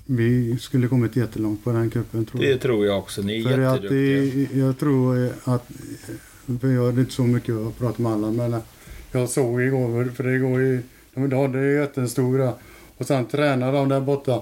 vi 0.06 0.58
skulle 0.58 0.88
kommit 0.88 1.16
jättelångt 1.16 1.64
på 1.64 1.72
den 1.72 1.90
cupen 1.90 2.26
tror 2.26 2.42
Det 2.42 2.50
jag. 2.50 2.62
tror 2.62 2.86
jag 2.86 3.00
också. 3.00 3.22
Ni 3.22 3.40
är 3.40 3.44
För 3.44 3.60
att 3.60 3.84
jätteduktiga. 3.84 4.48
det, 4.54 4.60
jag 4.60 4.78
tror 4.78 5.30
att, 5.44 5.68
för 6.62 6.68
jag 6.72 6.86
hade 6.86 7.02
inte 7.02 7.14
så 7.14 7.24
mycket 7.24 7.56
att 7.56 7.78
prata 7.80 8.02
med 8.02 8.12
alla 8.12 8.32
men 8.32 8.62
jag 9.12 9.30
såg 9.30 9.62
igår, 9.62 10.06
för 10.16 10.24
det 10.24 10.38
går 10.40 10.60
ju, 10.62 10.82
de 11.14 11.32
hade 11.34 11.74
jättestora 11.74 12.54
och 12.98 13.06
sen 13.06 13.26
tränar 13.26 13.74
de 13.74 13.90
där 13.90 14.02
borta. 14.02 14.42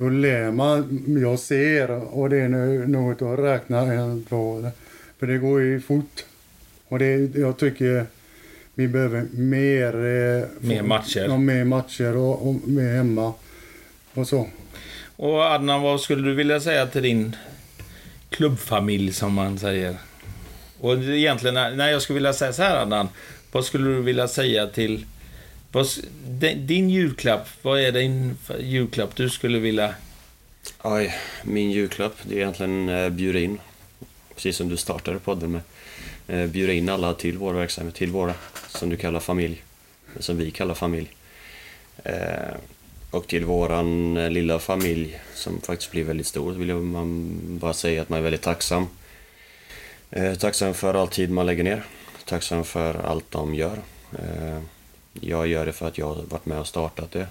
Då 0.00 0.08
ler 0.08 0.50
man, 0.50 1.04
jag 1.22 1.38
ser 1.38 1.90
och 1.90 2.30
det 2.30 2.36
är 2.36 2.48
något 2.86 3.22
att 3.22 3.38
räkna 3.38 3.78
en, 3.80 4.24
två, 4.24 4.70
för 5.18 5.26
det 5.26 5.38
går 5.38 5.60
ju 5.60 5.80
fort. 5.80 6.24
Och 6.88 6.98
det, 6.98 7.36
jag 7.36 7.58
tycker 7.58 8.06
vi 8.74 8.88
behöver 8.88 9.26
mer, 9.32 9.94
eh, 9.94 10.68
Mer 10.68 10.82
matcher. 10.82 11.24
Ja, 11.28 11.38
mer 11.38 11.64
matcher 11.64 12.16
och, 12.16 12.48
och 12.48 12.68
mer 12.68 12.96
hemma 12.96 13.32
och 14.14 14.28
så. 14.28 14.48
Och 15.16 15.42
Adnan, 15.42 15.82
vad 15.82 16.00
skulle 16.00 16.28
du 16.28 16.34
vilja 16.34 16.60
säga 16.60 16.86
till 16.86 17.02
din 17.02 17.36
klubbfamilj 18.30 19.12
som 19.12 19.32
man 19.32 19.58
säger? 19.58 19.96
Och 20.80 20.94
egentligen, 20.94 21.76
nej 21.76 21.92
jag 21.92 22.02
skulle 22.02 22.14
vilja 22.14 22.32
säga 22.32 22.52
så 22.52 22.62
här 22.62 22.76
Adnan. 22.76 23.08
Vad 23.52 23.64
skulle 23.64 23.90
du 23.90 24.02
vilja 24.02 24.28
säga 24.28 24.66
till... 24.66 25.06
Vad, 25.72 25.86
din- 26.56 26.90
julklapp, 26.90 27.48
vad 27.62 27.80
är 27.80 27.92
din 27.92 28.36
julklapp 28.60 29.16
du 29.16 29.30
skulle 29.30 29.58
vilja... 29.58 29.94
Aj, 30.78 31.14
min 31.44 31.70
julklapp 31.70 32.12
det 32.22 32.34
är 32.34 32.38
egentligen 32.38 32.88
eh, 32.88 33.08
bjuda 33.08 33.38
in, 33.38 33.60
precis 34.34 34.56
som 34.56 34.68
du 34.68 34.76
startade 34.76 35.18
podden 35.18 35.50
med. 35.52 35.60
Eh, 36.28 36.46
bjuda 36.50 36.72
in 36.72 36.88
alla 36.88 37.14
till 37.14 37.38
vår 37.38 37.54
verksamhet, 37.54 37.94
till 37.94 38.10
våra, 38.10 38.34
som 38.68 38.88
du 38.88 38.96
kallar 38.96 39.20
familj, 39.20 39.62
som 40.18 40.36
vi 40.36 40.50
kallar 40.50 40.74
familj. 40.74 41.08
Eh, 42.04 42.54
och 43.10 43.26
till 43.26 43.44
våran 43.44 44.16
eh, 44.16 44.30
lilla 44.30 44.58
familj, 44.58 45.20
som 45.34 45.60
faktiskt 45.60 45.90
blir 45.90 46.04
väldigt 46.04 46.26
stor, 46.26 46.52
vill 46.52 46.68
jag 46.68 46.82
man 46.82 47.38
bara 47.58 47.72
säga 47.74 48.02
att 48.02 48.08
man 48.08 48.18
är 48.18 48.22
väldigt 48.22 48.42
tacksam. 48.42 48.88
Eh, 50.10 50.34
tacksam 50.34 50.74
för 50.74 50.94
all 50.94 51.08
tid 51.08 51.30
man 51.30 51.46
lägger 51.46 51.64
ner, 51.64 51.82
tacksam 52.24 52.64
för 52.64 52.94
allt 52.94 53.30
de 53.30 53.54
gör. 53.54 53.78
Eh, 54.12 54.60
jag 55.12 55.46
gör 55.46 55.66
det 55.66 55.72
för 55.72 55.88
att 55.88 55.98
jag 55.98 56.06
har 56.06 56.22
varit 56.22 56.46
med 56.46 56.60
och 56.60 56.66
startat 56.66 57.10
det. 57.10 57.26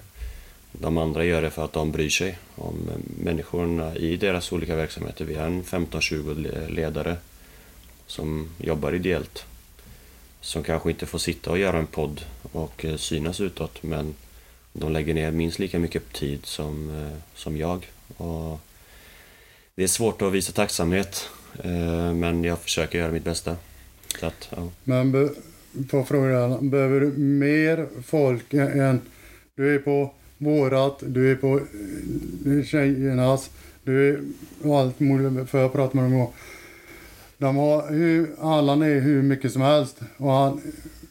De 0.71 0.97
andra 0.97 1.23
gör 1.23 1.41
det 1.41 1.49
för 1.49 1.65
att 1.65 1.73
de 1.73 1.91
bryr 1.91 2.09
sig 2.09 2.37
om 2.55 2.89
människorna 3.23 3.95
i 3.95 4.17
deras 4.17 4.51
olika 4.51 4.75
verksamheter. 4.75 5.25
Vi 5.25 5.33
är 5.33 5.45
en 5.45 5.63
15-20 5.63 6.69
ledare 6.69 7.17
som 8.07 8.49
jobbar 8.57 8.95
ideellt. 8.95 9.45
Som 10.41 10.63
kanske 10.63 10.89
inte 10.89 11.05
får 11.05 11.19
sitta 11.19 11.51
och 11.51 11.57
göra 11.57 11.77
en 11.77 11.87
podd 11.87 12.21
och 12.51 12.85
eh, 12.85 12.97
synas 12.97 13.41
utåt 13.41 13.83
men 13.83 14.15
de 14.73 14.91
lägger 14.91 15.13
ner 15.13 15.31
minst 15.31 15.59
lika 15.59 15.79
mycket 15.79 16.13
tid 16.13 16.45
som, 16.45 16.89
eh, 16.89 17.17
som 17.35 17.57
jag. 17.57 17.91
Och 18.17 18.59
det 19.75 19.83
är 19.83 19.87
svårt 19.87 20.21
att 20.21 20.31
visa 20.31 20.51
tacksamhet 20.51 21.29
eh, 21.63 22.13
men 22.13 22.43
jag 22.43 22.59
försöker 22.59 22.99
göra 22.99 23.11
mitt 23.11 23.23
bästa. 23.23 23.55
Så 24.19 24.25
att, 24.25 24.49
ja. 24.55 24.69
Men 24.83 25.11
be, 25.11 25.29
på 25.91 26.03
frågan, 26.03 26.69
behöver 26.69 26.99
du 26.99 27.07
mer 27.17 27.87
folk 28.03 28.53
än... 28.53 29.01
Du 29.55 29.75
är 29.75 29.79
på 29.79 30.13
vårat, 30.37 31.03
du 31.07 31.31
är 31.31 31.35
på 31.35 31.59
eh, 32.45 32.63
tjejernas, 32.63 33.49
du 33.83 34.09
är 34.09 34.19
och 34.63 34.79
allt 34.79 34.99
möjligt, 34.99 35.49
för 35.49 35.61
jag 35.61 35.73
pratade 35.73 35.95
med 35.95 36.05
dem 36.05 36.13
igår. 36.13 36.29
De 37.37 37.55
har 37.55 37.91
hur, 37.91 38.29
Allan 38.39 38.81
är 38.81 38.99
hur 38.99 39.21
mycket 39.21 39.53
som 39.53 39.61
helst. 39.61 39.99
Och 40.17 40.31
han, 40.31 40.61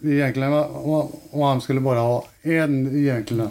egentligen, 0.03 0.53
och, 0.53 1.47
han 1.47 1.61
skulle 1.61 1.81
bara 1.81 1.99
ha 1.99 2.27
en 2.43 2.97
egentligen. 2.97 3.49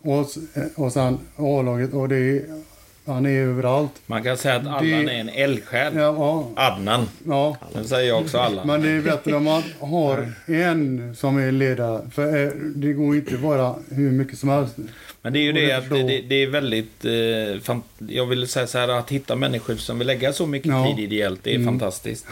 Och, 0.00 0.26
eh, 0.54 0.64
och 0.74 0.92
sen 0.92 1.18
A-laget, 1.36 1.92
och 1.92 2.08
det 2.08 2.16
är, 2.16 2.62
han 3.06 3.26
är 3.26 3.30
överallt. 3.40 3.92
Man 4.06 4.22
kan 4.22 4.36
säga 4.36 4.56
att 4.56 4.66
Allan 4.66 5.08
är 5.08 5.20
en 5.20 5.28
eldsjäl. 5.28 5.92
Ja, 5.96 6.00
ja, 6.00 6.50
Adnan. 6.56 7.08
ja. 7.26 7.56
Den 7.72 7.84
säger 7.84 8.08
jag 8.08 8.20
också 8.20 8.38
Allan. 8.38 8.66
Men 8.66 8.82
det 8.82 8.90
är 8.90 9.00
bättre 9.02 9.34
om 9.34 9.44
man 9.44 9.62
har 9.80 10.32
en 10.46 11.14
som 11.16 11.38
är 11.38 11.52
ledare. 11.52 12.10
För 12.14 12.44
eh, 12.46 12.50
det 12.74 12.92
går 12.92 13.16
inte 13.16 13.36
bara 13.36 13.74
hur 13.90 14.10
mycket 14.10 14.38
som 14.38 14.48
helst. 14.48 14.74
Men 15.22 15.32
det 15.32 15.38
är 15.38 15.42
ju 15.42 15.52
Borde 15.52 15.66
det 15.66 15.72
att 15.76 15.90
det, 15.90 16.02
det, 16.02 16.20
det 16.20 16.34
är 16.34 16.46
väldigt... 16.46 17.04
Eh, 17.04 17.74
jag 18.16 18.26
vill 18.26 18.48
säga 18.48 18.66
så 18.66 18.78
här 18.78 18.88
att 18.88 19.10
hitta 19.10 19.36
människor 19.36 19.74
som 19.76 19.98
vill 19.98 20.06
lägga 20.06 20.32
så 20.32 20.46
mycket 20.46 20.68
Ja. 20.72 20.86
tid 20.96 21.04
ideellt, 21.04 21.40
det 21.42 21.50
är 21.50 21.54
Mm. 21.54 21.66
fantastiskt. 21.66 22.26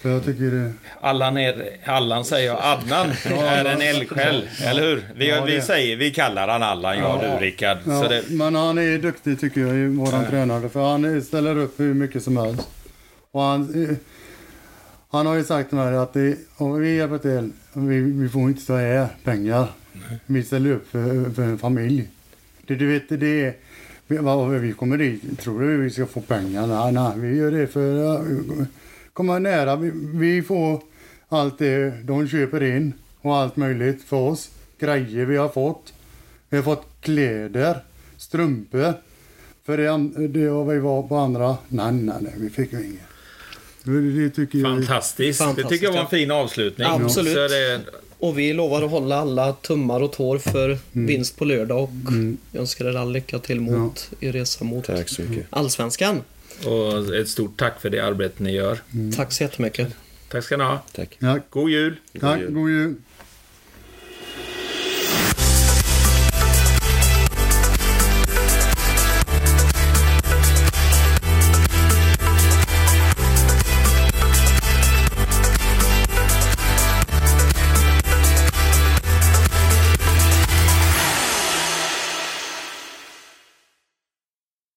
För 0.00 0.08
jag 0.10 0.24
tycker 0.24 0.44
det... 0.44 0.72
Allan, 1.00 1.36
är, 1.36 1.76
Allan 1.84 2.24
säger 2.24 2.46
jag, 2.46 2.58
Adnan 2.62 3.10
är 3.24 3.64
en 3.64 3.80
eldsjäl, 3.82 4.48
eller 4.64 4.82
hur? 4.82 5.04
Vi, 5.16 5.28
Ja, 5.28 5.44
vi 5.44 5.60
säger, 5.60 5.96
vi 5.96 6.10
kallar 6.10 6.48
han 6.48 6.62
Allan, 6.62 6.98
jag 6.98 7.24
Ja. 7.24 7.38
du 7.38 7.44
Rickard. 7.44 7.78
Ja, 7.86 8.08
det, 8.08 8.22
Men 8.30 8.54
han 8.54 8.78
är 8.78 8.98
duktig 8.98 9.40
tycker 9.40 9.60
jag, 9.60 9.76
i 9.76 9.86
våran 9.86 10.26
tränare. 10.26 10.68
För 10.68 10.90
han 10.90 11.22
ställer 11.22 11.58
upp 11.58 11.80
hur 11.80 11.94
mycket 11.94 12.22
som 12.22 12.36
helst. 12.36 12.68
Och 13.30 13.42
han, 13.42 13.96
han 15.10 15.26
har 15.26 15.34
ju 15.34 15.44
sagt 15.44 15.68
till 15.68 15.78
mig 15.78 15.96
att 15.96 16.12
det, 16.12 16.36
om 16.56 16.80
vi 16.80 16.96
hjälper 16.96 17.18
till, 17.18 17.52
vi, 17.72 18.00
vi 18.00 18.28
får 18.28 18.42
inte 18.42 18.66
ta 18.66 18.76
här 18.76 19.08
pengar. 19.24 19.66
Vi 20.26 20.42
ställer 20.42 20.70
upp 20.70 20.90
för, 20.90 21.34
för 21.34 21.42
en 21.42 21.58
familj. 21.58 22.08
Det, 22.66 22.74
du 22.74 22.92
vet, 22.92 23.20
det 23.20 23.44
är... 23.44 23.54
Vi, 24.06 24.58
vi 24.58 24.72
kommer 24.72 24.96
dit, 24.96 25.40
tror 25.40 25.60
du 25.60 25.76
vi 25.76 25.90
ska 25.90 26.06
få 26.06 26.20
pengar? 26.20 26.66
Nej, 26.66 26.92
nej, 26.92 27.12
vi 27.16 27.36
gör 27.36 27.50
det 27.50 27.66
för 27.66 28.16
komma 29.20 29.38
nära. 29.38 29.76
Vi, 29.76 29.92
vi 30.14 30.42
får 30.42 30.82
allt 31.28 31.58
det 31.58 31.92
de 32.04 32.28
köper 32.28 32.62
in 32.62 32.92
och 33.20 33.36
allt 33.36 33.56
möjligt 33.56 34.04
för 34.04 34.16
oss. 34.16 34.50
Grejer 34.78 35.24
vi 35.26 35.36
har 35.36 35.48
fått. 35.48 35.92
Vi 36.48 36.56
har 36.56 36.64
fått 36.64 36.86
kläder, 37.00 37.84
strumpor. 38.16 38.94
För 39.66 39.76
det, 39.76 40.28
det 40.28 40.74
vi 40.74 40.78
var 40.78 41.02
på 41.02 41.16
andra. 41.16 41.56
Nej, 41.68 41.92
nej, 41.92 42.16
nej, 42.20 42.32
vi 42.36 42.50
fick 42.50 42.72
ju 42.72 42.78
inget. 42.84 43.00
Det, 43.82 44.22
det 44.22 44.30
tycker 44.30 44.58
jag. 44.58 44.68
fantastiskt. 44.68 45.38
Det 45.38 45.44
Fantastiskt, 45.44 45.68
tycker 45.68 45.86
jag 45.86 45.92
var 45.92 45.98
en 45.98 46.04
ja. 46.10 46.18
fin 46.18 46.30
avslutning. 46.30 46.86
Absolut. 46.90 47.34
Så 47.34 47.48
det, 47.48 47.80
Och 48.18 48.38
vi 48.38 48.52
lovar 48.52 48.82
att 48.82 48.90
hålla 48.90 49.16
alla 49.16 49.52
tummar 49.52 50.00
och 50.00 50.12
tår 50.12 50.38
för 50.38 50.78
vinst 50.92 51.36
på 51.36 51.44
lördag 51.44 51.82
och 51.82 51.90
jag 52.52 52.60
önskar 52.60 52.84
er 52.84 52.96
all 52.96 53.12
lycka 53.12 53.38
till 53.38 53.60
mot 53.60 54.10
er 54.20 54.32
resa 54.32 54.64
mot 54.64 54.84
Tack 54.84 55.08
så 55.08 55.22
mycket. 55.22 55.46
Allsvenskan. 55.50 56.22
Och 56.66 57.14
ett 57.14 57.28
stort 57.28 57.58
tack 57.58 57.80
för 57.80 57.90
det 57.90 58.00
arbete 58.00 58.42
ni 58.42 58.52
gör. 58.52 58.78
Tack 59.16 59.32
så 59.32 59.42
jättemycket. 59.42 59.88
Tack 60.28 60.44
ska 60.44 60.56
ni 60.56 60.64
ha. 60.64 60.82
Tack. 60.92 61.18
God 61.50 61.70
jul! 61.70 61.96
tack, 62.20 62.40
jul. 62.40 62.52
god 62.52 62.70
jul. 62.70 62.94